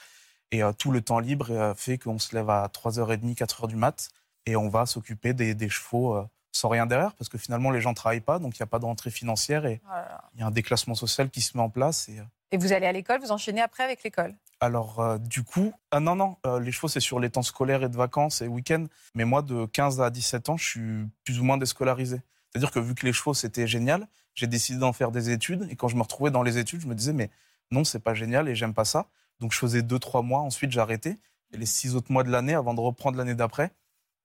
Et 0.52 0.62
euh, 0.62 0.72
tout 0.72 0.92
le 0.92 1.00
temps 1.00 1.18
libre 1.18 1.48
euh, 1.50 1.74
fait 1.74 1.98
qu'on 1.98 2.20
se 2.20 2.36
lève 2.36 2.50
à 2.50 2.68
3h30, 2.68 3.34
4h 3.34 3.66
du 3.66 3.74
mat. 3.74 4.10
Et 4.46 4.54
on 4.54 4.68
va 4.68 4.86
s'occuper 4.86 5.32
des, 5.34 5.54
des 5.56 5.68
chevaux 5.68 6.14
euh, 6.14 6.24
sans 6.56 6.68
rien 6.68 6.86
derrière. 6.86 7.14
Parce 7.14 7.28
que 7.28 7.38
finalement, 7.38 7.70
les 7.70 7.80
gens 7.80 7.90
ne 7.90 7.94
travaillent 7.94 8.20
pas. 8.20 8.38
Donc, 8.38 8.58
il 8.58 8.62
n'y 8.62 8.64
a 8.64 8.68
pas 8.68 8.78
de 8.78 8.84
rentrée 8.84 9.10
financière. 9.10 9.66
Et 9.66 9.80
il 10.34 10.40
y 10.40 10.42
a 10.42 10.46
un 10.46 10.50
déclassement 10.50 10.94
social 10.94 11.28
qui 11.30 11.40
se 11.40 11.56
met 11.56 11.62
en 11.62 11.68
place. 11.68 12.08
Et, 12.08 12.18
euh, 12.18 12.22
Et 12.52 12.56
vous 12.56 12.72
allez 12.72 12.86
à 12.86 12.92
l'école, 12.92 13.20
vous 13.20 13.32
enchaînez 13.32 13.60
après 13.60 13.84
avec 13.84 14.02
l'école? 14.02 14.34
alors, 14.60 15.00
euh, 15.00 15.18
du 15.18 15.42
coup, 15.42 15.74
ah 15.90 16.00
non, 16.00 16.16
non, 16.16 16.36
euh, 16.46 16.58
les 16.58 16.72
chevaux, 16.72 16.88
c'est 16.88 17.00
sur 17.00 17.20
les 17.20 17.28
temps 17.28 17.42
scolaires 17.42 17.82
et 17.82 17.90
de 17.90 17.96
vacances 17.96 18.40
et 18.40 18.46
week-ends. 18.48 18.86
Mais 19.14 19.26
moi, 19.26 19.42
de 19.42 19.66
15 19.66 20.00
à 20.00 20.08
17 20.08 20.48
ans, 20.48 20.56
je 20.56 20.64
suis 20.64 21.08
plus 21.24 21.38
ou 21.38 21.44
moins 21.44 21.58
déscolarisé. 21.58 22.22
C'est-à-dire 22.48 22.70
que 22.70 22.78
vu 22.78 22.94
que 22.94 23.04
les 23.04 23.12
chevaux, 23.12 23.34
c'était 23.34 23.66
génial, 23.66 24.06
j'ai 24.34 24.46
décidé 24.46 24.78
d'en 24.78 24.94
faire 24.94 25.10
des 25.10 25.28
études. 25.30 25.66
Et 25.70 25.76
quand 25.76 25.88
je 25.88 25.96
me 25.96 26.02
retrouvais 26.02 26.30
dans 26.30 26.42
les 26.42 26.56
études, 26.56 26.80
je 26.80 26.86
me 26.86 26.94
disais, 26.94 27.12
mais 27.12 27.28
non, 27.70 27.84
c'est 27.84 27.98
pas 27.98 28.14
génial 28.14 28.48
et 28.48 28.54
j'aime 28.54 28.72
pas 28.72 28.86
ça. 28.86 29.06
Donc, 29.40 29.52
je 29.52 29.58
faisais 29.58 29.82
deux, 29.82 29.98
trois 29.98 30.22
mois. 30.22 30.40
Ensuite, 30.40 30.74
arrêté. 30.78 31.18
Et 31.52 31.58
les 31.58 31.66
six 31.66 31.94
autres 31.94 32.10
mois 32.10 32.22
de 32.22 32.30
l'année, 32.30 32.54
avant 32.54 32.72
de 32.72 32.80
reprendre 32.80 33.18
l'année 33.18 33.34
d'après, 33.34 33.70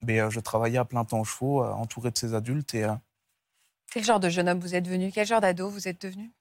ben, 0.02 0.20
euh, 0.20 0.30
je 0.30 0.40
travaillais 0.40 0.78
à 0.78 0.86
plein 0.86 1.06
temps 1.06 1.20
aux 1.20 1.26
chevaux, 1.26 1.64
euh, 1.64 1.72
entouré 1.72 2.12
de 2.12 2.18
ces 2.18 2.34
adultes. 2.34 2.74
Et 2.74 2.84
euh, 2.84 2.94
Quel 3.92 4.04
genre 4.04 4.20
de 4.20 4.30
jeune 4.30 4.48
homme 4.50 4.60
vous 4.60 4.76
êtes 4.76 4.84
devenu? 4.84 5.12
Quel 5.12 5.28
genre 5.28 5.42
d'ado 5.42 5.70
vous 5.70 5.88
êtes 5.88 6.02
devenu? 6.02 6.32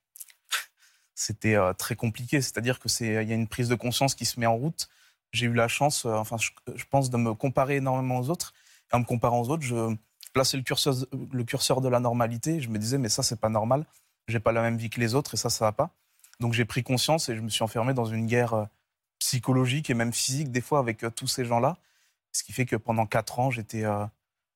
C'était 1.15 1.57
très 1.77 1.97
compliqué. 1.97 2.41
C'est-à-dire 2.41 2.79
que 2.79 2.89
c'est, 2.89 3.25
il 3.25 3.29
y 3.29 3.33
a 3.33 3.35
une 3.35 3.49
prise 3.49 3.69
de 3.69 3.75
conscience 3.75 4.15
qui 4.15 4.25
se 4.25 4.39
met 4.39 4.47
en 4.47 4.55
route. 4.55 4.89
J'ai 5.33 5.47
eu 5.47 5.53
la 5.53 5.67
chance, 5.67 6.05
enfin, 6.05 6.37
je, 6.39 6.51
je 6.77 6.85
pense, 6.85 7.11
de 7.11 7.17
me 7.17 7.35
comparer 7.35 7.77
énormément 7.77 8.21
aux 8.21 8.31
autres. 8.31 8.55
Et 8.93 8.95
en 8.97 9.01
me 9.01 9.05
comparant 9.05 9.41
aux 9.41 9.49
autres, 9.49 9.65
je 9.65 9.97
plaçais 10.33 10.57
le 10.57 10.63
curseur, 10.63 10.95
le 11.33 11.43
curseur 11.43 11.81
de 11.81 11.89
la 11.89 11.99
normalité. 11.99 12.61
Je 12.61 12.69
me 12.69 12.79
disais, 12.79 12.99
mais 12.99 13.09
ça, 13.09 13.25
c'est 13.25 13.41
pas 13.41 13.49
normal. 13.49 13.85
J'ai 14.29 14.39
pas 14.39 14.53
la 14.53 14.63
même 14.63 14.77
vie 14.77 14.91
que 14.91 15.01
les 15.01 15.17
autres 15.17 15.35
et 15.35 15.37
ça, 15.37 15.51
ça 15.51 15.65
va 15.65 15.73
pas. 15.73 15.91
Donc 16.39 16.53
j'ai 16.53 16.65
pris 16.65 16.85
conscience 16.85 17.29
et 17.29 17.35
je 17.35 17.41
me 17.41 17.49
suis 17.49 17.65
enfermé 17.65 17.95
dans 17.95 18.05
une 18.05 18.27
guerre 18.29 18.69
psychologique 19.19 19.91
et 19.91 19.95
même 19.95 20.13
physique 20.13 20.53
des 20.53 20.61
fois 20.61 20.79
avec 20.79 21.05
tous 21.17 21.27
ces 21.27 21.45
gens-là. 21.45 21.79
Ce 22.33 22.43
qui 22.45 22.53
fait 22.53 22.67
que 22.67 22.77
pendant 22.77 23.07
quatre 23.07 23.39
ans, 23.39 23.51
j'étais, 23.51 23.85
euh, 23.85 24.05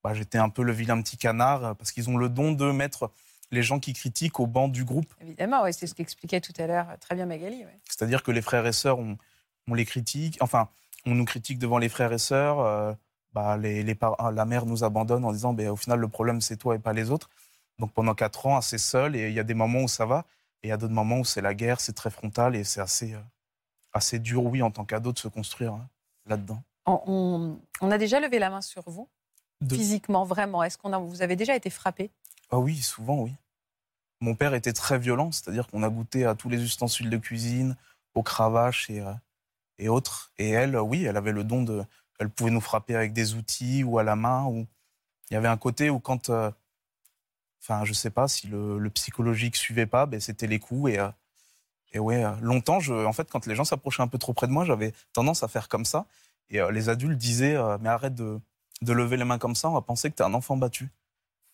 bah, 0.03 0.13
un 0.35 0.49
peu 0.49 0.63
le 0.63 0.73
vilain 0.73 1.01
petit 1.03 1.17
canard 1.17 1.65
euh, 1.65 1.75
parce 1.75 1.93
qu'ils 1.93 2.11
ont 2.11 2.17
le 2.17 2.29
don 2.29 2.53
de 2.53 2.71
mettre 2.71 3.11
les 3.51 3.63
gens 3.63 3.79
qui 3.81 3.93
critiquent 3.93 4.41
au 4.41 4.47
banc 4.47 4.69
du 4.69 4.85
groupe. 4.85 5.13
Évidemment, 5.21 5.63
ouais, 5.63 5.73
c'est 5.73 5.87
ce 5.87 5.95
qu'expliquait 5.95 6.41
tout 6.41 6.53
à 6.59 6.67
l'heure 6.67 6.91
euh, 6.91 6.97
très 6.99 7.15
bien 7.15 7.27
Magali. 7.27 7.65
ouais. 7.65 7.81
C'est-à-dire 7.89 8.23
que 8.23 8.31
les 8.31 8.43
frères 8.43 8.67
et 8.67 8.73
sœurs, 8.73 8.99
on, 8.99 9.17
on 9.69 9.75
les 9.75 9.85
critique, 9.85 10.39
enfin, 10.41 10.69
on 11.07 11.15
nous 11.15 11.25
critique 11.25 11.59
devant 11.59 11.79
les 11.79 11.89
frères 11.89 12.13
et 12.13 12.19
sœurs. 12.19 12.61
euh, 12.61 12.93
bah, 13.33 13.57
les, 13.57 13.83
les 13.83 13.95
par- 13.95 14.31
la 14.33 14.45
mère 14.45 14.67
nous 14.67 14.85
abandonne 14.85 15.25
en 15.25 15.33
disant, 15.33 15.55
ben, 15.55 15.69
au 15.71 15.77
final, 15.77 15.99
le 15.99 16.09
problème, 16.09 16.41
c'est 16.43 16.57
toi 16.59 16.75
et 16.75 16.79
pas 16.79 16.93
les 16.93 17.11
autres. 17.11 17.31
Donc 17.79 17.91
pendant 17.93 18.15
quatre 18.15 18.47
ans, 18.47 18.57
assez 18.59 18.77
seul, 18.79 19.17
et 19.17 19.29
il 19.29 19.35
y 19.35 19.41
a 19.41 19.45
des 19.45 19.55
moments 19.55 19.81
où 19.85 19.89
ça 19.89 20.05
va, 20.05 20.27
et 20.63 20.67
il 20.67 20.71
y 20.71 20.73
a 20.73 20.77
d'autres 20.77 20.93
moments 20.93 21.21
où 21.21 21.25
c'est 21.25 21.41
la 21.41 21.55
guerre, 21.55 21.81
c'est 21.81 21.95
très 21.95 22.11
frontal, 22.11 22.55
et 22.55 22.63
c'est 22.65 22.81
assez, 22.83 23.15
euh, 23.15 23.21
assez 23.95 24.19
dur, 24.19 24.45
oui, 24.45 24.61
en 24.63 24.71
tant 24.71 24.85
qu'ado, 24.85 25.13
de 25.13 25.19
se 25.19 25.29
construire 25.29 25.73
hein, 25.73 25.89
là-dedans. 26.27 26.63
On, 26.87 27.59
a 27.81 27.99
déjà 27.99 28.21
levé 28.21 28.38
la 28.38 28.51
main 28.51 28.61
sur 28.61 28.88
vous, 28.88 29.09
De- 29.61 29.75
physiquement, 29.75 30.25
vraiment. 30.25 30.62
Est-ce 30.62 30.79
qu'on 30.79 30.92
a, 30.92 30.99
vous 30.99 31.23
avez 31.23 31.37
déjà 31.37 31.55
été 31.55 31.71
frappé? 31.71 32.11
Ah 32.51 32.59
oui, 32.59 32.77
souvent, 32.77 33.21
oui. 33.21 33.33
Mon 34.21 34.35
père 34.35 34.55
était 34.55 34.73
très 34.73 34.99
violent, 34.99 35.33
c'est-à-dire 35.33 35.66
qu'on 35.68 35.83
a 35.83 35.88
goûté 35.88 36.25
à 36.25 36.35
tous 36.35 36.49
les 36.49 36.62
ustensiles 36.62 37.11
de 37.11 37.16
cuisine, 37.16 37.77
aux 38.14 38.23
cravaches 38.23 38.90
et, 38.90 39.01
euh, 39.01 39.12
et 39.79 39.88
autres. 39.88 40.33
Et 40.38 40.51
elle, 40.51 40.77
oui, 40.77 41.05
elle 41.05 41.16
avait 41.16 41.33
le 41.33 41.45
don 41.45 41.62
de... 41.62 41.85
Elle 42.18 42.31
pouvait 42.31 42.51
nous 42.51 42.61
frapper 42.61 42.95
avec 42.95 43.12
des 43.12 43.35
outils 43.35 43.83
ou 43.85 43.99
à 43.99 44.03
la 44.03 44.16
main. 44.16 44.45
Ou... 44.45 44.66
Il 45.31 45.35
y 45.35 45.37
avait 45.37 45.49
un 45.49 45.57
côté 45.57 45.90
où 45.90 45.99
quand... 46.01 46.31
euh, 46.31 46.51
Enfin, 47.64 47.85
je 47.85 47.92
sais 47.92 48.11
pas, 48.11 48.27
si 48.27 48.49
le, 48.49 48.77
le 48.77 48.90
psychologique 48.90 49.55
suivait 49.55 49.87
pas, 49.87 50.07
ben, 50.07 50.18
c'était 50.18 50.49
les 50.49 50.59
coups. 50.59 50.90
Et, 50.90 50.99
euh, 50.99 51.09
et 51.92 52.01
ouais, 52.01 52.25
euh, 52.25 52.33
longtemps, 52.40 52.81
je, 52.81 52.92
en 52.92 53.12
fait, 53.12 53.31
quand 53.31 53.47
les 53.47 53.55
gens 53.55 53.64
s'approchaient 53.64 54.03
un 54.03 54.09
peu 54.09 54.18
trop 54.18 54.33
près 54.33 54.49
de 54.49 54.53
moi, 54.53 54.64
j'avais 54.64 54.92
tendance 55.12 55.45
à 55.45 55.49
faire 55.49 55.68
comme 55.68 55.85
ça. 55.85 56.07
Et 56.53 56.61
euh, 56.61 56.71
les 56.71 56.88
adultes 56.88 57.19
disaient, 57.19 57.57
euh, 57.57 57.79
mais 57.81 57.88
arrête 57.88 58.15
de, 58.15 58.38
de 58.83 58.93
lever 58.93 59.17
les 59.17 59.25
mains 59.25 59.38
comme 59.38 59.57
ça, 59.57 59.69
on 59.69 59.73
va 59.73 59.81
penser 59.81 60.11
que 60.11 60.17
tu 60.17 60.23
es 60.23 60.27
un 60.27 60.35
enfant 60.35 60.57
battu. 60.57 60.91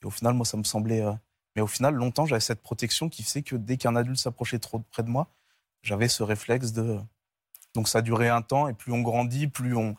Et 0.03 0.07
au 0.07 0.11
final, 0.11 0.35
moi, 0.35 0.45
ça 0.45 0.59
me 0.59 0.65
semblait... 0.65 1.01
euh, 1.01 1.13
mais 1.57 1.63
au 1.63 1.67
final, 1.67 1.95
longtemps, 1.95 2.27
j'avais 2.27 2.41
cette 2.41 2.61
protection 2.61 3.09
qui 3.09 3.23
fait 3.23 3.43
que 3.43 3.57
dès 3.57 3.79
qu'un 3.79 3.97
adulte 3.97 4.19
s'approchait 4.19 4.59
trop 4.59 4.81
près 4.81 5.03
de 5.03 5.09
moi, 5.09 5.29
j'avais 5.83 6.09
ce 6.09 6.23
réflexe 6.23 6.73
de. 6.73 7.01
Donc 7.75 7.89
ça 7.89 7.99
a 7.99 8.03
duré 8.03 8.29
un 8.29 8.43
temps, 8.43 8.69
et 8.69 8.75
plus 8.75 8.93
on 8.93 9.01
grandit, 9.01 9.47
plus 9.47 9.77
on, 9.77 9.97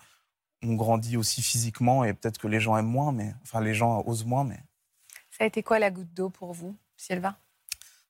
on 0.63 0.75
grandit 0.75 1.17
aussi 1.17 1.41
physiquement, 1.41 2.03
et 2.03 2.13
peut-être 2.13 2.37
que 2.37 2.47
les 2.47 2.59
gens 2.59 2.77
aiment 2.77 2.85
moins, 2.87 3.11
mais 3.11 3.33
enfin 3.43 3.61
les 3.61 3.73
gens 3.73 4.03
osent 4.05 4.25
moins, 4.25 4.43
mais 4.43 4.59
Ça 5.31 5.43
a 5.43 5.47
été 5.47 5.63
quoi 5.63 5.79
la 5.79 5.91
goutte 5.91 6.13
d'eau 6.13 6.29
pour 6.29 6.53
vous, 6.53 6.75
Sylvain? 6.97 7.35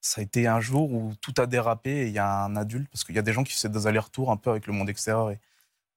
Ça 0.01 0.21
a 0.21 0.23
été 0.23 0.47
un 0.47 0.59
jour 0.59 0.91
où 0.91 1.13
tout 1.21 1.33
a 1.37 1.45
dérapé, 1.45 1.91
et 2.03 2.07
il 2.07 2.13
y 2.13 2.19
a 2.19 2.43
un 2.43 2.55
adulte, 2.55 2.89
parce 2.89 3.03
qu'il 3.03 3.15
y 3.15 3.19
a 3.19 3.21
des 3.21 3.33
gens 3.33 3.43
qui 3.43 3.53
font 3.53 3.67
des 3.67 3.87
allers-retours 3.87 4.31
un 4.31 4.37
peu 4.37 4.49
avec 4.49 4.65
le 4.65 4.73
monde 4.73 4.89
extérieur 4.89 5.31
et 5.31 5.39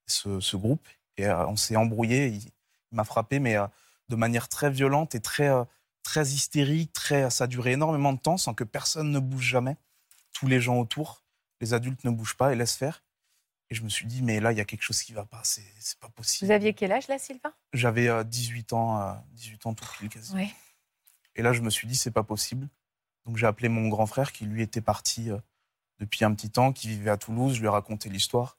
ce, 0.07 0.41
ce 0.41 0.57
groupe, 0.57 0.87
et 1.17 1.27
euh, 1.27 1.47
on 1.47 1.57
s'est 1.57 1.77
embrouillé, 1.77 2.29
il, 2.29 2.51
il 2.93 2.97
m'a 2.97 3.05
frappé, 3.05 3.39
mais 3.41 3.57
euh, 3.57 3.67
de 4.09 4.17
manière 4.17 4.49
très 4.49 4.71
violente 4.71 5.15
et 5.15 5.21
très, 5.21 5.49
euh, 5.49 5.65
très 6.03 6.29
hystérique, 6.29 6.93
très, 6.93 7.31
ça 7.31 7.45
a 7.45 7.47
duré 7.47 7.73
énormément 7.73 8.13
de 8.13 8.19
temps 8.19 8.37
sans 8.37 8.55
que 8.55 8.65
personne 8.65 9.11
ne 9.11 9.19
bouge 9.19 9.45
jamais. 9.45 9.77
Tous 10.33 10.47
les 10.47 10.61
gens 10.61 10.79
autour, 10.79 11.25
les 11.61 11.75
adultes 11.75 12.05
ne 12.05 12.11
bougent 12.11 12.37
pas 12.37 12.53
et 12.53 12.57
laissent 12.57 12.77
faire. 12.77 13.03
Et 13.71 13.75
je 13.75 13.83
me 13.83 13.89
suis 13.89 14.07
dit, 14.07 14.23
mais 14.23 14.39
là, 14.39 14.53
il 14.53 14.59
y 14.59 14.61
a 14.61 14.67
quelque 14.67 14.83
chose 14.83 15.03
qui 15.03 15.13
ne 15.13 15.17
va 15.17 15.25
pas, 15.25 15.41
c'est 15.45 15.65
pas 15.99 16.11
possible. 16.11 16.47
Vous 16.47 16.53
aviez 16.53 16.75
quel 16.75 16.93
âge 16.93 17.09
là, 17.09 17.19
Sylvain? 17.19 17.55
J'avais 17.73 18.09
euh, 18.09 18.23
18 18.23 18.75
ans, 18.75 19.01
euh, 19.01 19.15
18 19.33 19.67
ans 19.67 19.75
tout 19.75 19.87
pile 19.99 20.11
quasi. 20.11 20.35
Oui. 20.35 20.53
Et 21.35 21.43
là, 21.43 21.55
je 21.55 21.63
me 21.63 21.71
suis 21.71 21.89
dit, 21.89 21.97
c'est 21.97 22.11
pas 22.11 22.23
possible. 22.23 22.69
Donc 23.25 23.39
j'ai 23.39 23.47
appelé 23.47 23.71
mon 23.71 23.89
grand 23.89 24.07
frère 24.07 24.33
qui, 24.33 24.45
lui, 24.45 24.61
était 24.61 24.83
parti 24.83 25.31
depuis 26.01 26.25
un 26.25 26.35
petit 26.35 26.51
temps, 26.51 26.73
qui 26.73 26.89
vivait 26.89 27.09
à 27.09 27.17
Toulouse. 27.17 27.55
Je 27.55 27.61
lui 27.61 27.67
ai 27.67 27.71
raconté 27.71 28.11
l'histoire. 28.11 28.59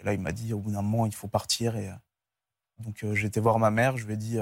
Et 0.00 0.04
là, 0.04 0.14
il 0.14 0.20
m'a 0.20 0.32
dit, 0.32 0.52
au 0.52 0.58
bout 0.58 0.72
d'un 0.72 0.82
moment, 0.82 1.06
il 1.06 1.14
faut 1.14 1.28
partir. 1.28 1.76
Et 1.76 1.90
donc, 2.78 3.04
j'ai 3.12 3.26
été 3.26 3.40
voir 3.40 3.58
ma 3.58 3.70
mère. 3.70 3.96
Je 3.96 4.06
lui 4.06 4.14
ai 4.14 4.16
dit, 4.16 4.38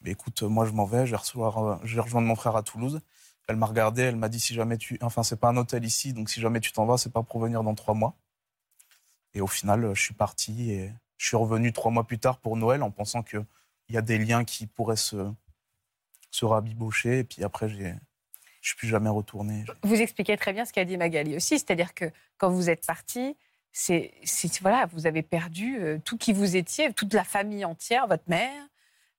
mais 0.00 0.10
écoute, 0.10 0.42
moi, 0.42 0.64
je 0.64 0.72
m'en 0.72 0.84
vais. 0.84 1.06
Je 1.06 1.14
vais, 1.14 1.22
je 1.84 1.94
vais 1.94 2.00
rejoindre 2.00 2.26
mon 2.26 2.34
frère 2.34 2.56
à 2.56 2.62
Toulouse. 2.62 3.00
Elle 3.48 3.56
m'a 3.56 3.66
regardé. 3.66 4.02
Elle 4.02 4.16
m'a 4.16 4.28
dit, 4.28 4.40
si 4.40 4.54
jamais 4.54 4.78
tu, 4.78 4.98
enfin, 5.02 5.22
c'est 5.22 5.38
pas 5.38 5.48
un 5.48 5.56
hôtel 5.56 5.84
ici, 5.84 6.12
donc 6.12 6.30
si 6.30 6.40
jamais 6.40 6.60
tu 6.60 6.72
t'en 6.72 6.86
vas, 6.86 6.98
c'est 6.98 7.12
pas 7.12 7.22
pour 7.22 7.40
venir 7.40 7.62
dans 7.62 7.74
trois 7.74 7.94
mois. 7.94 8.16
Et 9.34 9.40
au 9.40 9.46
final, 9.46 9.94
je 9.94 10.00
suis 10.00 10.14
parti 10.14 10.72
et 10.72 10.92
je 11.18 11.26
suis 11.26 11.36
revenu 11.36 11.72
trois 11.72 11.90
mois 11.90 12.06
plus 12.06 12.18
tard 12.18 12.38
pour 12.38 12.56
Noël 12.56 12.82
en 12.82 12.90
pensant 12.90 13.22
qu'il 13.22 13.44
y 13.90 13.96
a 13.96 14.02
des 14.02 14.18
liens 14.18 14.44
qui 14.44 14.66
pourraient 14.66 14.96
se, 14.96 15.30
se 16.30 16.44
rabibocher. 16.44 17.18
Et 17.18 17.24
puis 17.24 17.44
après, 17.44 17.68
j'ai, 17.68 17.84
je 17.84 17.88
ne 17.88 17.98
suis 18.62 18.76
plus 18.76 18.88
jamais 18.88 19.10
retourné. 19.10 19.64
Vous 19.82 19.94
expliquez 19.94 20.36
très 20.36 20.52
bien 20.52 20.64
ce 20.64 20.72
qu'a 20.72 20.84
dit 20.84 20.96
Magali 20.96 21.36
aussi, 21.36 21.58
c'est-à-dire 21.58 21.94
que 21.94 22.10
quand 22.38 22.50
vous 22.50 22.70
êtes 22.70 22.86
parti, 22.86 23.36
c'est, 23.72 24.12
voilà, 24.60 24.86
vous 24.92 25.06
avez 25.06 25.22
perdu 25.22 25.78
euh, 25.80 25.98
tout 26.04 26.18
qui 26.18 26.32
vous 26.32 26.56
étiez, 26.56 26.92
toute 26.92 27.14
la 27.14 27.24
famille 27.24 27.64
entière, 27.64 28.06
votre 28.06 28.24
mère, 28.28 28.66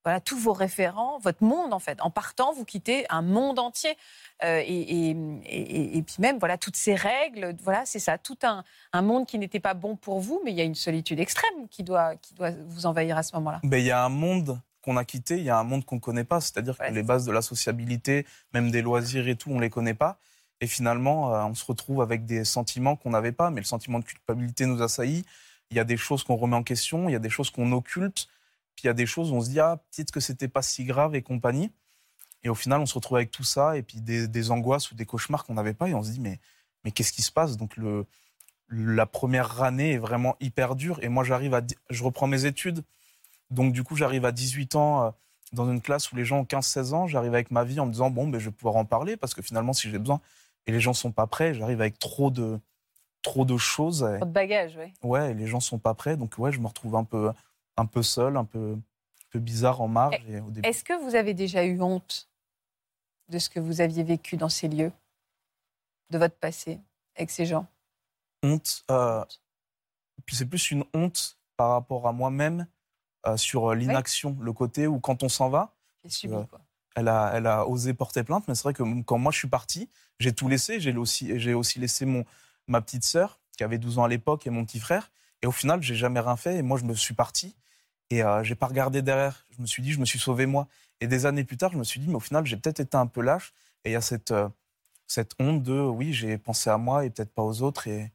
voilà, 0.03 0.19
tous 0.19 0.37
vos 0.37 0.53
référents, 0.53 1.19
votre 1.19 1.43
monde 1.43 1.73
en 1.73 1.79
fait. 1.79 2.01
En 2.01 2.09
partant, 2.09 2.53
vous 2.53 2.65
quittez 2.65 3.05
un 3.09 3.21
monde 3.21 3.59
entier. 3.59 3.95
Euh, 4.43 4.61
et, 4.65 5.11
et, 5.11 6.01
puis 6.01 6.15
même, 6.19 6.39
voilà, 6.39 6.57
toutes 6.57 6.75
ces 6.75 6.95
règles, 6.95 7.55
voilà, 7.61 7.85
c'est 7.85 7.99
ça, 7.99 8.17
tout 8.17 8.37
un, 8.43 8.63
un 8.93 9.01
monde 9.03 9.27
qui 9.27 9.37
n'était 9.37 9.59
pas 9.59 9.75
bon 9.75 9.95
pour 9.95 10.19
vous, 10.19 10.41
mais 10.43 10.51
il 10.51 10.57
y 10.57 10.61
a 10.61 10.63
une 10.63 10.75
solitude 10.75 11.19
extrême 11.19 11.67
qui 11.69 11.83
doit, 11.83 12.15
qui 12.15 12.33
doit 12.33 12.51
vous 12.67 12.87
envahir 12.87 13.17
à 13.17 13.23
ce 13.23 13.35
moment-là. 13.35 13.59
Mais 13.63 13.81
il 13.81 13.85
y 13.85 13.91
a 13.91 14.03
un 14.03 14.09
monde 14.09 14.59
qu'on 14.81 14.97
a 14.97 15.05
quitté, 15.05 15.37
il 15.37 15.43
y 15.43 15.51
a 15.51 15.59
un 15.59 15.63
monde 15.63 15.85
qu'on 15.85 15.97
ne 15.97 16.01
connaît 16.01 16.23
pas, 16.23 16.41
c'est-à-dire 16.41 16.77
que 16.77 16.91
les 16.91 17.03
bases 17.03 17.25
de 17.25 17.31
la 17.31 17.43
sociabilité, 17.43 18.25
même 18.53 18.71
des 18.71 18.81
loisirs 18.81 19.27
et 19.27 19.35
tout, 19.35 19.51
on 19.51 19.57
ne 19.57 19.61
les 19.61 19.69
connaît 19.69 19.93
pas. 19.93 20.17
Et 20.61 20.67
finalement, 20.67 21.33
euh, 21.33 21.43
on 21.43 21.55
se 21.55 21.65
retrouve 21.65 22.01
avec 22.01 22.25
des 22.25 22.45
sentiments 22.45 22.95
qu'on 22.95 23.09
n'avait 23.09 23.31
pas, 23.31 23.49
mais 23.49 23.59
le 23.59 23.65
sentiment 23.65 23.99
de 23.99 24.05
culpabilité 24.05 24.67
nous 24.67 24.81
assaillit. 24.81 25.25
Il 25.71 25.77
y 25.77 25.79
a 25.79 25.83
des 25.83 25.97
choses 25.97 26.23
qu'on 26.23 26.35
remet 26.35 26.55
en 26.55 26.63
question, 26.63 27.09
il 27.09 27.13
y 27.13 27.15
a 27.15 27.19
des 27.19 27.29
choses 27.29 27.49
qu'on 27.49 27.71
occulte. 27.71 28.27
Puis 28.75 28.83
il 28.83 28.87
y 28.87 28.89
a 28.89 28.93
des 28.93 29.07
choses 29.07 29.31
où 29.31 29.35
on 29.35 29.41
se 29.41 29.49
dit, 29.49 29.59
ah, 29.59 29.81
peut-être 29.91 30.11
que 30.11 30.19
c'était 30.19 30.47
pas 30.47 30.61
si 30.61 30.85
grave 30.85 31.15
et 31.15 31.23
compagnie. 31.23 31.71
Et 32.43 32.49
au 32.49 32.55
final, 32.55 32.79
on 32.79 32.85
se 32.85 32.93
retrouve 32.93 33.17
avec 33.17 33.31
tout 33.31 33.43
ça 33.43 33.77
et 33.77 33.83
puis 33.83 34.01
des, 34.01 34.51
angoisses 34.51 34.91
ou 34.91 34.95
des 34.95 35.05
cauchemars 35.05 35.45
qu'on 35.45 35.55
n'avait 35.55 35.73
pas. 35.73 35.89
Et 35.89 35.95
on 35.95 36.03
se 36.03 36.11
dit, 36.11 36.19
mais, 36.19 36.39
mais 36.83 36.91
qu'est-ce 36.91 37.11
qui 37.11 37.21
se 37.23 37.31
passe? 37.31 37.57
Donc 37.57 37.75
le, 37.75 38.05
la 38.69 39.05
première 39.05 39.61
année 39.63 39.93
est 39.93 39.97
vraiment 39.97 40.35
hyper 40.39 40.75
dure. 40.75 40.99
Et 41.03 41.09
moi, 41.09 41.23
j'arrive 41.23 41.53
à, 41.55 41.61
je 41.89 42.03
reprends 42.03 42.27
mes 42.27 42.45
études. 42.45 42.83
Donc 43.49 43.73
du 43.73 43.83
coup, 43.83 43.95
j'arrive 43.95 44.25
à 44.25 44.31
18 44.31 44.75
ans 44.75 45.05
euh, 45.05 45.09
dans 45.53 45.69
une 45.71 45.81
classe 45.81 46.11
où 46.11 46.15
les 46.15 46.25
gens 46.25 46.39
ont 46.39 46.43
15-16 46.43 46.93
ans. 46.93 47.07
J'arrive 47.07 47.33
avec 47.33 47.51
ma 47.51 47.63
vie 47.63 47.79
en 47.79 47.85
me 47.87 47.91
disant, 47.91 48.09
bon, 48.09 48.27
ben, 48.27 48.39
je 48.39 48.45
vais 48.45 48.55
pouvoir 48.55 48.75
en 48.75 48.85
parler 48.85 49.17
parce 49.17 49.33
que 49.33 49.41
finalement, 49.41 49.73
si 49.73 49.89
j'ai 49.89 49.99
besoin, 49.99 50.21
et 50.67 50.71
les 50.71 50.79
gens 50.79 50.93
sont 50.93 51.11
pas 51.11 51.27
prêts, 51.27 51.53
j'arrive 51.53 51.81
avec 51.81 51.99
trop 51.99 52.29
de, 52.31 52.59
trop 53.21 53.45
de 53.45 53.57
choses. 53.57 54.07
Trop 54.17 54.25
de 54.25 54.31
bagages, 54.31 54.77
oui. 54.77 54.93
Ouais, 55.03 55.31
et 55.31 55.33
les 55.33 55.47
gens 55.47 55.59
sont 55.59 55.79
pas 55.79 55.93
prêts. 55.93 56.17
Donc 56.17 56.37
ouais, 56.37 56.51
je 56.51 56.59
me 56.59 56.67
retrouve 56.67 56.95
un 56.95 57.03
peu 57.03 57.31
un 57.77 57.85
peu 57.85 58.03
seul, 58.03 58.37
un 58.37 58.45
peu, 58.45 58.77
peu 59.29 59.39
bizarre 59.39 59.81
en 59.81 59.87
marge. 59.87 60.21
Est-ce 60.63 60.83
que 60.83 60.93
vous 61.03 61.15
avez 61.15 61.33
déjà 61.33 61.65
eu 61.65 61.81
honte 61.81 62.29
de 63.29 63.39
ce 63.39 63.49
que 63.49 63.59
vous 63.59 63.81
aviez 63.81 64.03
vécu 64.03 64.37
dans 64.37 64.49
ces 64.49 64.67
lieux, 64.67 64.91
de 66.09 66.17
votre 66.17 66.35
passé 66.35 66.79
avec 67.15 67.31
ces 67.31 67.45
gens? 67.45 67.65
Honte. 68.43 68.83
Euh, 68.91 69.23
puis 70.25 70.35
c'est 70.35 70.45
plus 70.45 70.71
une 70.71 70.83
honte 70.93 71.37
par 71.57 71.71
rapport 71.71 72.07
à 72.07 72.11
moi-même 72.11 72.67
euh, 73.25 73.37
sur 73.37 73.71
euh, 73.71 73.75
l'inaction, 73.75 74.35
le 74.39 74.53
côté 74.53 74.87
où 74.87 74.99
quand 74.99 75.23
on 75.23 75.29
s'en 75.29 75.49
va. 75.49 75.73
Elle 76.95 77.07
a, 77.07 77.31
elle 77.33 77.47
a 77.47 77.67
osé 77.67 77.93
porter 77.93 78.23
plainte, 78.23 78.47
mais 78.47 78.55
c'est 78.55 78.63
vrai 78.63 78.73
que 78.73 78.83
quand 79.03 79.17
moi 79.17 79.31
je 79.31 79.37
suis 79.37 79.47
parti, 79.47 79.89
j'ai 80.19 80.33
tout 80.33 80.49
laissé. 80.49 80.79
J'ai 80.79 80.95
aussi, 80.95 81.39
j'ai 81.39 81.53
aussi 81.53 81.79
laissé 81.79 82.05
mon, 82.05 82.25
ma 82.67 82.81
petite 82.81 83.03
sœur, 83.03 83.39
qui 83.57 83.63
avait 83.63 83.77
12 83.77 83.99
ans 83.99 84.03
à 84.03 84.07
l'époque, 84.07 84.45
et 84.47 84.49
mon 84.49 84.65
petit 84.65 84.79
frère. 84.79 85.11
Et 85.41 85.47
au 85.47 85.51
final, 85.51 85.81
j'ai 85.81 85.95
jamais 85.95 86.19
rien 86.19 86.35
fait. 86.35 86.57
Et 86.57 86.61
moi, 86.61 86.77
je 86.77 86.83
me 86.83 86.93
suis 86.93 87.13
parti. 87.13 87.55
Et 88.09 88.23
euh, 88.23 88.43
j'ai 88.43 88.55
pas 88.55 88.67
regardé 88.67 89.01
derrière. 89.01 89.45
Je 89.51 89.61
me 89.61 89.67
suis 89.67 89.81
dit, 89.81 89.91
je 89.91 89.99
me 89.99 90.05
suis 90.05 90.19
sauvé 90.19 90.45
moi. 90.45 90.67
Et 90.99 91.07
des 91.07 91.25
années 91.25 91.43
plus 91.43 91.57
tard, 91.57 91.71
je 91.71 91.77
me 91.77 91.83
suis 91.83 91.99
dit, 91.99 92.07
mais 92.07 92.15
au 92.15 92.19
final, 92.19 92.45
j'ai 92.45 92.57
peut-être 92.57 92.79
été 92.79 92.97
un 92.97 93.07
peu 93.07 93.21
lâche. 93.21 93.53
Et 93.83 93.89
il 93.89 93.93
y 93.93 93.95
a 93.95 94.01
cette, 94.01 94.31
euh, 94.31 94.49
cette 95.07 95.31
honte 95.39 95.63
de, 95.63 95.79
oui, 95.79 96.13
j'ai 96.13 96.37
pensé 96.37 96.69
à 96.69 96.77
moi 96.77 97.05
et 97.05 97.09
peut-être 97.09 97.33
pas 97.33 97.41
aux 97.41 97.61
autres. 97.61 97.87
Et, 97.87 98.11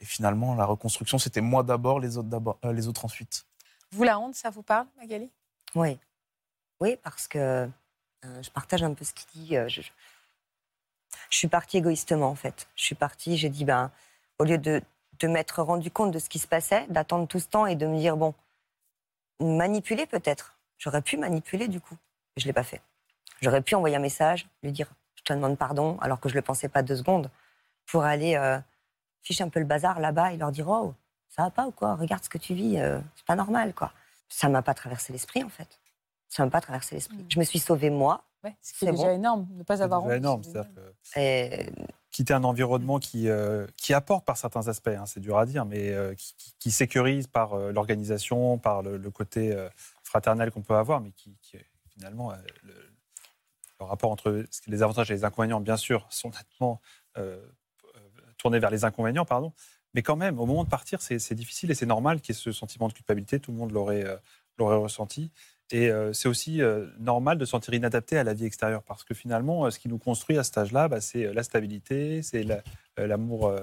et 0.00 0.04
finalement, 0.04 0.54
la 0.54 0.64
reconstruction, 0.64 1.18
c'était 1.18 1.40
moi 1.40 1.62
d'abord, 1.62 1.98
les 1.98 2.18
autres 2.18 2.28
d'abord, 2.28 2.58
euh, 2.64 2.72
les 2.72 2.86
autres 2.86 3.04
ensuite. 3.04 3.46
Vous, 3.90 4.04
la 4.04 4.18
honte, 4.18 4.34
ça 4.34 4.50
vous 4.50 4.62
parle, 4.62 4.86
Magali? 4.98 5.32
Oui. 5.74 5.98
Oui, 6.80 6.96
parce 7.02 7.26
que 7.26 7.68
je 8.22 8.50
partage 8.50 8.82
un 8.82 8.94
peu 8.94 9.04
ce 9.04 9.14
qu'il 9.14 9.42
dit. 9.42 9.54
Je, 9.68 9.80
je, 9.80 9.90
suis 11.30 11.48
partie 11.48 11.78
égoïstement, 11.78 12.28
en 12.28 12.34
fait. 12.34 12.68
Je 12.76 12.84
suis 12.84 12.94
partie, 12.94 13.36
j'ai 13.36 13.48
dit, 13.48 13.64
ben, 13.64 13.90
au 14.38 14.44
lieu 14.44 14.58
de, 14.58 14.82
de 15.18 15.28
m'être 15.28 15.62
rendu 15.62 15.90
compte 15.90 16.10
de 16.10 16.18
ce 16.18 16.28
qui 16.28 16.38
se 16.38 16.46
passait, 16.46 16.86
d'attendre 16.88 17.26
tout 17.26 17.40
ce 17.40 17.48
temps 17.48 17.66
et 17.66 17.76
de 17.76 17.86
me 17.86 17.98
dire, 17.98 18.16
bon, 18.16 18.34
manipuler 19.40 20.06
peut-être. 20.06 20.54
J'aurais 20.78 21.02
pu 21.02 21.16
manipuler 21.16 21.68
du 21.68 21.80
coup. 21.80 21.96
Je 22.36 22.44
ne 22.44 22.48
l'ai 22.48 22.52
pas 22.52 22.62
fait. 22.62 22.80
J'aurais 23.40 23.62
pu 23.62 23.74
envoyer 23.74 23.96
un 23.96 24.00
message, 24.00 24.48
lui 24.62 24.72
dire 24.72 24.88
je 25.14 25.22
te 25.22 25.32
demande 25.32 25.58
pardon, 25.58 25.98
alors 26.00 26.20
que 26.20 26.28
je 26.28 26.34
ne 26.34 26.38
le 26.38 26.42
pensais 26.42 26.68
pas 26.68 26.82
deux 26.82 26.96
secondes, 26.96 27.30
pour 27.86 28.04
aller 28.04 28.36
euh, 28.36 28.58
ficher 29.22 29.44
un 29.44 29.48
peu 29.48 29.60
le 29.60 29.66
bazar 29.66 30.00
là-bas 30.00 30.32
et 30.32 30.36
leur 30.36 30.52
dire 30.52 30.68
oh, 30.68 30.94
ça 31.28 31.42
va 31.42 31.50
pas 31.50 31.66
ou 31.66 31.70
quoi? 31.70 31.96
Regarde 31.96 32.24
ce 32.24 32.28
que 32.28 32.38
tu 32.38 32.54
vis, 32.54 32.78
euh, 32.78 33.00
c'est 33.16 33.26
pas 33.26 33.36
normal 33.36 33.74
quoi. 33.74 33.92
Ça 34.28 34.48
m'a 34.48 34.62
pas 34.62 34.74
traversé 34.74 35.12
l'esprit 35.12 35.42
en 35.42 35.48
fait. 35.48 35.80
Ça 36.28 36.44
m'a 36.44 36.50
pas 36.50 36.60
traversé 36.60 36.94
l'esprit. 36.94 37.18
Mm. 37.18 37.26
Je 37.28 37.38
me 37.38 37.44
suis 37.44 37.58
sauvée 37.58 37.90
moi. 37.90 38.24
Ouais, 38.44 38.56
c'est 38.60 38.92
déjà 38.92 39.12
énorme, 39.12 39.48
ne 39.56 39.64
pas 39.64 39.82
avoir 39.82 40.04
honte. 40.04 40.12
énorme, 40.12 40.42
que 40.44 41.70
quitter 42.12 42.32
un 42.32 42.44
environnement 42.44 43.00
qui, 43.00 43.28
euh, 43.28 43.66
qui 43.76 43.92
apporte 43.92 44.24
par 44.24 44.36
certains 44.36 44.68
aspects, 44.68 44.88
hein, 44.88 45.06
c'est 45.06 45.18
dur 45.18 45.38
à 45.38 45.44
dire, 45.44 45.64
mais 45.64 45.92
qui, 46.60 46.70
sécurise 46.70 47.26
par 47.26 47.56
l'organisation, 47.56 48.56
par 48.56 48.82
le, 48.82 48.96
le 48.96 49.10
côté 49.10 49.56
fraternel 50.04 50.52
qu'on 50.52 50.62
peut 50.62 50.76
avoir, 50.76 51.00
mais 51.00 51.10
qui, 51.10 51.36
finalement, 51.90 52.30
le, 52.62 52.72
le, 53.80 53.84
rapport 53.84 54.12
entre 54.12 54.44
les 54.68 54.82
avantages 54.84 55.10
et 55.10 55.14
les 55.14 55.24
inconvénients, 55.24 55.60
bien 55.60 55.76
sûr, 55.76 56.06
sont 56.08 56.30
nettement 56.30 56.80
tournés 58.36 58.60
vers 58.60 58.70
les 58.70 58.84
inconvénients, 58.84 59.24
pardon. 59.24 59.52
Mais 59.94 60.02
quand 60.02 60.16
même, 60.16 60.38
au 60.38 60.46
moment 60.46 60.64
de 60.64 60.68
partir, 60.68 61.02
c'est 61.02 61.34
difficile 61.34 61.70
et 61.70 61.74
c'est 61.74 61.86
normal 61.86 62.20
qu'il 62.20 62.34
y 62.34 62.38
ait 62.38 62.40
ce 62.40 62.52
sentiment 62.52 62.88
de 62.88 62.92
culpabilité. 62.92 63.40
Tout 63.40 63.52
le 63.52 63.58
monde 63.58 63.72
l'aurait 63.72 64.20
ressenti. 64.58 65.30
Et 65.70 65.90
euh, 65.90 66.12
c'est 66.14 66.28
aussi 66.28 66.62
euh, 66.62 66.86
normal 66.98 67.36
de 67.36 67.44
se 67.44 67.50
sentir 67.50 67.74
inadapté 67.74 68.16
à 68.16 68.24
la 68.24 68.32
vie 68.32 68.46
extérieure 68.46 68.82
parce 68.82 69.04
que 69.04 69.12
finalement, 69.12 69.66
euh, 69.66 69.70
ce 69.70 69.78
qui 69.78 69.88
nous 69.88 69.98
construit 69.98 70.38
à 70.38 70.44
cet 70.44 70.56
âge-là, 70.56 70.88
bah, 70.88 71.00
c'est 71.00 71.32
la 71.32 71.42
stabilité, 71.42 72.22
c'est 72.22 72.44
l'amour 72.96 73.54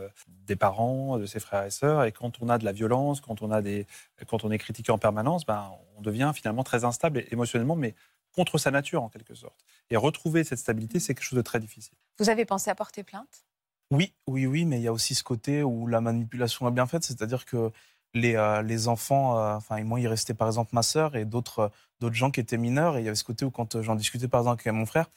des 0.45 0.55
parents, 0.55 1.17
de 1.17 1.25
ses 1.25 1.39
frères 1.39 1.65
et 1.65 1.71
sœurs. 1.71 2.03
Et 2.03 2.11
quand 2.11 2.41
on 2.41 2.49
a 2.49 2.57
de 2.57 2.65
la 2.65 2.71
violence, 2.71 3.21
quand 3.21 3.41
on, 3.41 3.51
a 3.51 3.61
des, 3.61 3.87
quand 4.27 4.43
on 4.43 4.51
est 4.51 4.57
critiqué 4.59 4.91
en 4.91 4.97
permanence, 4.97 5.45
bah, 5.45 5.71
on 5.97 6.01
devient 6.01 6.31
finalement 6.35 6.63
très 6.63 6.85
instable 6.85 7.23
émotionnellement, 7.31 7.75
mais 7.75 7.95
contre 8.33 8.57
sa 8.57 8.69
nature 8.69 9.01
en 9.01 9.09
quelque 9.09 9.33
sorte. 9.33 9.65
Et 9.89 9.97
retrouver 9.97 10.43
cette 10.43 10.59
stabilité, 10.59 10.99
c'est 10.99 11.15
quelque 11.15 11.25
chose 11.25 11.37
de 11.37 11.43
très 11.43 11.59
difficile. 11.59 11.97
Vous 12.19 12.29
avez 12.29 12.45
pensé 12.45 12.69
à 12.69 12.75
porter 12.75 13.03
plainte? 13.03 13.45
Oui, 13.91 14.13
oui, 14.27 14.45
oui, 14.45 14.65
mais 14.65 14.79
il 14.79 14.83
y 14.83 14.87
a 14.87 14.93
aussi 14.93 15.15
ce 15.15 15.23
côté 15.23 15.63
où 15.63 15.87
la 15.87 16.01
manipulation 16.01 16.67
est 16.67 16.71
bien 16.71 16.87
faite, 16.87 17.03
c'est-à-dire 17.03 17.45
que 17.45 17.71
les, 18.15 18.35
euh, 18.35 18.61
les 18.63 18.87
enfants, 18.87 19.37
euh, 19.37 19.55
enfin, 19.55 19.83
moi, 19.83 19.99
il 19.99 20.07
restait 20.07 20.33
par 20.33 20.47
exemple 20.47 20.71
ma 20.73 20.81
sœur 20.83 21.15
et 21.15 21.25
d'autres 21.25 21.59
euh, 21.59 21.69
d'autres 21.99 22.15
gens 22.15 22.31
qui 22.31 22.39
étaient 22.39 22.57
mineurs. 22.57 22.97
Et 22.97 23.01
il 23.01 23.05
y 23.05 23.07
avait 23.07 23.15
ce 23.15 23.23
côté 23.23 23.45
où, 23.45 23.51
quand 23.51 23.81
j'en 23.81 23.95
discutais 23.95 24.27
par 24.27 24.41
exemple 24.41 24.61
avec 24.65 24.73
mon 24.73 24.85
frère, 24.85 25.07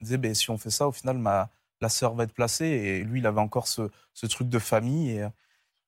il 0.00 0.04
disait 0.04 0.18
ben, 0.18 0.34
si 0.34 0.50
on 0.50 0.58
fait 0.58 0.70
ça, 0.70 0.88
au 0.88 0.92
final, 0.92 1.18
ma, 1.18 1.50
la 1.80 1.88
sœur 1.88 2.14
va 2.14 2.24
être 2.24 2.32
placée. 2.32 2.66
Et 2.66 3.04
lui, 3.04 3.20
il 3.20 3.26
avait 3.26 3.40
encore 3.40 3.68
ce, 3.68 3.90
ce 4.14 4.26
truc 4.26 4.48
de 4.48 4.58
famille. 4.58 5.10
Et 5.10 5.26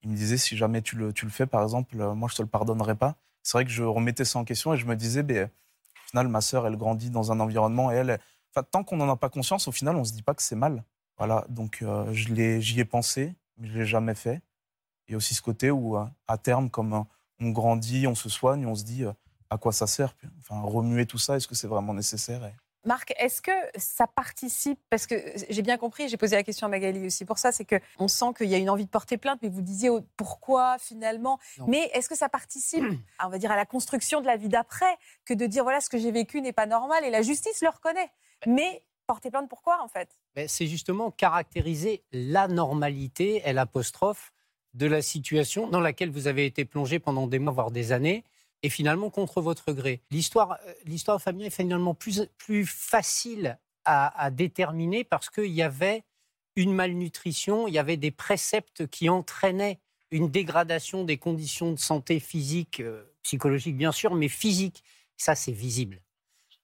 il 0.02 0.10
me 0.10 0.16
disait 0.16 0.38
si 0.38 0.56
jamais 0.56 0.82
tu 0.82 0.96
le, 0.96 1.12
tu 1.12 1.24
le 1.24 1.30
fais, 1.30 1.46
par 1.46 1.62
exemple, 1.62 1.96
moi, 1.96 2.28
je 2.30 2.36
te 2.36 2.42
le 2.42 2.48
pardonnerai 2.48 2.96
pas. 2.96 3.16
C'est 3.42 3.58
vrai 3.58 3.64
que 3.64 3.70
je 3.70 3.84
remettais 3.84 4.24
ça 4.24 4.38
en 4.40 4.44
question 4.44 4.74
et 4.74 4.76
je 4.76 4.86
me 4.86 4.96
disais 4.96 5.22
ben, 5.22 5.46
au 5.48 6.08
final, 6.10 6.28
ma 6.28 6.40
sœur, 6.40 6.66
elle 6.66 6.76
grandit 6.76 7.10
dans 7.10 7.32
un 7.32 7.40
environnement 7.40 7.92
et 7.92 7.96
elle. 7.96 8.20
Enfin, 8.54 8.66
tant 8.70 8.84
qu'on 8.84 8.96
n'en 8.96 9.10
a 9.10 9.16
pas 9.16 9.28
conscience, 9.30 9.68
au 9.68 9.72
final, 9.72 9.96
on 9.96 10.04
se 10.04 10.12
dit 10.12 10.22
pas 10.22 10.34
que 10.34 10.42
c'est 10.42 10.56
mal. 10.56 10.84
Voilà, 11.18 11.46
donc 11.48 11.82
j'y 12.12 12.80
ai 12.80 12.84
pensé, 12.84 13.34
mais 13.58 13.68
je 13.68 13.78
l'ai 13.78 13.86
jamais 13.86 14.14
fait. 14.14 14.42
Il 15.08 15.12
y 15.12 15.14
a 15.14 15.18
aussi 15.18 15.34
ce 15.34 15.42
côté 15.42 15.70
où, 15.70 15.96
euh, 15.96 16.04
à 16.26 16.38
terme, 16.38 16.70
comme 16.70 16.92
euh, 16.92 17.02
on 17.40 17.50
grandit, 17.50 18.06
on 18.06 18.14
se 18.14 18.28
soigne, 18.28 18.66
on 18.66 18.74
se 18.74 18.84
dit 18.84 19.04
euh, 19.04 19.12
à 19.50 19.58
quoi 19.58 19.72
ça 19.72 19.86
sert? 19.86 20.14
Enfin, 20.40 20.60
remuer 20.60 21.06
tout 21.06 21.18
ça, 21.18 21.36
est-ce 21.36 21.46
que 21.46 21.54
c'est 21.54 21.68
vraiment 21.68 21.94
nécessaire? 21.94 22.50
Marc, 22.84 23.14
est-ce 23.18 23.42
que 23.42 23.50
ça 23.76 24.06
participe? 24.06 24.78
Parce 24.90 25.06
que 25.06 25.16
j'ai 25.48 25.62
bien 25.62 25.76
compris, 25.76 26.08
j'ai 26.08 26.16
posé 26.16 26.36
la 26.36 26.44
question 26.44 26.68
à 26.68 26.70
Magali 26.70 27.04
aussi 27.06 27.24
pour 27.24 27.38
ça, 27.38 27.50
c'est 27.50 27.64
qu'on 27.64 28.08
sent 28.08 28.26
qu'il 28.36 28.48
y 28.48 28.54
a 28.54 28.58
une 28.58 28.70
envie 28.70 28.84
de 28.84 28.90
porter 28.90 29.16
plainte, 29.16 29.40
mais 29.42 29.48
vous 29.48 29.60
disiez 29.60 29.90
pourquoi 30.16 30.78
finalement? 30.78 31.38
Mais 31.66 31.90
est-ce 31.94 32.08
que 32.08 32.16
ça 32.16 32.28
participe, 32.28 32.84
on 33.24 33.28
va 33.28 33.38
dire, 33.38 33.50
à 33.50 33.56
la 33.56 33.66
construction 33.66 34.20
de 34.20 34.26
la 34.26 34.36
vie 34.36 34.48
d'après, 34.48 34.96
que 35.24 35.34
de 35.34 35.46
dire 35.46 35.64
voilà, 35.64 35.80
ce 35.80 35.88
que 35.88 35.98
j'ai 35.98 36.12
vécu 36.12 36.40
n'est 36.40 36.52
pas 36.52 36.66
normal 36.66 37.04
et 37.04 37.10
la 37.10 37.22
justice 37.22 37.60
le 37.60 37.68
reconnaît? 37.68 38.10
Mais 38.46 38.84
porter 39.06 39.30
plainte, 39.30 39.48
pourquoi 39.48 39.82
en 39.82 39.88
fait? 39.88 40.08
C'est 40.48 40.66
justement 40.66 41.10
caractériser 41.10 42.04
la 42.12 42.46
normalité, 42.48 43.42
elle 43.44 43.58
apostrophe, 43.58 44.32
de 44.76 44.86
la 44.86 45.02
situation 45.02 45.68
dans 45.68 45.80
laquelle 45.80 46.10
vous 46.10 46.26
avez 46.26 46.44
été 46.46 46.64
plongé 46.64 46.98
pendant 46.98 47.26
des 47.26 47.38
mois, 47.38 47.52
voire 47.52 47.70
des 47.70 47.92
années, 47.92 48.24
et 48.62 48.68
finalement 48.68 49.10
contre 49.10 49.40
votre 49.40 49.72
gré. 49.72 50.02
L'histoire, 50.10 50.58
euh, 50.86 51.18
familiale 51.18 51.48
est 51.48 51.50
finalement 51.50 51.94
plus, 51.94 52.28
plus 52.38 52.66
facile 52.66 53.58
à, 53.84 54.30
déterminer 54.32 55.04
parce 55.04 55.30
qu'il 55.30 55.52
y 55.52 55.62
avait 55.62 56.02
une 56.56 56.74
malnutrition, 56.74 57.68
il 57.68 57.74
y 57.74 57.78
avait 57.78 57.96
des 57.96 58.10
préceptes 58.10 58.88
qui 58.88 59.08
entraînaient 59.08 59.78
une 60.10 60.28
dégradation 60.28 61.04
des 61.04 61.18
conditions 61.18 61.70
de 61.70 61.78
santé 61.78 62.18
physique, 62.18 62.80
euh, 62.80 63.04
psychologique 63.22 63.76
bien 63.76 63.92
sûr, 63.92 64.14
mais 64.16 64.28
physique. 64.28 64.82
Ça, 65.16 65.36
c'est 65.36 65.52
visible. 65.52 66.02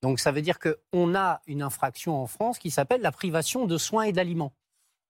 Donc 0.03 0.19
ça 0.19 0.33
veut 0.33 0.43
dire 0.43 0.59
qu'on 0.59 1.15
a 1.15 1.41
une 1.47 1.63
infraction 1.63 2.21
en 2.21 2.27
France 2.27 2.59
qui 2.59 2.73
s'appelle 2.73 3.03
la 3.03 3.13
privation 3.13 3.67
de 3.67 3.79
soins 3.79 4.03
et 4.03 4.13
d'aliments. 4.13 4.53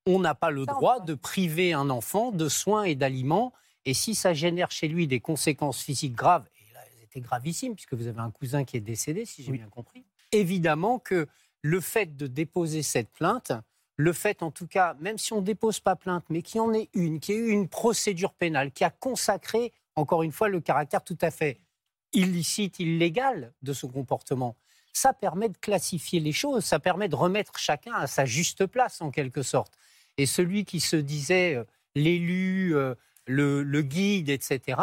On 0.07 0.19
n'a 0.19 0.35
pas 0.35 0.51
le 0.51 0.67
droit 0.67 1.01
de 1.01 1.15
priver 1.15 1.73
un 1.73 1.89
enfant 1.91 2.33
de 2.33 2.49
soins 2.49 2.85
et 2.85 2.95
d'aliments. 2.95 3.53
Et 3.85 3.95
si 3.95 4.15
ça 4.15 4.35
génère 4.35 4.71
chez 4.71 4.89
lui 4.89 5.07
des 5.07 5.21
conséquences 5.21 5.83
physiques 5.83 6.15
graves, 6.15 6.47
et 6.57 6.75
là, 6.75 6.81
elles 6.87 7.05
étaient 7.05 7.21
gravissimes, 7.21 7.75
puisque 7.75 7.95
vous 7.95 8.07
avez 8.07 8.21
un 8.21 8.31
cousin 8.31 8.65
qui 8.65 8.77
est 8.77 8.81
décédé, 8.81 9.25
si 9.25 9.43
j'ai 9.43 9.53
bien 9.53 9.69
compris, 9.69 10.05
évidemment 10.33 10.99
que 10.99 11.29
le 11.63 11.81
fait 11.81 12.17
de 12.17 12.27
déposer 12.27 12.83
cette 12.83 13.11
plainte, 13.11 13.53
le 13.97 14.13
fait 14.13 14.43
en 14.43 14.51
tout 14.51 14.67
cas, 14.67 14.95
même 15.01 15.19
si 15.19 15.33
on 15.33 15.41
ne 15.41 15.47
dépose 15.47 15.79
pas 15.79 15.95
plainte, 15.95 16.25
mais 16.31 16.43
qu'il 16.43 16.59
y 16.59 16.61
en 16.61 16.73
ait 16.73 16.89
une, 16.95 17.21
qui 17.21 17.33
ait 17.33 17.37
eu 17.37 17.51
une 17.51 17.69
procédure 17.69 18.33
pénale, 18.33 18.73
qui 18.73 18.85
a 18.85 18.91
consacré, 18.91 19.73
encore 19.95 20.23
une 20.23 20.33
fois, 20.33 20.49
le 20.49 20.61
caractère 20.61 21.05
tout 21.05 21.19
à 21.21 21.31
fait 21.31 21.61
illicite, 22.13 22.79
illégal 22.79 23.53
de 23.63 23.73
ce 23.73 23.87
comportement, 23.87 24.57
ça 24.93 25.13
permet 25.13 25.49
de 25.49 25.57
classifier 25.57 26.21
les 26.21 26.33
choses, 26.33 26.65
ça 26.65 26.79
permet 26.79 27.09
de 27.09 27.17
remettre 27.17 27.59
chacun 27.59 27.95
à 27.95 28.07
sa 28.07 28.27
juste 28.27 28.67
place 28.67 29.01
en 29.01 29.11
quelque 29.11 29.43
sorte. 29.43 29.79
Et 30.19 30.27
celui 30.27 30.65
qui 30.65 30.81
se 30.81 30.97
disait 30.97 31.55
euh, 31.55 31.65
l'élu, 31.95 32.77
euh, 32.77 32.95
le, 33.27 33.83
guide, 33.83 34.29
etc., 34.29 34.81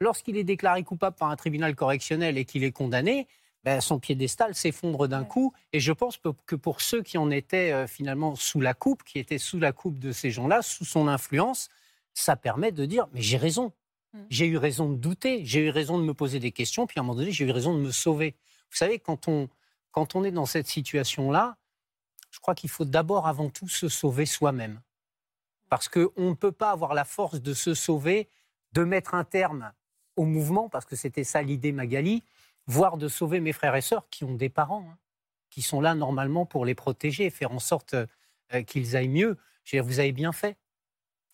lorsqu'il 0.00 0.36
est 0.36 0.44
déclaré 0.44 0.82
coupable 0.82 1.16
par 1.16 1.30
un 1.30 1.36
tribunal 1.36 1.74
correctionnel 1.74 2.38
et 2.38 2.44
qu'il 2.44 2.64
est 2.64 2.72
condamné, 2.72 3.26
ben, 3.64 3.80
son 3.80 3.98
piédestal 3.98 4.54
s'effondre 4.54 5.08
d'un 5.08 5.24
coup. 5.24 5.52
Et 5.72 5.80
je 5.80 5.92
pense 5.92 6.18
que 6.18 6.54
pour 6.54 6.80
ceux 6.80 7.02
qui 7.02 7.18
en 7.18 7.30
étaient 7.30 7.72
euh, 7.72 7.86
finalement 7.86 8.36
sous 8.36 8.60
la 8.60 8.74
coupe, 8.74 9.02
qui 9.02 9.18
étaient 9.18 9.38
sous 9.38 9.58
la 9.58 9.72
coupe 9.72 9.98
de 9.98 10.12
ces 10.12 10.30
gens-là, 10.30 10.62
sous 10.62 10.84
son 10.84 11.08
influence, 11.08 11.68
ça 12.14 12.36
permet 12.36 12.72
de 12.72 12.84
dire 12.84 13.08
mais 13.12 13.22
j'ai 13.22 13.36
raison. 13.36 13.72
Mmh. 14.12 14.18
J'ai 14.30 14.46
eu 14.46 14.56
raison 14.56 14.90
de 14.90 14.96
douter, 14.96 15.44
j'ai 15.44 15.66
eu 15.66 15.70
raison 15.70 15.98
de 15.98 16.04
me 16.04 16.14
poser 16.14 16.38
des 16.38 16.52
questions, 16.52 16.86
puis 16.86 16.98
à 16.98 17.02
un 17.02 17.04
moment 17.04 17.18
donné, 17.18 17.32
j'ai 17.32 17.44
eu 17.44 17.50
raison 17.50 17.74
de 17.74 17.80
me 17.80 17.90
sauver. 17.90 18.36
Vous 18.70 18.76
savez, 18.76 18.98
quand 18.98 19.28
on, 19.28 19.48
quand 19.90 20.14
on 20.14 20.24
est 20.24 20.30
dans 20.30 20.46
cette 20.46 20.68
situation-là, 20.68 21.56
je 22.36 22.40
crois 22.42 22.54
qu'il 22.54 22.68
faut 22.68 22.84
d'abord, 22.84 23.26
avant 23.26 23.48
tout, 23.48 23.66
se 23.66 23.88
sauver 23.88 24.26
soi-même. 24.26 24.82
Parce 25.70 25.88
qu'on 25.88 26.10
ne 26.18 26.34
peut 26.34 26.52
pas 26.52 26.70
avoir 26.70 26.92
la 26.92 27.06
force 27.06 27.40
de 27.40 27.54
se 27.54 27.72
sauver, 27.72 28.28
de 28.72 28.84
mettre 28.84 29.14
un 29.14 29.24
terme 29.24 29.72
au 30.16 30.26
mouvement, 30.26 30.68
parce 30.68 30.84
que 30.84 30.96
c'était 30.96 31.24
ça 31.24 31.40
l'idée 31.40 31.72
Magali, 31.72 32.22
voire 32.66 32.98
de 32.98 33.08
sauver 33.08 33.40
mes 33.40 33.54
frères 33.54 33.74
et 33.74 33.80
sœurs 33.80 34.06
qui 34.10 34.24
ont 34.24 34.34
des 34.34 34.50
parents, 34.50 34.86
hein, 34.86 34.98
qui 35.48 35.62
sont 35.62 35.80
là 35.80 35.94
normalement 35.94 36.44
pour 36.44 36.66
les 36.66 36.74
protéger, 36.74 37.30
faire 37.30 37.52
en 37.52 37.58
sorte 37.58 37.94
euh, 37.94 38.62
qu'ils 38.66 38.96
aillent 38.96 39.08
mieux. 39.08 39.38
Je 39.64 39.78
veux 39.78 39.82
dire, 39.82 39.88
vous 39.90 39.98
avez 39.98 40.12
bien 40.12 40.32
fait. 40.32 40.58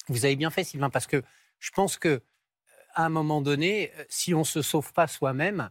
Vous 0.07 0.25
avez 0.25 0.37
bien 0.37 0.51
fait, 0.51 0.63
Sylvain, 0.63 0.89
parce 0.89 1.09
que 1.09 1.21
je 1.59 1.73
pense 1.73 1.99
que 1.99 2.09
euh, 2.09 2.21
un 2.95 3.09
moment 3.09 3.41
donné, 3.41 3.91
euh, 3.99 4.05
si 4.09 4.35
on 4.35 4.41
ne 4.41 4.45
se 4.45 4.63
sauve 4.63 4.93
pas 4.93 5.09
soi-même, 5.09 5.69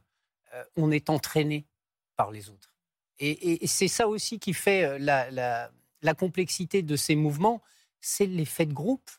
on 0.76 0.92
est 0.92 1.10
entraîné 1.10 1.66
par 2.18 2.30
les 2.30 2.50
autres. 2.50 2.71
Et, 3.24 3.68
c'est 3.68 3.88
ça 3.88 4.08
aussi 4.08 4.40
qui 4.40 4.54
fait 4.54 4.98
la, 5.00 5.70
la 6.02 6.14
complexité 6.14 6.82
de 6.82 6.96
ces 6.96 7.16
mouvements, 7.16 7.62
c'est 8.00 8.26
l'effet 8.26 8.66
de 8.66 8.74
groupe. 8.74 9.10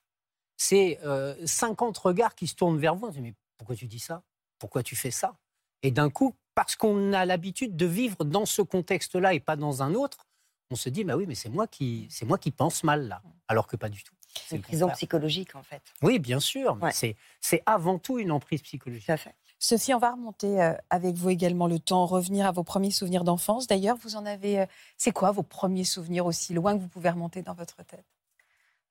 C'est 0.57 0.99
50 1.45 1.97
regards 1.99 2.35
qui 2.35 2.47
se 2.47 2.55
tournent 2.55 2.79
vers 2.79 2.95
vous. 2.95 3.11
Mais 3.21 3.35
pourquoi 3.57 3.77
tu 3.77 3.87
dis 3.87 3.99
ça? 3.99 4.23
Pourquoi 4.59 4.83
tu 4.83 4.97
fais 4.97 5.11
ça? 5.11 5.37
Et 5.83 5.91
d'un 5.91 6.11
coup, 6.11 6.35
parce 6.55 6.77
qu'on 6.77 7.13
a 7.13 7.25
l'habitude 7.25 7.77
de 7.77 7.87
vivre 7.87 8.25
dans 8.25 8.47
ce 8.47 8.63
contexte-là 8.63 9.35
et 9.35 9.41
pas 9.41 9.57
dans 9.57 9.83
un 9.83 9.95
autre, 9.95 10.27
on 10.71 10.77
se 10.77 10.89
dit, 10.89 11.05
bah 11.05 11.17
oui, 11.17 11.27
mais 11.27 11.35
c'est 11.35 11.49
moi 11.49 11.67
qui, 11.67 12.07
c'est 12.11 12.25
moi 12.25 12.39
qui 12.39 12.51
pense 12.51 12.85
mal 12.85 13.09
là, 13.09 13.23
alors 13.49 13.67
que 13.67 13.77
pas 13.77 13.89
du 13.89 14.03
tout. 14.03 14.15
C'est 14.47 14.57
une 14.57 14.63
prison 14.63 14.89
psychologique 14.91 15.55
en 15.55 15.63
fait. 15.63 15.83
Oui, 16.01 16.19
bien 16.19 16.41
sûr. 16.41 16.79
C'est, 16.93 17.17
c'est 17.41 17.63
avant 17.67 17.99
tout 17.99 18.19
une 18.19 18.31
emprise 18.31 18.63
psychologique. 18.63 19.07
Tout 19.07 19.17
fait. 19.19 19.35
Sophie, 19.63 19.95
on 19.95 19.99
va 19.99 20.11
remonter 20.11 20.61
euh, 20.61 20.75
avec 20.91 21.15
vous 21.15 21.31
également 21.31 21.69
le 21.69 21.79
temps, 21.79 22.05
revenir 22.05 22.47
à 22.47 22.51
vos 22.51 22.65
premiers 22.65 22.91
souvenirs 22.91 23.23
d'enfance. 23.23 23.69
D'ailleurs, 23.69 23.97
vous 23.97 24.17
en 24.17 24.27
avez. 24.27 24.63
Euh, 24.63 24.67
c'est 24.97 25.13
quoi 25.13 25.31
vos 25.31 25.45
premiers 25.45 25.85
souvenirs 25.85 26.27
aussi 26.27 26.53
loin 26.53 26.75
que 26.75 26.83
vous 26.83 26.89
pouvez 26.89 27.11
remonter 27.11 27.43
dans 27.43 27.55
votre 27.55 27.77
tête? 27.85 28.05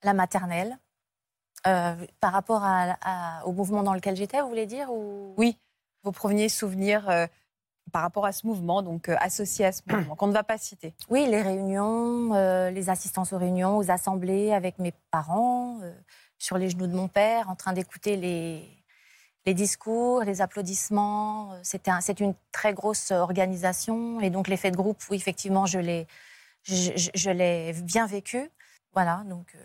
La 0.01 0.13
maternelle. 0.13 0.80
Euh, 1.67 1.93
par 2.22 2.32
rapport 2.32 2.63
au 3.45 3.51
mouvement 3.51 3.84
dans 3.84 3.93
lequel 3.93 4.15
j'étais, 4.15 4.41
vous 4.41 4.47
voulez 4.47 4.65
dire 4.65 4.91
ou... 4.91 5.34
Oui, 5.38 5.57
vos 6.03 6.13
premiers 6.13 6.47
souvenirs 6.47 7.07
euh, 7.09 7.28
par 7.91 8.01
rapport 8.01 8.26
à 8.26 8.32
ce 8.32 8.47
mouvement, 8.47 8.82
donc 8.82 9.09
euh, 9.09 9.15
associés 9.19 9.65
à 9.65 9.74
ce 9.74 9.82
mouvement, 9.86 10.15
qu'on 10.15 10.28
ne 10.28 10.34
va 10.34 10.43
pas 10.43 10.57
citer. 10.57 10.95
Oui, 11.09 11.28
les 11.28 11.41
réunions, 11.41 12.34
les 12.69 12.89
assistances 12.89 13.34
aux 13.34 13.38
réunions, 13.38 13.78
aux 13.78 13.91
assemblées 13.91 14.53
avec 14.53 14.80
mes 14.80 14.93
parents, 15.11 15.80
sur 16.39 16.57
les 16.57 16.69
genoux 16.69 16.88
de 16.88 16.95
mon 16.95 17.09
père, 17.09 17.49
en 17.49 17.55
train 17.55 17.74
d'écouter 17.74 18.15
les, 18.15 18.81
les 19.46 19.54
discours, 19.54 20.24
les 20.24 20.42
applaudissements. 20.42 21.54
C'était 21.64 21.92
c'est 22.02 22.20
une 22.20 22.36
très 22.52 22.74
grosse 22.74 23.12
organisation. 23.12 24.20
Et 24.22 24.30
donc, 24.30 24.48
l'effet 24.48 24.72
de 24.72 24.78
groupe, 24.78 25.02
oui, 25.10 25.18
effectivement, 25.18 25.66
je 25.66 25.80
l'ai, 25.80 26.08
je 26.64 27.82
bien 27.82 28.08
vécu. 28.08 28.50
Voilà, 28.94 29.24
donc. 29.26 29.56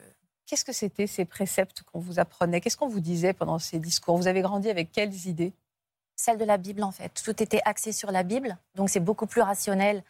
Qu'est-ce 0.46 0.64
que 0.64 0.72
c'était 0.72 1.08
ces 1.08 1.24
préceptes 1.24 1.82
qu'on 1.82 1.98
vous 1.98 2.20
apprenait? 2.20 2.60
Qu'est-ce 2.60 2.76
qu'on 2.76 2.88
vous 2.88 3.00
disait 3.00 3.32
pendant 3.32 3.58
ces 3.58 3.80
discours? 3.80 4.16
Vous 4.16 4.28
avez 4.28 4.42
grandi 4.42 4.70
avec 4.70 4.92
quelles 4.92 5.26
idées? 5.26 5.52
Celle 6.14 6.38
de 6.38 6.44
la 6.44 6.56
Bible, 6.56 6.84
en 6.84 6.92
fait. 6.92 7.20
Tout 7.24 7.42
était 7.42 7.60
axé 7.64 7.90
sur 7.90 8.12
la 8.12 8.22
Bible, 8.22 8.56
donc 8.76 8.88
c'est 8.88 9.00
beaucoup 9.00 9.26
plus 9.26 9.40
rationnel 9.40 10.04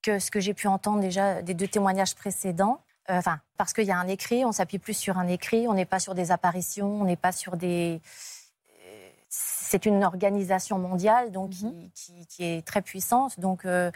que 0.00 0.18
ce 0.18 0.30
que 0.30 0.40
j'ai 0.40 0.54
pu 0.54 0.68
entendre 0.68 1.00
déjà 1.00 1.42
des 1.42 1.52
deux 1.52 1.68
témoignages 1.68 2.14
précédents. 2.14 2.80
Euh, 3.10 3.18
enfin, 3.18 3.40
parce 3.58 3.74
qu'il 3.74 3.84
y 3.84 3.90
a 3.90 3.98
un 3.98 4.08
écrit, 4.08 4.46
on 4.46 4.52
s'appuie 4.52 4.78
plus 4.78 4.96
sur 4.96 5.18
un 5.18 5.28
écrit, 5.28 5.68
on 5.68 5.74
n'est 5.74 5.84
pas 5.84 6.00
sur 6.00 6.14
des 6.14 6.30
apparitions, 6.30 7.02
on 7.02 7.04
n'est 7.04 7.16
pas 7.16 7.32
sur 7.32 7.58
des, 7.58 8.00
c'est 9.74 9.86
une 9.86 10.04
organisation 10.04 10.78
mondiale 10.78 11.32
donc 11.32 11.50
mhm. 11.60 11.90
qui, 12.28 12.44
est 12.44 12.64
très 12.64 12.80
puissante. 12.80 13.40
Donc 13.40 13.64
euh, 13.64 13.90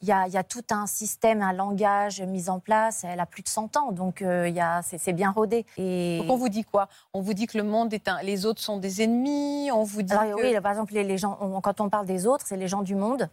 il 0.00 0.08
y, 0.08 0.12
a, 0.12 0.42
tout 0.42 0.64
un 0.70 0.86
système, 0.86 1.42
un 1.42 1.52
langage 1.52 2.22
mis 2.22 2.48
en 2.48 2.60
place. 2.60 3.04
Elle 3.04 3.20
a 3.20 3.26
plus 3.26 3.42
de 3.42 3.48
100 3.48 3.76
ans, 3.76 3.92
donc 3.92 4.22
euh, 4.22 4.50
c'est 4.82 5.12
bien 5.12 5.30
rodé. 5.30 5.66
Et... 5.76 6.18
Donc 6.20 6.30
on 6.30 6.36
vous 6.36 6.48
dit 6.48 6.64
quoi? 6.64 6.88
On 7.12 7.20
vous 7.20 7.34
dit 7.34 7.46
que 7.46 7.58
le 7.58 7.64
monde 7.64 7.92
est 7.92 8.08
un, 8.08 8.22
les 8.22 8.46
autres 8.46 8.62
sont 8.62 8.78
des 8.78 9.02
ennemis. 9.02 9.70
On 9.70 9.82
vous 9.82 10.00
dit 10.00 10.14
oui, 10.36 10.58
par 10.62 10.72
exemple 10.72 10.94
les, 10.94 11.18
gens, 11.18 11.34
quand 11.62 11.82
on 11.82 11.90
parle 11.90 12.06
des 12.06 12.26
autres, 12.26 12.46
c'est 12.46 12.56
les 12.56 12.68
gens 12.68 12.82
du 12.82 12.94
monde. 12.94 13.28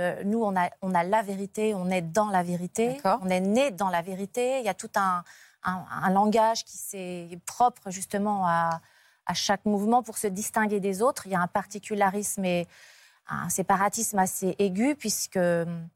Euh, 0.00 0.22
nous, 0.24 0.42
on 0.42 0.56
a, 0.56 0.70
on 0.80 0.94
a 0.94 1.04
la 1.04 1.20
vérité, 1.20 1.74
on 1.74 1.90
est 1.90 2.00
dans 2.00 2.30
la 2.30 2.42
vérité, 2.42 2.96
on 3.20 3.28
est 3.28 3.40
né 3.40 3.70
dans 3.70 3.90
la 3.90 4.00
vérité. 4.00 4.60
Il 4.60 4.64
y 4.64 4.70
a 4.70 4.74
tout 4.74 4.88
un, 4.94 5.22
un 5.62 6.10
langage 6.10 6.64
qui 6.64 6.78
c'est 6.78 7.28
propre 7.44 7.90
justement 7.90 8.46
à 8.46 8.80
à 9.30 9.34
chaque 9.34 9.64
mouvement 9.64 10.02
pour 10.02 10.18
se 10.18 10.26
distinguer 10.26 10.80
des 10.80 11.02
autres. 11.02 11.26
Il 11.26 11.32
y 11.32 11.36
a 11.36 11.40
un 11.40 11.46
particularisme 11.46 12.44
et 12.44 12.66
un 13.28 13.48
séparatisme 13.48 14.18
assez 14.18 14.56
aigu 14.58 14.96
puisque 14.96 15.36
hum, 15.36 15.88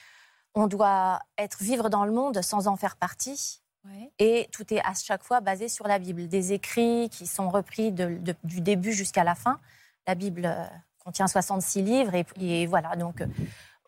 on 0.55 0.68
doit 0.68 1.18
être 1.37 1.61
vivre 1.61 1.91
dans 1.91 2.05
le 2.05 2.12
monde 2.12 2.41
sans 2.43 2.68
en 2.68 2.76
faire 2.76 2.97
partie. 2.97 3.61
Et 4.18 4.49
tout 4.51 4.72
est 4.72 4.80
à 4.80 4.95
chaque 4.95 5.22
fois 5.22 5.41
basé 5.41 5.68
sur 5.68 5.87
la 5.87 5.99
Bible. 5.99 6.26
Des 6.26 6.55
écrits 6.55 7.11
qui 7.11 7.26
sont 7.26 7.51
repris 7.51 7.93
du 7.93 8.61
début 8.62 8.93
jusqu'à 8.93 9.24
la 9.24 9.35
fin. 9.35 9.61
La 10.07 10.14
Bible 10.14 10.47
euh, 10.47 10.64
contient 11.05 11.26
66 11.26 11.82
livres 11.82 12.14
et, 12.14 12.24
et 12.41 12.66
voilà. 12.66 12.97
Donc 12.97 13.22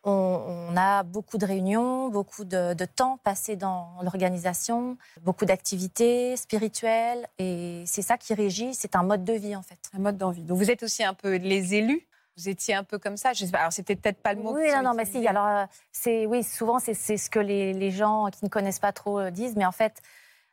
on, 0.07 0.77
a 0.77 1.03
beaucoup 1.03 1.37
de 1.37 1.45
réunions, 1.45 2.09
beaucoup 2.09 2.45
de, 2.45 2.73
temps 2.85 3.19
passé 3.23 3.55
dans 3.55 3.89
l'organisation, 4.01 4.97
beaucoup 5.21 5.45
d'activités 5.45 6.37
spirituelles. 6.37 7.27
Et 7.37 7.83
c'est 7.85 8.01
ça 8.01 8.17
qui 8.17 8.33
régit, 8.33 8.73
c'est 8.73 8.95
un 8.95 9.03
mode 9.03 9.23
de 9.23 9.33
vie 9.33 9.55
en 9.55 9.61
fait. 9.61 9.77
Un 9.93 9.99
mode 9.99 10.17
d'envie. 10.17 10.43
Donc 10.43 10.57
vous 10.57 10.71
êtes 10.71 10.83
aussi 10.83 11.03
un 11.03 11.13
peu 11.13 11.35
les 11.35 11.75
élus? 11.75 12.07
Vous 12.37 12.49
étiez 12.49 12.75
un 12.75 12.83
peu 12.83 12.99
comme 12.99 13.17
ça? 13.17 13.33
Je 13.33 13.45
sais 13.45 13.51
pas, 13.51 13.59
alors 13.59 13.73
c'était 13.73 13.95
peut-être 13.95 14.21
pas 14.21 14.33
le 14.33 14.41
mot. 14.41 14.53
Oui, 14.53 14.71
non, 14.71 14.83
non, 14.83 14.93
mais 14.93 15.05
si. 15.05 15.27
Alors 15.27 15.47
euh, 15.47 15.65
c'est 15.91 16.25
oui, 16.25 16.43
souvent 16.43 16.79
c'est 16.79 16.93
ce 16.93 17.29
que 17.29 17.39
les, 17.39 17.91
gens 17.91 18.27
qui 18.27 18.45
ne 18.45 18.49
connaissent 18.49 18.79
pas 18.79 18.93
trop 18.93 19.19
euh, 19.19 19.31
disent, 19.31 19.55
mais 19.55 19.65
en 19.65 19.71
fait, 19.71 20.01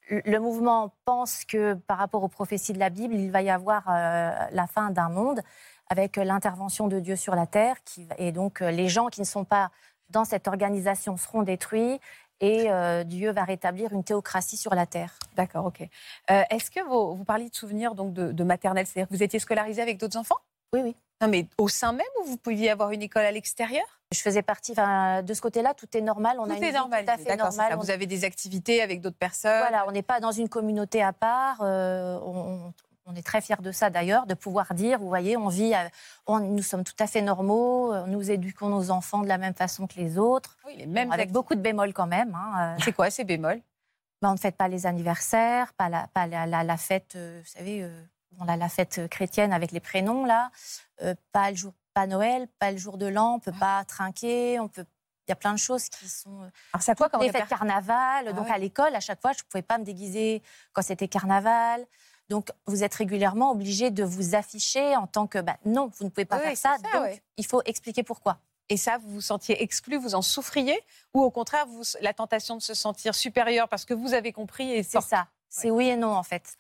le 0.09 0.38
mouvement 0.38 0.94
pense 1.05 1.44
que 1.44 1.74
par 1.74 1.98
rapport 1.98 2.22
aux 2.22 2.28
prophéties 2.28 2.72
de 2.72 2.78
la 2.78 2.90
Bible, 2.90 3.14
il 3.14 3.30
va 3.30 3.42
y 3.42 3.50
avoir 3.50 3.84
euh, 3.88 4.30
la 4.50 4.66
fin 4.66 4.90
d'un 4.90 5.09
monde 5.09 5.40
avec 5.89 6.16
l'intervention 6.16 6.89
de 6.89 7.01
Dieu 7.01 7.16
sur 7.16 7.35
la 7.35 7.47
terre. 7.47 7.76
Qui, 7.85 8.09
et 8.18 8.32
donc, 8.32 8.62
euh, 8.62 8.70
les 8.70 8.89
gens 8.89 9.07
qui 9.07 9.20
ne 9.20 9.26
sont 9.26 9.45
pas 9.45 9.70
dans 10.11 10.24
cette 10.24 10.49
organisation 10.49 11.16
seront 11.16 11.43
détruits 11.43 12.01
et 12.41 12.70
euh, 12.70 13.05
Dieu 13.05 13.32
va 13.32 13.45
rétablir 13.45 13.93
une 13.93 14.05
théocratie 14.05 14.57
sur 14.57 14.74
la 14.74 14.87
terre. 14.87 15.14
D'accord, 15.37 15.66
ok. 15.66 15.89
Euh, 16.30 16.43
est-ce 16.51 16.70
que 16.70 16.80
vous, 16.80 17.16
vous 17.16 17.24
parliez 17.24 17.49
de 17.49 17.55
souvenirs 17.55 17.95
donc 17.95 18.12
de, 18.12 18.32
de 18.32 18.45
maternelle, 18.45 18.87
c'est-à-dire 18.87 19.09
que 19.09 19.14
vous 19.14 19.22
étiez 19.22 19.39
scolarisé 19.39 19.80
avec 19.80 19.99
d'autres 19.99 20.18
enfants? 20.18 20.39
Oui, 20.72 20.80
oui. 20.82 20.97
Non, 21.20 21.28
mais 21.28 21.47
au 21.59 21.68
sein 21.68 21.93
même 21.93 22.07
ou 22.20 22.26
vous 22.26 22.37
pouviez 22.37 22.70
avoir 22.70 22.91
une 22.91 23.03
école 23.03 23.24
à 23.24 23.30
l'extérieur? 23.30 23.85
Je 24.12 24.20
faisais 24.20 24.43
partie, 24.43 24.74
de 24.74 25.35
ce 25.35 25.41
côté-là, 25.41 25.72
tout 25.74 25.87
est 25.97 26.01
normal. 26.01 26.37
On 26.39 26.45
tout 26.45 26.53
a 26.53 26.57
une 26.57 26.64
est 26.64 26.72
normal. 26.72 27.05
Tout 27.05 27.12
à 27.12 27.16
fait 27.18 27.37
normal. 27.37 27.76
Vous 27.78 27.91
avez 27.91 28.07
des 28.07 28.24
activités 28.24 28.82
avec 28.82 29.01
d'autres 29.01 29.16
personnes? 29.16 29.61
Voilà, 29.61 29.87
on 29.89 29.93
n'est 29.93 30.03
pas 30.03 30.20
dans 30.20 30.32
une 30.32 30.49
communauté 30.49 31.03
à 31.03 31.12
part. 31.12 31.61
on, 31.61 32.72
on 33.07 33.14
est 33.14 33.22
très 33.22 33.40
fiers 33.40 33.61
de 33.61 33.72
ça 33.72 33.90
d'ailleurs, 33.90 34.26
de 34.26 34.34
pouvoir 34.34 34.74
dire, 34.74 34.98
vous 34.98 35.09
voyez, 35.09 35.36
on 35.36 35.48
vit, 35.48 35.74
nous 36.28 36.62
sommes 36.62 36.84
tout 36.84 36.96
à 36.98 37.07
fait 37.07 37.22
normaux, 37.22 37.92
euh, 37.92 38.07
nous 38.07 38.30
éduquons 38.30 38.68
nos 38.68 38.90
enfants 38.90 39.20
de 39.20 39.28
la 39.28 39.38
même 39.38 39.55
façon 39.55 39.86
que 39.86 39.96
les 39.96 40.18
autres, 40.18 40.57
oui, 40.66 40.76
les 40.76 40.86
mêmes 40.86 41.12
avec 41.12 41.30
beaucoup 41.30 41.55
de 41.55 41.61
bémols 41.61 41.92
quand 41.92 42.07
même. 42.07 42.34
Hein, 42.34 42.76
euh. 42.76 42.82
C'est 42.82 42.92
quoi 42.92 43.11
ces 43.11 43.24
bémols? 43.24 43.61
Bah, 44.24 44.30
on 44.30 44.32
ne 44.32 44.38
fête 44.38 44.57
pas 44.57 44.68
les 44.68 44.86
anniversaires, 44.86 45.74
pas 45.74 45.90
la, 45.90 46.07
pas 46.14 46.26
la, 46.26 46.76
fête, 46.78 47.12
euh, 47.16 47.42
vous 47.44 47.50
savez, 47.50 47.82
euh, 47.82 48.05
la 48.46 48.68
fête 48.70 49.07
chrétienne 49.09 49.52
avec 49.52 49.70
les 49.70 49.80
prénoms, 49.80 50.24
là. 50.24 50.50
Euh, 51.02 51.14
pas 51.32 51.50
le 51.50 51.57
jour, 51.57 51.74
pas 51.92 52.07
Noël, 52.07 52.48
pas 52.59 52.70
le 52.70 52.78
jour 52.78 52.96
de 52.96 53.05
l'an, 53.05 53.34
on 53.34 53.38
peut 53.38 53.52
pas 53.52 53.84
trinquer, 53.84 54.59
on 54.61 54.68
peut 54.68 54.86
il 55.26 55.30
y 55.30 55.32
a 55.32 55.36
plein 55.36 55.52
de 55.52 55.59
choses 55.59 55.88
qui 55.88 56.09
sont. 56.09 56.38
Alors, 56.72 56.82
c'est 56.82 56.96
quoi 56.96 57.09
quand 57.09 57.18
Les 57.18 57.32
fêtes 57.32 57.48
carnaval. 57.48 58.28
Ah 58.28 58.32
donc, 58.32 58.48
à 58.50 58.59
l'école, 58.59 58.94
à 58.94 59.00
chaque 59.00 59.20
fois, 59.22 59.32
je 59.32 59.38
ne 59.38 59.48
pouvais 59.48 59.62
pas 59.62 59.78
me 59.78 59.84
déguiser 59.84 60.42
quand 60.72 60.82
c'était 60.82 61.09
carnaval. 61.09 61.86
Donc, 62.31 62.49
vous 62.66 62.83
êtes 62.83 62.95
régulièrement 62.95 63.51
obligé 63.51 63.91
de 63.91 64.03
vous 64.03 64.35
afficher 64.35 64.97
en 64.97 65.07
tant 65.07 65.27
que. 65.27 65.39
Bah, 65.39 65.57
non, 65.64 65.91
vous 65.99 66.05
ne 66.05 66.11
pouvez 66.11 66.25
pas 66.25 66.39
faire 66.39 66.57
ça. 66.57 66.77
donc, 66.93 67.22
il 67.37 67.47
faut 67.47 67.62
expliquer 67.64 68.03
pourquoi. 68.03 68.39
Et 68.70 68.77
ça, 68.77 68.99
vous 68.99 69.11
vous 69.11 69.20
sentiez 69.20 69.62
exclu, 69.62 69.99
vous 69.99 70.14
en 70.14 70.22
souffriez 70.22 70.79
Ou 71.12 71.22
au 71.22 71.31
contraire, 71.31 71.66
vous, 71.66 71.83
la 72.01 72.14
tentation 72.14 72.57
de 72.57 72.62
se 72.62 72.72
sentir 72.72 73.14
supérieur 73.14 73.68
parce 73.68 73.85
que 73.85 73.93
vous 73.93 74.14
avez 74.14 74.33
compris 74.33 74.72
et 74.72 74.83
C'est 74.83 75.03
ça. 75.03 75.29
C'est 75.51 75.70
oui 75.70 75.89
et 75.89 75.97
non, 75.97 76.12
en 76.12 76.22
fait. 76.22 76.57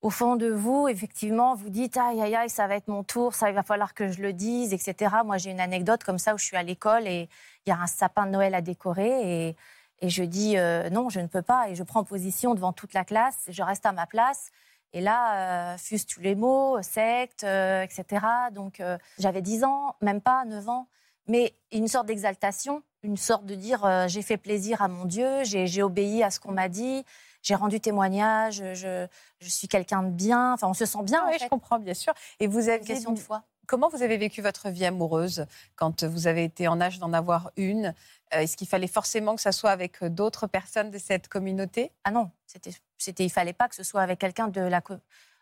Au 0.00 0.10
fond 0.10 0.36
de 0.36 0.48
vous, 0.48 0.88
effectivement, 0.88 1.54
vous 1.54 1.70
dites 1.70 1.96
aïe, 1.96 2.20
aïe, 2.20 2.34
aïe, 2.34 2.50
ça 2.50 2.66
va 2.66 2.76
être 2.76 2.88
mon 2.88 3.02
tour, 3.02 3.34
ça 3.34 3.50
va 3.52 3.62
falloir 3.62 3.94
que 3.94 4.10
je 4.10 4.22
le 4.22 4.32
dise, 4.32 4.72
etc. 4.72 5.16
Moi, 5.24 5.38
j'ai 5.38 5.50
une 5.50 5.60
anecdote 5.60 6.04
comme 6.04 6.18
ça 6.18 6.34
où 6.34 6.38
je 6.38 6.44
suis 6.44 6.56
à 6.56 6.62
l'école 6.62 7.06
et 7.06 7.28
il 7.66 7.70
y 7.70 7.72
a 7.72 7.78
un 7.78 7.86
sapin 7.86 8.26
de 8.26 8.30
Noël 8.30 8.54
à 8.54 8.60
décorer 8.60 9.48
et, 9.48 9.56
et 10.00 10.08
je 10.08 10.22
dis 10.22 10.56
euh, 10.56 10.88
non, 10.90 11.08
je 11.10 11.20
ne 11.20 11.26
peux 11.26 11.42
pas. 11.42 11.68
Et 11.68 11.74
je 11.74 11.82
prends 11.82 12.04
position 12.04 12.54
devant 12.54 12.72
toute 12.72 12.94
la 12.94 13.04
classe, 13.04 13.36
je 13.48 13.62
reste 13.62 13.86
à 13.86 13.92
ma 13.92 14.06
place. 14.06 14.50
Et 14.92 15.00
là, 15.00 15.74
euh, 15.74 15.78
fusent 15.78 16.06
tous 16.06 16.20
les 16.20 16.34
mots, 16.34 16.80
secte, 16.82 17.44
euh, 17.44 17.82
etc. 17.82 18.24
Donc, 18.52 18.80
euh, 18.80 18.96
j'avais 19.18 19.42
10 19.42 19.64
ans, 19.64 19.94
même 20.00 20.20
pas 20.20 20.44
9 20.44 20.68
ans 20.68 20.88
mais 21.28 21.54
une 21.72 21.86
sorte 21.88 22.06
d'exaltation, 22.06 22.82
une 23.02 23.16
sorte 23.16 23.44
de 23.44 23.54
dire 23.54 23.84
euh, 23.84 24.08
j'ai 24.08 24.22
fait 24.22 24.38
plaisir 24.38 24.82
à 24.82 24.88
mon 24.88 25.04
Dieu, 25.04 25.44
j'ai 25.44 25.82
obéi 25.82 26.22
à 26.22 26.30
ce 26.30 26.40
qu'on 26.40 26.52
m'a 26.52 26.68
dit, 26.68 27.04
j'ai 27.42 27.54
rendu 27.54 27.80
témoignage, 27.80 28.62
je, 28.74 29.06
je 29.40 29.48
suis 29.48 29.68
quelqu'un 29.68 30.02
de 30.02 30.10
bien. 30.10 30.54
Enfin, 30.54 30.68
on 30.68 30.74
se 30.74 30.86
sent 30.86 31.02
bien. 31.02 31.24
oui, 31.28 31.36
je 31.40 31.46
comprends, 31.46 31.78
bien 31.78 31.94
sûr. 31.94 32.12
Et 32.40 32.46
vous 32.46 32.68
avez 32.68 32.78
une 32.78 32.84
question 32.84 33.12
de 33.12 33.18
foi. 33.18 33.44
Comment 33.66 33.90
vous 33.90 34.02
avez 34.02 34.16
vécu 34.16 34.40
votre 34.40 34.70
vie 34.70 34.86
amoureuse 34.86 35.44
quand 35.76 36.02
vous 36.02 36.26
avez 36.26 36.44
été 36.44 36.66
en 36.68 36.80
âge 36.80 36.98
d'en 36.98 37.12
avoir 37.12 37.50
une? 37.56 37.94
Est-ce 38.30 38.56
qu'il 38.56 38.66
fallait 38.66 38.88
forcément 38.88 39.36
que 39.36 39.42
ça 39.42 39.52
soit 39.52 39.70
avec 39.70 40.02
d'autres 40.02 40.46
personnes 40.46 40.90
de 40.90 40.96
cette 40.96 41.28
communauté? 41.28 41.92
Ah 42.04 42.10
non, 42.10 42.30
c'était, 42.46 42.72
c'était, 42.98 43.24
il 43.24 43.30
fallait 43.30 43.52
pas 43.52 43.68
que 43.68 43.74
ce 43.74 43.82
soit 43.82 44.02
avec 44.02 44.18
quelqu'un 44.18 44.48
de 44.48 44.60
la 44.60 44.82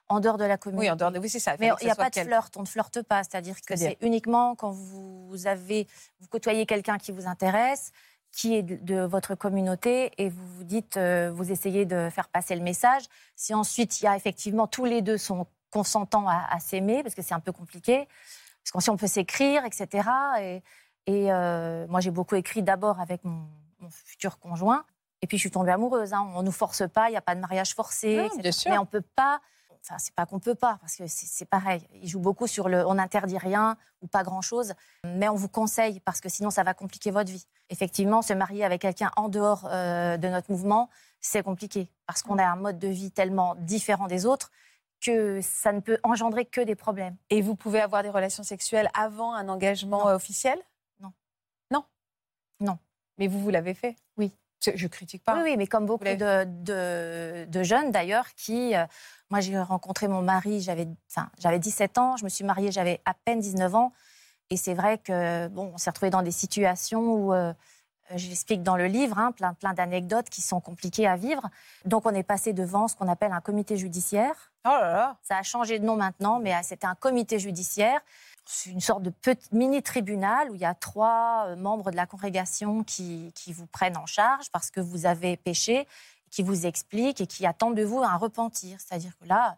en 0.09 0.21
dehors 0.21 0.39
de 0.39 0.45
la 0.45 0.57
commune. 0.57 0.81
Oui, 0.81 0.91
en 0.91 0.97
dehors 0.97 1.11
de... 1.11 1.19
oui, 1.19 1.29
c'est 1.29 1.41
ça. 1.41 1.57
Mais 1.59 1.71
il 1.81 1.85
n'y 1.85 1.91
a 1.91 1.97
pas 1.97 2.11
de 2.11 2.21
flirt, 2.21 2.57
on 2.57 2.61
ne 2.61 2.67
flirte 2.67 3.03
pas. 3.03 3.25
C'est-à-dire 3.25 3.57
que 3.61 3.77
c'est 3.77 3.97
uniquement 4.01 4.55
quand 4.55 4.71
vous 4.71 5.47
avez, 5.47 5.87
vous 6.21 6.29
côtoyez 6.29 6.67
quelqu'un 6.67 6.99
qui 6.99 7.13
vous 7.13 7.27
intéresse, 7.27 7.93
qui 8.31 8.55
est 8.55 8.63
de, 8.63 9.01
votre 9.01 9.35
communauté, 9.35 10.13
et 10.19 10.29
vous 10.29 10.47
vous 10.47 10.65
dites, 10.65 10.97
euh, 10.97 11.33
vous 11.35 11.51
essayez 11.51 11.87
de 11.87 12.09
faire 12.11 12.29
passer 12.29 12.55
le 12.55 12.63
message. 12.63 13.03
Si 13.35 13.55
ensuite 13.55 14.01
il 14.01 14.05
y 14.05 14.09
a 14.09 14.15
effectivement 14.17 14.67
tous 14.67 14.85
les 14.85 15.03
deux 15.03 15.19
sont 15.19 15.47
consentants 15.71 16.29
à, 16.29 16.59
s'aimer, 16.61 17.03
parce 17.03 17.15
que 17.15 17.23
c'est 17.23 17.35
un 17.35 17.41
peu 17.41 17.53
compliqué, 17.53 18.09
parce 18.63 18.87
que 18.87 18.91
on 18.91 18.97
peut 18.97 19.07
s'écrire, 19.07 19.65
etc. 19.65 20.09
Et, 20.41 20.63
et 21.07 21.33
euh, 21.33 21.87
moi 21.89 22.01
j'ai 22.01 22.11
beaucoup 22.11 22.35
écrit 22.35 22.63
d'abord 22.63 23.01
avec 23.01 23.25
mon, 23.25 23.47
futur 23.91 24.39
conjoint. 24.39 24.85
Et 25.27 25.29
puis 25.29 25.39
je 25.39 25.41
suis 25.41 25.51
tombée 25.51 25.73
amoureuse. 25.73 26.13
Hein. 26.13 26.25
On 26.37 26.39
ne 26.39 26.47
nous 26.47 26.53
force 26.53 26.85
pas, 26.89 27.09
il 27.09 27.11
n'y 27.11 27.17
a 27.17 27.21
pas 27.21 27.35
de 27.35 27.41
mariage 27.41 27.75
forcé. 27.75 28.17
Non, 28.17 28.29
bien 28.39 28.53
sûr. 28.53 28.71
Mais 28.71 28.79
on 28.79 28.87
peut 28.87 29.03
pas 29.03 29.41
Enfin, 29.83 29.99
c'est 29.99 30.15
pas 30.15 30.27
qu'on 30.27 30.41
peut 30.41 30.55
pas, 30.57 30.79
parce 30.81 30.97
que 30.97 31.05
c'est 31.07 31.45
pareil. 31.45 31.81
Il 32.03 32.09
joue 32.09 32.19
beaucoup 32.19 32.49
sur 32.49 32.69
le 32.69 32.85
on 32.87 32.95
n'interdit 32.95 33.39
rien 33.39 33.77
ou 34.03 34.09
pas 34.09 34.25
grand-chose, 34.25 34.75
mais 35.05 35.29
on 35.29 35.35
vous 35.35 35.49
conseille 35.49 36.01
parce 36.01 36.21
que 36.21 36.29
sinon 36.29 36.51
ça 36.51 36.65
va 36.65 36.75
compliquer 36.75 37.13
votre 37.13 37.31
vie. 37.31 37.47
Effectivement, 37.71 38.23
se 38.23 38.33
marier 38.33 38.65
avec 38.65 38.81
quelqu'un 38.83 39.13
en 39.17 39.29
dehors 39.29 39.69
euh, 39.71 40.17
de 40.17 40.29
notre 40.29 40.51
mouvement, 40.51 40.91
c'est 41.21 41.45
compliqué 41.45 41.89
parce 42.07 42.23
qu'on 42.23 42.39
a 42.39 42.45
un 42.45 42.57
mode 42.57 42.81
de 42.81 42.89
vie 42.89 43.13
tellement 43.13 43.55
différent 43.57 44.09
des 44.09 44.27
autres 44.27 44.51
que 45.01 45.41
ça 45.43 45.73
ne 45.73 45.81
peut 45.81 45.99
engendrer 46.03 46.47
que 46.47 46.61
des 46.61 46.75
problèmes. 46.75 47.17
Et 47.31 47.41
vous 47.41 47.55
pouvez 47.55 47.81
avoir 47.81 48.03
des 48.03 48.11
relations 48.11 48.43
sexuelles 48.43 48.91
avant 48.95 49.35
un 49.35 49.49
engagement 49.49 50.07
officiel? 50.07 50.59
Non. 51.01 51.13
Non? 51.71 51.85
Non. 52.61 52.79
Mais 53.19 53.29
vous, 53.29 53.41
vous 53.41 53.51
l'avez 53.51 53.75
fait? 53.75 53.95
Oui. 54.17 54.33
Je 54.75 54.87
critique 54.87 55.23
pas. 55.25 55.43
Oui, 55.43 55.57
mais 55.57 55.67
comme 55.67 55.87
beaucoup 55.87 56.05
de, 56.05 57.45
de, 57.45 57.63
jeunes 57.63 57.91
d'ailleurs 57.91 58.27
qui. 58.35 58.75
Euh, 58.75 58.85
moi, 59.31 59.41
j'ai 59.41 59.59
rencontré 59.59 60.07
mon 60.07 60.23
mari, 60.23 60.61
j'avais 60.61 60.87
enfin, 61.11 61.29
17 61.39 61.99
ans, 61.99 62.17
je 62.17 62.25
me 62.25 62.29
suis 62.29 62.45
mariée, 62.45 62.71
j'avais 62.71 63.01
à 63.05 63.15
peine 63.15 63.41
19 63.41 63.75
ans. 63.75 63.93
Et 64.51 64.57
c'est 64.57 64.75
vrai 64.75 64.99
que 64.99 65.49
bon, 65.49 65.73
on 65.75 65.79
s'est 65.79 65.91
retrouvés 65.91 66.11
dans 66.11 66.23
des 66.23 66.31
situations 66.31 67.13
où. 67.13 67.35
Euh, 67.35 67.53
j'explique 68.15 68.63
dans 68.63 68.77
le 68.77 68.87
livre, 68.87 69.19
hein, 69.19 69.33
plein, 69.33 69.55
plein 69.55 69.75
d'anecdotes 69.75 70.29
qui 70.29 70.41
sont 70.41 70.61
compliquées 70.61 71.07
à 71.07 71.17
vivre. 71.17 71.43
Donc, 71.85 72.07
on 72.07 72.15
est 72.15 72.23
passé 72.23 72.53
devant 72.53 72.89
ce 72.89 72.97
qu'on 72.97 73.09
appelle 73.09 73.33
un 73.33 73.41
comité 73.41 73.77
judiciaire. 73.77 74.53
Oh 74.65 74.69
là 74.69 74.93
là. 74.93 75.17
Ça 75.23 75.39
a 75.39 75.43
changé 75.43 75.79
de 75.79 75.85
nom 75.85 75.97
maintenant, 75.97 76.39
mais 76.39 76.55
euh, 76.55 76.59
c'était 76.63 76.87
un 76.87 76.95
comité 76.95 77.39
judiciaire 77.39 78.01
une 78.67 78.81
sorte 78.81 79.03
de 79.03 79.11
petit 79.11 79.49
mini-tribunal 79.53 80.51
où 80.51 80.55
il 80.55 80.61
y 80.61 80.65
a 80.65 80.75
trois 80.75 81.47
euh, 81.49 81.57
membres 81.57 81.91
de 81.91 81.97
la 81.97 82.07
congrégation 82.07 82.85
qui, 82.85 83.33
qui, 83.35 83.53
vous 83.53 83.67
prennent 83.67 83.97
en 83.97 84.07
charge 84.07 84.51
parce 84.51 84.71
que 84.71 84.81
vous 84.81 85.07
avez 85.07 85.37
péché, 85.37 85.87
qui 86.31 86.43
vous 86.43 86.67
expliquent 86.67 87.21
et 87.21 87.27
qui 87.27 87.47
attendent 87.47 87.77
de 87.77 87.85
vous 87.85 88.01
un 88.03 88.17
repentir. 88.17 88.79
C'est-à-dire 88.81 89.17
que 89.19 89.27
là, 89.27 89.57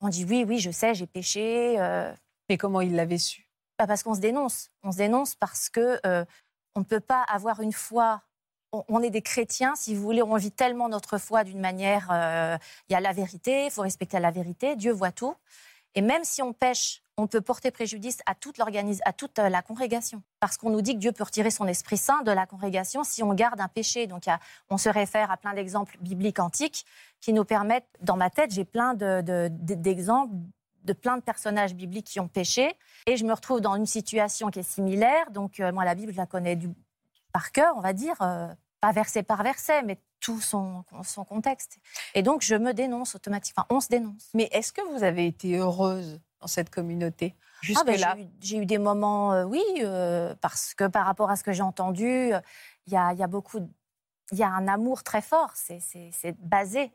on 0.00 0.08
dit 0.08 0.24
oui, 0.24 0.44
oui, 0.46 0.58
je 0.58 0.70
sais, 0.70 0.94
j'ai 0.94 1.06
péché. 1.06 1.76
Euh... 1.78 2.12
Mais 2.48 2.56
comment 2.56 2.80
il 2.80 2.94
l'avait 2.94 3.18
su? 3.18 3.48
Bah 3.78 3.86
Parce 3.86 4.02
qu'on 4.02 4.14
se 4.14 4.20
dénonce. 4.20 4.70
On 4.82 4.92
se 4.92 4.98
dénonce 4.98 5.34
parce 5.34 5.68
que 5.68 6.00
euh, 6.06 6.24
on 6.74 6.80
ne 6.80 6.84
peut 6.84 7.00
pas 7.00 7.22
avoir 7.22 7.60
une 7.60 7.72
foi. 7.72 8.22
On, 8.72 9.02
est 9.02 9.08
des 9.08 9.22
chrétiens, 9.22 9.74
si 9.76 9.94
vous 9.94 10.02
voulez, 10.02 10.22
on 10.22 10.36
vit 10.36 10.50
tellement 10.50 10.90
notre 10.90 11.16
foi 11.16 11.42
d'une 11.42 11.60
manière. 11.60 12.08
Euh, 12.12 12.58
il 12.88 12.92
y 12.92 12.96
a 12.96 13.00
la 13.00 13.14
vérité, 13.14 13.64
il 13.64 13.70
faut 13.70 13.80
respecter 13.80 14.20
la 14.20 14.30
vérité. 14.30 14.76
Dieu 14.76 14.92
voit 14.92 15.10
tout. 15.10 15.34
Et 15.98 16.00
même 16.00 16.22
si 16.22 16.42
on 16.42 16.52
pêche, 16.52 17.02
on 17.16 17.26
peut 17.26 17.40
porter 17.40 17.72
préjudice 17.72 18.20
à 18.24 18.36
toute, 18.36 18.60
à 18.60 19.12
toute 19.12 19.38
euh, 19.40 19.48
la 19.48 19.62
congrégation. 19.62 20.22
Parce 20.38 20.56
qu'on 20.56 20.70
nous 20.70 20.80
dit 20.80 20.94
que 20.94 21.00
Dieu 21.00 21.10
peut 21.10 21.24
retirer 21.24 21.50
son 21.50 21.66
Esprit 21.66 21.96
Saint 21.96 22.22
de 22.22 22.30
la 22.30 22.46
congrégation 22.46 23.02
si 23.02 23.24
on 23.24 23.34
garde 23.34 23.60
un 23.60 23.66
péché. 23.66 24.06
Donc 24.06 24.22
on 24.70 24.78
se 24.78 24.88
réfère 24.88 25.32
à 25.32 25.36
plein 25.36 25.54
d'exemples 25.54 25.98
bibliques 26.00 26.38
antiques 26.38 26.86
qui 27.20 27.32
nous 27.32 27.44
permettent, 27.44 27.88
dans 28.00 28.16
ma 28.16 28.30
tête, 28.30 28.52
j'ai 28.52 28.64
plein 28.64 28.94
d'exemples 28.94 30.36
de, 30.84 30.92
plein 30.92 31.16
de 31.16 31.22
personnages 31.22 31.74
bibliques 31.74 32.06
qui 32.06 32.20
ont 32.20 32.28
péché. 32.28 32.76
Et 33.06 33.16
je 33.16 33.24
me 33.24 33.32
retrouve 33.32 33.60
dans 33.60 33.74
une 33.74 33.86
situation 33.86 34.52
qui 34.52 34.60
est 34.60 34.70
similaire. 34.70 35.32
Donc 35.32 35.58
euh, 35.58 35.72
moi, 35.72 35.84
la 35.84 35.96
Bible, 35.96 36.12
je 36.12 36.18
la 36.18 36.26
connais 36.26 36.56
par 37.32 37.50
cœur, 37.50 37.74
on 37.76 37.80
va 37.80 37.92
dire. 37.92 38.14
Euh, 38.20 38.46
pas 38.80 38.92
verset 38.92 39.22
par 39.22 39.42
verset, 39.42 39.82
mais 39.82 40.00
tout 40.20 40.40
son, 40.40 40.84
son 41.04 41.24
contexte. 41.24 41.78
Et 42.14 42.22
donc, 42.22 42.42
je 42.42 42.54
me 42.54 42.72
dénonce 42.72 43.14
automatiquement. 43.14 43.64
on 43.70 43.80
se 43.80 43.88
dénonce. 43.88 44.30
Mais 44.34 44.48
est-ce 44.52 44.72
que 44.72 44.80
vous 44.92 45.02
avez 45.02 45.26
été 45.26 45.56
heureuse 45.56 46.20
dans 46.40 46.46
cette 46.46 46.70
communauté? 46.70 47.34
Ah, 47.74 47.82
là 47.84 48.16
J'ai 48.40 48.58
eu, 48.58 48.66
des 48.66 48.78
moments, 48.78 49.32
euh, 49.32 49.44
oui, 49.44 49.62
euh, 49.80 50.34
parce 50.40 50.74
que 50.74 50.86
par 50.86 51.06
rapport 51.06 51.30
à 51.30 51.36
ce 51.36 51.42
que 51.42 51.52
j'ai 51.52 51.62
entendu, 51.62 52.32
il 52.86 52.92
y 52.92 52.96
a, 52.96 53.12
y 53.12 53.22
a, 53.22 53.26
beaucoup. 53.26 53.58
Il 54.30 54.38
y 54.38 54.42
a 54.42 54.48
un 54.48 54.68
amour 54.68 55.02
très 55.02 55.22
fort. 55.22 55.52
C'est 55.54 56.36
basé. 56.38 56.92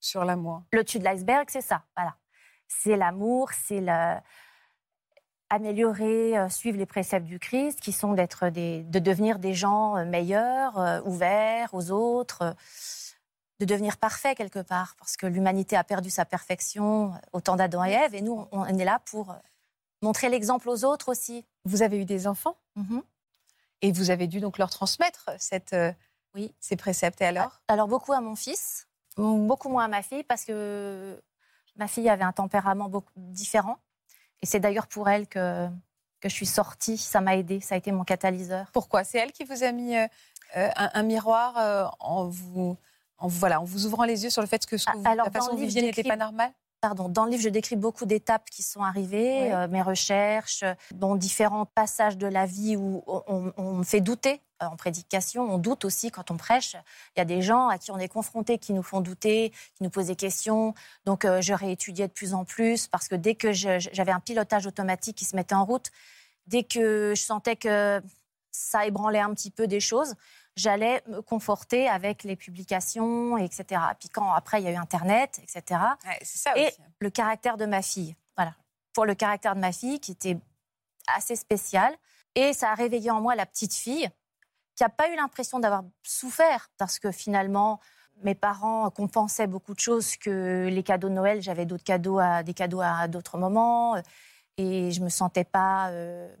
Sur 0.00 0.24
l'amour. 0.24 0.62
Le 0.72 0.84
dessus 0.84 0.98
de 0.98 1.04
l'iceberg, 1.04 1.48
c'est 1.48 1.62
ça. 1.62 1.82
Voilà. 1.96 2.16
C'est 2.68 2.96
l'amour, 2.96 3.50
c'est 3.52 3.80
le 3.80 4.16
améliorer, 5.54 6.36
euh, 6.36 6.48
suivre 6.48 6.76
les 6.78 6.86
préceptes 6.86 7.26
du 7.26 7.38
Christ, 7.38 7.80
qui 7.80 7.92
sont 7.92 8.12
d'être 8.12 8.48
de 8.48 8.98
devenir 8.98 9.38
des 9.38 9.54
gens 9.54 9.96
euh, 9.96 10.04
meilleurs, 10.04 10.78
euh, 10.78 11.00
ouverts 11.04 11.70
aux 11.72 11.90
autres, 11.90 12.54
de 13.60 13.64
devenir 13.64 13.96
parfaits 13.96 14.36
quelque 14.36 14.58
part, 14.60 14.96
parce 14.98 15.16
que 15.16 15.26
l'humanité 15.26 15.76
a 15.76 15.84
perdu 15.84 16.10
sa 16.10 16.24
perfection 16.24 17.12
au 17.32 17.40
temps 17.40 17.56
d'Adam 17.56 17.84
et 17.84 17.92
Ève, 17.92 18.14
et 18.14 18.20
nous, 18.20 18.46
on 18.50 18.66
est 18.66 18.84
là 18.84 19.00
pour 19.10 19.34
montrer 20.02 20.28
l'exemple 20.28 20.68
aux 20.68 20.84
autres 20.84 21.10
aussi. 21.10 21.46
Vous 21.64 21.82
avez 21.82 21.98
eu 21.98 22.04
des 22.04 22.26
enfants 22.26 22.56
mm-hmm. 22.76 23.02
Et 23.82 23.92
vous 23.92 24.10
avez 24.10 24.26
dû 24.26 24.40
donc 24.40 24.58
leur 24.58 24.70
transmettre 24.70 25.30
cette, 25.38 25.76
oui. 26.34 26.54
ces 26.58 26.76
préceptes. 26.76 27.20
Et 27.20 27.26
alors? 27.26 27.60
Alors 27.68 27.86
beaucoup 27.86 28.12
à 28.12 28.20
mon 28.20 28.34
fils, 28.34 28.88
beaucoup 29.16 29.68
moins 29.68 29.84
à 29.84 29.88
ma 29.88 30.02
fille, 30.02 30.24
parce 30.24 30.44
que 30.44 31.22
ma 31.76 31.86
fille 31.86 32.08
avait 32.08 32.24
un 32.24 32.32
tempérament 32.32 32.88
beaucoup 32.88 33.12
différent. 33.16 33.78
Et 34.44 34.46
c'est 34.46 34.60
d'ailleurs 34.60 34.88
pour 34.88 35.08
elle 35.08 35.26
que, 35.26 35.68
que 36.20 36.28
je 36.28 36.34
suis 36.34 36.44
sortie. 36.44 36.98
Ça 36.98 37.22
m'a 37.22 37.34
aidé, 37.34 37.60
ça 37.60 37.76
a 37.76 37.78
été 37.78 37.92
mon 37.92 38.04
catalyseur. 38.04 38.66
Pourquoi? 38.74 39.02
C'est 39.02 39.16
elle 39.16 39.32
qui 39.32 39.44
vous 39.44 39.64
a 39.64 39.72
mis 39.72 39.96
euh, 39.96 40.06
euh, 40.58 40.68
un, 40.76 41.02
miroir 41.02 41.56
euh, 41.56 41.86
en, 41.98 42.28
vous, 42.28 42.76
en, 43.16 43.26
voilà, 43.26 43.62
en 43.62 43.64
vous 43.64 43.86
ouvrant 43.86 44.04
les 44.04 44.22
yeux 44.22 44.28
sur 44.28 44.42
le 44.42 44.46
fait 44.46 44.66
que, 44.66 44.76
ce 44.76 44.84
que 44.84 44.90
ah, 45.02 45.14
la 45.14 45.24
façon 45.30 45.52
dont 45.52 45.56
vous 45.56 45.64
n'était 45.64 46.02
pas 46.02 46.16
normale? 46.16 46.52
Pardon, 46.82 47.08
dans 47.08 47.24
le 47.24 47.30
livre, 47.30 47.42
je 47.42 47.48
décris 47.48 47.76
beaucoup 47.76 48.04
d'étapes 48.04 48.50
qui 48.50 48.62
sont 48.62 48.82
arrivées, 48.82 49.50
mes 49.70 49.80
recherches, 49.80 50.62
bon, 50.94 51.16
différents 51.16 51.64
passages 51.64 52.18
de 52.18 52.26
la 52.26 52.44
vie 52.44 52.76
où 52.76 53.02
on, 53.06 53.50
on 53.56 53.72
me 53.76 53.82
fait 53.82 54.02
douter 54.02 54.42
en 54.60 54.76
prédication, 54.76 55.42
on 55.42 55.58
doute 55.58 55.84
aussi 55.84 56.10
quand 56.10 56.30
on 56.30 56.36
prêche. 56.36 56.76
Il 57.14 57.18
y 57.18 57.22
a 57.22 57.24
des 57.24 57.42
gens 57.42 57.68
à 57.68 57.78
qui 57.78 57.90
on 57.90 57.98
est 57.98 58.08
confronté 58.08 58.58
qui 58.58 58.72
nous 58.72 58.82
font 58.82 59.00
douter, 59.00 59.50
qui 59.74 59.82
nous 59.82 59.90
posent 59.90 60.06
des 60.06 60.16
questions. 60.16 60.74
Donc, 61.04 61.24
euh, 61.24 61.40
je 61.40 61.52
réétudiais 61.52 62.08
de 62.08 62.12
plus 62.12 62.34
en 62.34 62.44
plus 62.44 62.86
parce 62.86 63.08
que 63.08 63.14
dès 63.14 63.34
que 63.34 63.52
j'avais 63.52 64.12
un 64.12 64.20
pilotage 64.20 64.66
automatique 64.66 65.16
qui 65.16 65.24
se 65.24 65.36
mettait 65.36 65.54
en 65.54 65.64
route, 65.64 65.90
dès 66.46 66.62
que 66.62 67.14
je 67.16 67.22
sentais 67.22 67.56
que 67.56 68.02
ça 68.50 68.86
ébranlait 68.86 69.20
un 69.20 69.34
petit 69.34 69.50
peu 69.50 69.66
des 69.66 69.80
choses, 69.80 70.14
j'allais 70.56 71.02
me 71.08 71.20
conforter 71.20 71.88
avec 71.88 72.22
les 72.22 72.36
publications, 72.36 73.36
etc. 73.36 73.80
Puis 73.98 74.08
quand 74.08 74.32
après 74.32 74.60
il 74.60 74.64
y 74.64 74.68
a 74.68 74.72
eu 74.72 74.76
Internet, 74.76 75.40
etc. 75.42 75.80
ça 76.22 76.56
et 76.56 76.70
le 77.00 77.10
caractère 77.10 77.56
de 77.56 77.66
ma 77.66 77.82
fille. 77.82 78.14
Voilà. 78.36 78.54
Pour 78.92 79.06
le 79.06 79.14
caractère 79.14 79.56
de 79.56 79.60
ma 79.60 79.72
fille 79.72 79.98
qui 79.98 80.12
était 80.12 80.36
assez 81.08 81.36
spécial. 81.36 81.94
Et 82.36 82.52
ça 82.52 82.70
a 82.70 82.74
réveillé 82.74 83.10
en 83.10 83.20
moi 83.20 83.34
la 83.34 83.46
petite 83.46 83.74
fille 83.74 84.08
qui 84.74 84.82
n'a 84.82 84.88
pas 84.88 85.10
eu 85.10 85.16
l'impression 85.16 85.58
d'avoir 85.60 85.84
souffert 86.02 86.68
parce 86.78 86.98
que 86.98 87.10
finalement, 87.10 87.80
mes 88.22 88.34
parents 88.34 88.90
compensaient 88.90 89.46
beaucoup 89.46 89.74
de 89.74 89.80
choses 89.80 90.16
que 90.16 90.68
les 90.68 90.82
cadeaux 90.82 91.08
de 91.08 91.14
Noël. 91.14 91.42
J'avais 91.42 91.66
d'autres 91.66 91.84
cadeaux 91.84 92.18
à 92.18 92.42
des 92.42 92.54
cadeaux 92.54 92.80
à 92.80 93.08
d'autres 93.08 93.38
moments 93.38 93.96
et 94.56 94.90
je 94.90 95.00
me 95.00 95.08
sentais 95.08 95.44
pas. 95.44 95.90
Euh, 95.90 96.34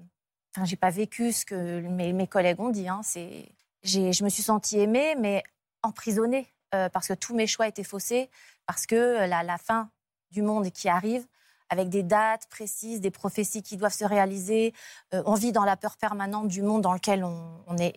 enfin, 0.54 0.64
j'ai 0.64 0.76
pas 0.76 0.90
vécu 0.90 1.32
ce 1.32 1.44
que 1.44 1.80
mes, 1.80 2.26
collègues 2.26 2.60
ont 2.60 2.70
dit. 2.70 2.88
Hein. 2.88 3.00
C'est, 3.02 3.50
je 3.82 4.24
me 4.24 4.28
suis 4.28 4.42
sentie 4.42 4.78
aimée, 4.78 5.16
mais 5.18 5.42
emprisonnée 5.82 6.48
euh, 6.74 6.88
parce 6.88 7.08
que 7.08 7.14
tous 7.14 7.34
mes 7.34 7.46
choix 7.46 7.68
étaient 7.68 7.84
faussés, 7.84 8.30
parce 8.66 8.86
que 8.86 9.26
la, 9.26 9.42
la 9.42 9.58
fin 9.58 9.90
du 10.30 10.42
monde 10.42 10.70
qui 10.70 10.88
arrive 10.88 11.26
avec 11.70 11.88
des 11.88 12.02
dates 12.02 12.46
précises, 12.48 13.00
des 13.00 13.10
prophéties 13.10 13.62
qui 13.62 13.76
doivent 13.76 13.94
se 13.94 14.04
réaliser. 14.04 14.74
Euh, 15.12 15.22
on 15.26 15.34
vit 15.34 15.52
dans 15.52 15.64
la 15.64 15.76
peur 15.76 15.96
permanente 15.96 16.48
du 16.48 16.62
monde 16.62 16.82
dans 16.82 16.92
lequel 16.92 17.24
on, 17.24 17.76
est, 17.78 17.94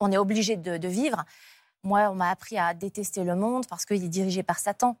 on 0.00 0.12
est 0.12 0.16
obligé 0.16 0.56
de, 0.56 0.88
vivre. 0.88 1.24
Moi, 1.82 2.08
on 2.10 2.14
m'a 2.14 2.30
appris 2.30 2.58
à 2.58 2.74
détester 2.74 3.24
le 3.24 3.36
monde 3.36 3.66
parce 3.66 3.84
qu'il 3.84 4.02
est 4.02 4.08
dirigé 4.08 4.42
par 4.42 4.58
Satan. 4.58 4.96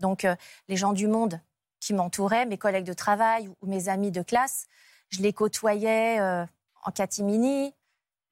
Donc, 0.00 0.24
euh, 0.24 0.34
les 0.68 0.76
gens 0.76 0.92
du 0.92 1.06
monde 1.06 1.40
qui 1.80 1.94
m'entouraient, 1.94 2.46
mes 2.46 2.58
collègues 2.58 2.84
de 2.84 2.92
travail 2.92 3.48
ou, 3.48 3.66
mes 3.66 3.88
amis 3.88 4.10
de 4.10 4.22
classe, 4.22 4.66
je 5.10 5.22
les 5.22 5.32
côtoyais 5.32 6.20
euh, 6.20 6.44
en 6.84 6.90
catimini, 6.90 7.74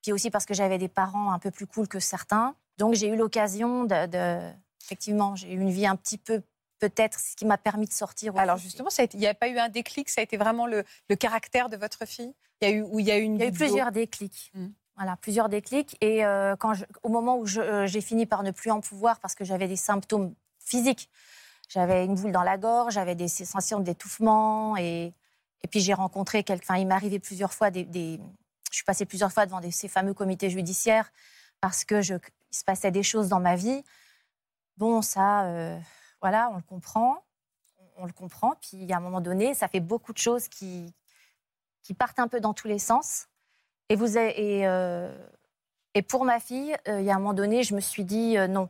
puis 0.03 0.13
aussi 0.13 0.31
parce 0.31 0.45
que 0.45 0.55
j'avais 0.55 0.79
des 0.79 0.89
parents 0.89 1.33
un 1.33 1.39
peu 1.39 1.51
plus 1.51 1.67
cool 1.67 1.89
que 1.89 2.01
certains. 2.01 2.55
Donc, 2.79 2.95
j'ai 2.95 3.09
eu 3.09 3.17
l'occasion 3.17 3.85
de, 3.85 4.53
Effectivement, 4.85 5.35
j'ai 5.35 5.53
eu 5.53 5.61
une 5.61 5.71
vie 5.71 5.87
un 5.87 5.97
petit 5.97 6.19
peu 6.19 6.43
peut-être 6.79 7.19
ce 7.19 7.35
qui 7.37 7.47
m'a 7.47 7.57
permis 7.57 7.87
de 7.87 7.93
sortir. 7.93 8.37
Alors 8.37 8.59
justement, 8.59 8.91
il 8.99 9.19
n'y 9.19 9.27
a 9.27 9.33
pas 9.33 9.49
eu 9.49 9.57
un 9.59 9.71
déclic, 9.71 10.11
ça 10.11 10.21
a 10.21 10.25
été 10.25 10.37
vraiment 10.37 10.67
le, 10.67 10.85
caractère 11.17 11.71
de 11.71 11.77
votre 11.77 12.05
fille? 12.05 12.35
Il 12.61 12.69
y 12.69 12.71
a 12.71 12.75
eu, 12.75 12.83
où 12.83 13.01
il 13.01 13.07
y 13.07 13.11
a 13.11 13.19
eu 13.19 13.23
une 13.23 13.37
Il 13.37 13.41
y 13.41 13.45
a 13.45 13.49
eu 13.49 13.53
plusieurs 13.53 13.93
déclics. 13.93 14.51
Mmh. 14.55 14.67
Voilà, 14.97 15.17
plusieurs 15.17 15.49
déclics. 15.49 15.97
Et 16.01 16.25
euh, 16.25 16.55
quand 16.57 16.75
au 17.03 17.09
moment 17.09 17.39
où 17.39 17.47
euh, 17.59 17.87
j'ai 17.87 18.01
fini 18.01 18.27
par 18.27 18.43
ne 18.43 18.53
plus 18.53 18.71
en 18.71 18.81
pouvoir 18.81 19.19
parce 19.21 19.35
que 19.35 19.45
j'avais 19.45 19.67
des 19.67 19.77
symptômes 19.77 20.35
physiques, 20.61 21.11
j'avais 21.69 22.05
une 22.05 22.15
boule 22.15 22.33
dans 22.33 22.43
la 22.43 22.59
gorge, 22.59 22.95
j'avais 22.95 23.15
des 23.15 23.29
sensations 23.29 23.81
d'étouffement 23.81 24.77
et, 24.77 25.13
puis 25.71 25.81
j'ai 25.81 25.95
rencontré 25.95 26.45
quelqu'un. 26.45 26.77
il 26.77 26.91
arrivé 26.93 27.19
plusieurs 27.19 27.53
fois 27.53 27.71
des, 27.71 28.21
je 28.71 28.79
suis 28.79 28.85
passée 28.85 29.07
plusieurs 29.07 29.33
fois 29.33 29.47
devant 29.47 29.61
ces 29.71 29.89
fameux 29.89 30.15
comités 30.15 30.51
judiciaires 30.51 31.11
parce 31.61 31.85
que 31.85 32.03
je, 32.03 32.15
il 32.15 32.57
se 32.57 32.65
passait 32.65 32.91
des 32.91 33.03
choses 33.03 33.29
dans 33.29 33.41
ma 33.41 33.57
vie. 33.57 33.83
Bon, 34.77 35.01
ça, 35.01 35.45
euh, 35.45 35.79
voilà, 36.21 36.51
on 36.53 36.57
le 36.57 36.63
comprend, 36.63 37.25
on, 37.97 38.05
le 38.05 38.13
comprend. 38.13 38.55
Puis 38.61 38.93
à 38.93 38.97
un 38.97 39.01
moment 39.01 39.21
donné, 39.21 39.55
ça 39.55 39.69
fait 39.69 39.81
beaucoup 39.81 40.13
de 40.13 40.19
choses 40.19 40.49
qui, 40.49 40.93
qui 41.83 41.95
partent 41.95 42.19
un 42.19 42.29
peu 42.29 42.41
dans 42.41 42.53
tous 42.53 42.69
les 42.69 42.79
sens. 42.79 43.29
Euh, 43.93 45.27
et 45.95 46.03
pour 46.03 46.25
ma 46.25 46.41
fille, 46.41 46.77
euh, 46.89 47.01
il 47.01 47.07
y 47.07 47.11
a 47.11 47.15
un 47.15 47.19
moment 47.19 47.35
donné, 47.35 47.63
je 47.63 47.75
me 47.75 47.81
suis 47.81 48.05
dit 48.05 48.39
euh, 48.39 48.47
non. 48.47 48.69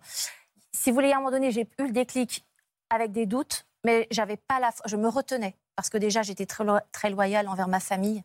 Si 0.73 0.91
vous 0.91 0.95
voulez, 0.95 1.13
à 1.13 1.17
un 1.17 1.19
moment 1.19 1.31
donné, 1.31 1.51
j'ai 1.51 1.63
eu 1.63 1.85
le 1.87 1.93
déclic 1.93 2.45
avec 2.91 3.13
des 3.13 3.27
doutes, 3.27 3.67
mais 3.85 4.07
j'avais 4.11 4.37
pas 4.37 4.61
la, 4.61 4.71
je 4.87 4.97
me 4.97 5.09
retenais 5.09 5.57
parce 5.77 5.89
que 5.89 5.99
déjà 5.99 6.23
j'étais 6.23 6.47
très, 6.47 6.65
très 6.93 7.11
loyale 7.11 7.49
envers 7.49 7.69
ma 7.69 7.81
famille. 7.81 8.23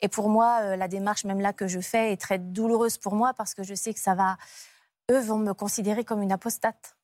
Et 0.00 0.08
pour 0.08 0.28
moi, 0.28 0.76
la 0.76 0.88
démarche 0.88 1.24
même 1.24 1.40
là 1.40 1.54
que 1.54 1.66
je 1.66 1.80
fais 1.80 2.12
est 2.12 2.20
très 2.20 2.38
douloureuse 2.38 2.98
pour 2.98 3.14
moi 3.14 3.32
parce 3.32 3.54
que 3.54 3.62
je 3.62 3.74
sais 3.74 3.94
que 3.94 4.00
ça 4.00 4.14
va, 4.14 4.36
eux 5.10 5.20
vont 5.20 5.38
me 5.38 5.54
considérer 5.54 6.04
comme 6.04 6.22
une 6.22 6.32
apostate 6.32 6.96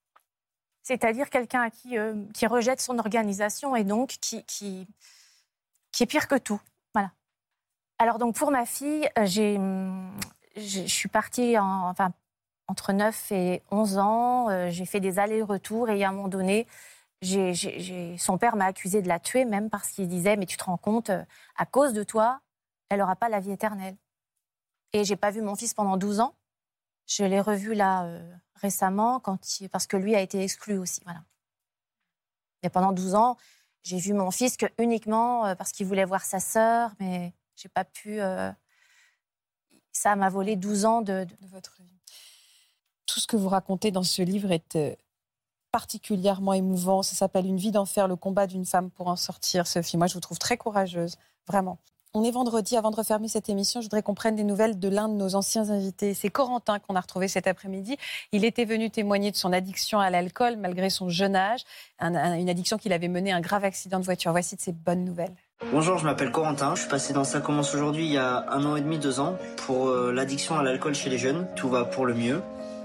c'est-à-dire 0.82 1.30
quelqu'un 1.30 1.70
qui, 1.70 1.94
qui 2.34 2.46
rejette 2.46 2.80
son 2.80 2.98
organisation 2.98 3.76
et 3.76 3.84
donc 3.84 4.16
qui, 4.20 4.44
qui, 4.44 4.88
qui 5.92 6.02
est 6.02 6.06
pire 6.06 6.26
que 6.26 6.34
tout. 6.36 6.60
Alors 8.02 8.18
donc 8.18 8.34
pour 8.34 8.50
ma 8.50 8.66
fille, 8.66 9.08
euh, 9.16 9.26
j'ai, 9.26 9.60
je 10.56 10.86
suis 10.88 11.08
partie 11.08 11.56
entre 11.56 12.92
9 12.92 13.30
et 13.30 13.62
11 13.70 13.98
ans, 13.98 14.50
euh, 14.50 14.70
j'ai 14.70 14.86
fait 14.86 14.98
des 14.98 15.20
allers-retours 15.20 15.88
et 15.88 16.02
à 16.02 16.08
un 16.08 16.12
moment 16.12 16.26
donné, 16.26 16.66
son 17.22 18.38
père 18.38 18.56
m'a 18.56 18.64
accusé 18.64 19.02
de 19.02 19.08
la 19.08 19.20
tuer 19.20 19.44
même 19.44 19.70
parce 19.70 19.90
qu'il 19.92 20.08
disait 20.08 20.36
mais 20.36 20.46
tu 20.46 20.56
te 20.56 20.64
rends 20.64 20.78
compte, 20.78 21.12
à 21.56 21.64
cause 21.64 21.92
de 21.92 22.02
toi, 22.02 22.40
elle 22.88 22.98
n'aura 22.98 23.14
pas 23.14 23.28
la 23.28 23.38
vie 23.38 23.52
éternelle. 23.52 23.96
Et 24.92 25.04
j'ai 25.04 25.14
pas 25.14 25.30
vu 25.30 25.40
mon 25.40 25.54
fils 25.54 25.72
pendant 25.72 25.96
12 25.96 26.18
ans. 26.18 26.34
Je 27.06 27.22
l'ai 27.22 27.40
revu 27.40 27.72
là 27.72 28.18
récemment 28.56 29.20
parce 29.70 29.86
que 29.86 29.96
lui 29.96 30.16
a 30.16 30.20
été 30.20 30.42
exclu 30.42 30.76
aussi. 30.76 31.02
Et 32.64 32.68
pendant 32.68 32.90
12 32.90 33.14
ans, 33.14 33.36
j'ai 33.84 33.98
vu 33.98 34.12
mon 34.12 34.30
fils 34.30 34.56
que 34.56 34.66
uniquement 34.78 35.46
euh, 35.46 35.54
parce 35.54 35.72
qu'il 35.72 35.86
voulait 35.86 36.04
voir 36.04 36.24
sa 36.24 36.40
sœur, 36.40 36.92
mais 37.00 37.32
j'ai 37.62 37.68
pas 37.68 37.84
pu. 37.84 38.20
Euh, 38.20 38.50
ça 39.92 40.16
m'a 40.16 40.28
volé 40.28 40.56
12 40.56 40.84
ans 40.84 41.02
de, 41.02 41.26
votre 41.42 41.76
vie. 41.82 42.00
Tout 43.06 43.20
ce 43.20 43.26
que 43.26 43.36
vous 43.36 43.48
racontez 43.48 43.90
dans 43.90 44.02
ce 44.02 44.22
livre 44.22 44.50
est 44.50 44.76
euh, 44.76 44.94
particulièrement 45.70 46.54
émouvant. 46.54 47.02
Ça 47.02 47.14
s'appelle 47.14 47.46
Une 47.46 47.58
vie 47.58 47.70
d'enfer, 47.70 48.08
le 48.08 48.16
combat 48.16 48.46
d'une 48.46 48.66
femme 48.66 48.90
pour 48.90 49.08
en 49.08 49.16
sortir, 49.16 49.66
Sophie. 49.66 49.96
Moi, 49.96 50.06
je 50.06 50.14
vous 50.14 50.20
trouve 50.20 50.38
très 50.38 50.56
courageuse, 50.56 51.16
vraiment. 51.46 51.78
On 52.14 52.24
est 52.24 52.30
vendredi. 52.30 52.76
Avant 52.76 52.90
de 52.90 52.96
refermer 52.96 53.28
cette 53.28 53.48
émission, 53.48 53.80
je 53.80 53.86
voudrais 53.86 54.02
qu'on 54.02 54.14
prenne 54.14 54.36
des 54.36 54.44
nouvelles 54.44 54.78
de 54.78 54.88
l'un 54.88 55.08
de 55.08 55.14
nos 55.14 55.34
anciens 55.34 55.70
invités. 55.70 56.12
C'est 56.12 56.28
Corentin 56.28 56.78
qu'on 56.78 56.94
a 56.94 57.00
retrouvé 57.00 57.26
cet 57.28 57.46
après-midi. 57.46 57.96
Il 58.32 58.44
était 58.44 58.66
venu 58.66 58.90
témoigner 58.90 59.30
de 59.30 59.36
son 59.36 59.52
addiction 59.52 59.98
à 59.98 60.10
l'alcool 60.10 60.56
malgré 60.56 60.90
son 60.90 61.08
jeune 61.08 61.36
âge, 61.36 61.62
une 62.00 62.50
addiction 62.50 62.76
qu'il 62.76 62.92
avait 62.92 63.08
menée 63.08 63.32
à 63.32 63.36
un 63.36 63.40
grave 63.40 63.64
accident 63.64 63.98
de 63.98 64.04
voiture. 64.04 64.32
Voici 64.32 64.56
de 64.56 64.60
ces 64.60 64.72
bonnes 64.72 65.04
nouvelles. 65.04 65.34
Bonjour, 65.70 65.96
je 65.96 66.04
m'appelle 66.04 66.32
Corentin. 66.32 66.74
Je 66.74 66.80
suis 66.80 66.90
passé 66.90 67.12
dans 67.12 67.24
Ça 67.24 67.40
commence 67.40 67.74
aujourd'hui 67.74 68.04
il 68.04 68.12
y 68.12 68.18
a 68.18 68.44
un 68.50 68.64
an 68.66 68.76
et 68.76 68.80
demi, 68.80 68.98
deux 68.98 69.20
ans 69.20 69.38
pour 69.56 69.88
euh, 69.88 70.12
l'addiction 70.12 70.58
à 70.58 70.62
l'alcool 70.62 70.94
chez 70.94 71.08
les 71.08 71.18
jeunes. 71.18 71.46
Tout 71.56 71.68
va 71.68 71.84
pour 71.84 72.04
le 72.04 72.14
mieux. 72.14 72.42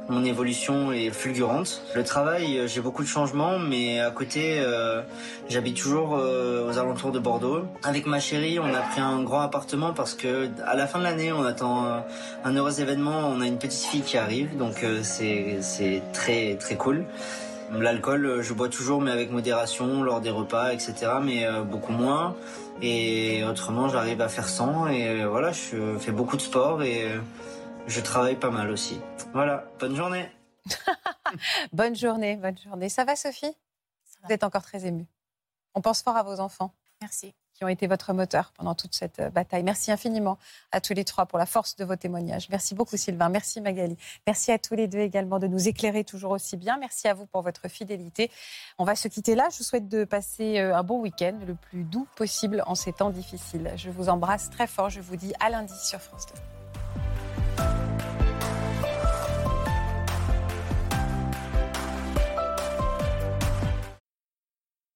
Mon 0.09 0.23
évolution 0.23 0.93
est 0.93 1.09
fulgurante. 1.09 1.81
Le 1.95 2.03
travail, 2.03 2.59
euh, 2.59 2.67
j'ai 2.67 2.79
beaucoup 2.79 3.03
de 3.03 3.07
changements, 3.07 3.59
mais 3.59 3.99
à 3.99 4.11
côté, 4.11 4.59
euh, 4.59 5.01
j'habite 5.49 5.75
toujours 5.75 6.11
aux 6.11 6.77
alentours 6.77 7.11
de 7.11 7.19
Bordeaux. 7.19 7.65
Avec 7.83 8.05
ma 8.05 8.19
chérie, 8.19 8.57
on 8.59 8.73
a 8.73 8.79
pris 8.79 9.01
un 9.01 9.21
grand 9.23 9.41
appartement 9.41 9.91
parce 9.91 10.13
que 10.13 10.47
à 10.65 10.75
la 10.75 10.87
fin 10.87 10.99
de 10.99 11.03
l'année, 11.03 11.33
on 11.33 11.43
attend 11.43 12.05
un 12.45 12.55
heureux 12.55 12.79
événement. 12.79 13.27
On 13.27 13.41
a 13.41 13.47
une 13.47 13.57
petite 13.57 13.83
fille 13.83 14.03
qui 14.03 14.17
arrive, 14.17 14.55
donc 14.55 14.85
c'est 15.01 15.57
c'est 15.61 16.03
très 16.13 16.55
très 16.55 16.75
cool. 16.75 17.05
L'alcool, 17.71 18.41
je 18.41 18.53
bois 18.53 18.69
toujours, 18.69 19.01
mais 19.01 19.11
avec 19.11 19.31
modération, 19.31 20.03
lors 20.03 20.21
des 20.21 20.29
repas, 20.29 20.71
etc. 20.73 20.93
Mais 21.21 21.45
beaucoup 21.63 21.91
moins. 21.91 22.35
Et 22.81 23.43
autrement, 23.43 23.89
j'arrive 23.89 24.21
à 24.21 24.29
faire 24.29 24.47
sans. 24.47 24.87
Et 24.87 25.25
voilà, 25.25 25.51
je 25.51 25.97
fais 25.99 26.11
beaucoup 26.11 26.37
de 26.37 26.41
sport 26.41 26.81
et 26.81 27.11
je 27.87 28.01
travaille 28.01 28.35
pas 28.35 28.51
mal 28.51 28.69
aussi. 28.69 28.99
Voilà, 29.33 29.65
bonne 29.79 29.95
journée. 29.95 30.29
bonne 31.73 31.95
journée, 31.95 32.35
bonne 32.35 32.57
journée. 32.57 32.89
Ça 32.89 33.03
va 33.05 33.15
Sophie? 33.15 33.55
Vous 34.23 34.31
êtes 34.31 34.43
encore 34.43 34.63
très 34.63 34.85
émue. 34.85 35.07
On 35.75 35.81
pense 35.81 36.01
fort 36.01 36.17
à 36.17 36.23
vos 36.23 36.39
enfants. 36.39 36.73
Merci. 37.01 37.33
Qui 37.57 37.63
ont 37.63 37.69
été 37.69 37.87
votre 37.87 38.13
moteur 38.13 38.51
pendant 38.55 38.75
toute 38.75 38.93
cette 38.93 39.19
euh, 39.19 39.29
bataille. 39.31 39.63
Merci 39.63 39.91
infiniment 39.91 40.37
à 40.71 40.79
tous 40.79 40.93
les 40.93 41.03
trois 41.03 41.25
pour 41.25 41.39
la 41.39 41.47
force 41.47 41.75
de 41.75 41.83
vos 41.85 41.95
témoignages. 41.95 42.49
Merci 42.49 42.75
beaucoup 42.75 42.97
Sylvain, 42.97 43.29
merci 43.29 43.61
Magali. 43.61 43.97
Merci 44.27 44.51
à 44.51 44.59
tous 44.59 44.75
les 44.75 44.87
deux 44.87 44.99
également 44.99 45.39
de 45.39 45.47
nous 45.47 45.67
éclairer 45.67 46.03
toujours 46.03 46.31
aussi 46.31 46.55
bien. 46.55 46.77
Merci 46.77 47.07
à 47.07 47.15
vous 47.15 47.25
pour 47.25 47.41
votre 47.41 47.67
fidélité. 47.67 48.29
On 48.77 48.83
va 48.83 48.95
se 48.95 49.07
quitter 49.07 49.33
là. 49.33 49.47
Je 49.51 49.57
vous 49.57 49.63
souhaite 49.63 49.89
de 49.89 50.03
passer 50.03 50.59
euh, 50.59 50.75
un 50.75 50.83
bon 50.83 51.01
week-end, 51.01 51.39
le 51.47 51.55
plus 51.55 51.83
doux 51.83 52.07
possible 52.15 52.63
en 52.67 52.75
ces 52.75 52.93
temps 52.93 53.09
difficiles. 53.09 53.73
Je 53.75 53.89
vous 53.89 54.07
embrasse 54.09 54.51
très 54.51 54.67
fort. 54.67 54.91
Je 54.91 55.01
vous 55.01 55.15
dis 55.15 55.33
à 55.39 55.49
lundi 55.49 55.73
sur 55.83 55.99
France 55.99 56.27
2. 57.57 57.86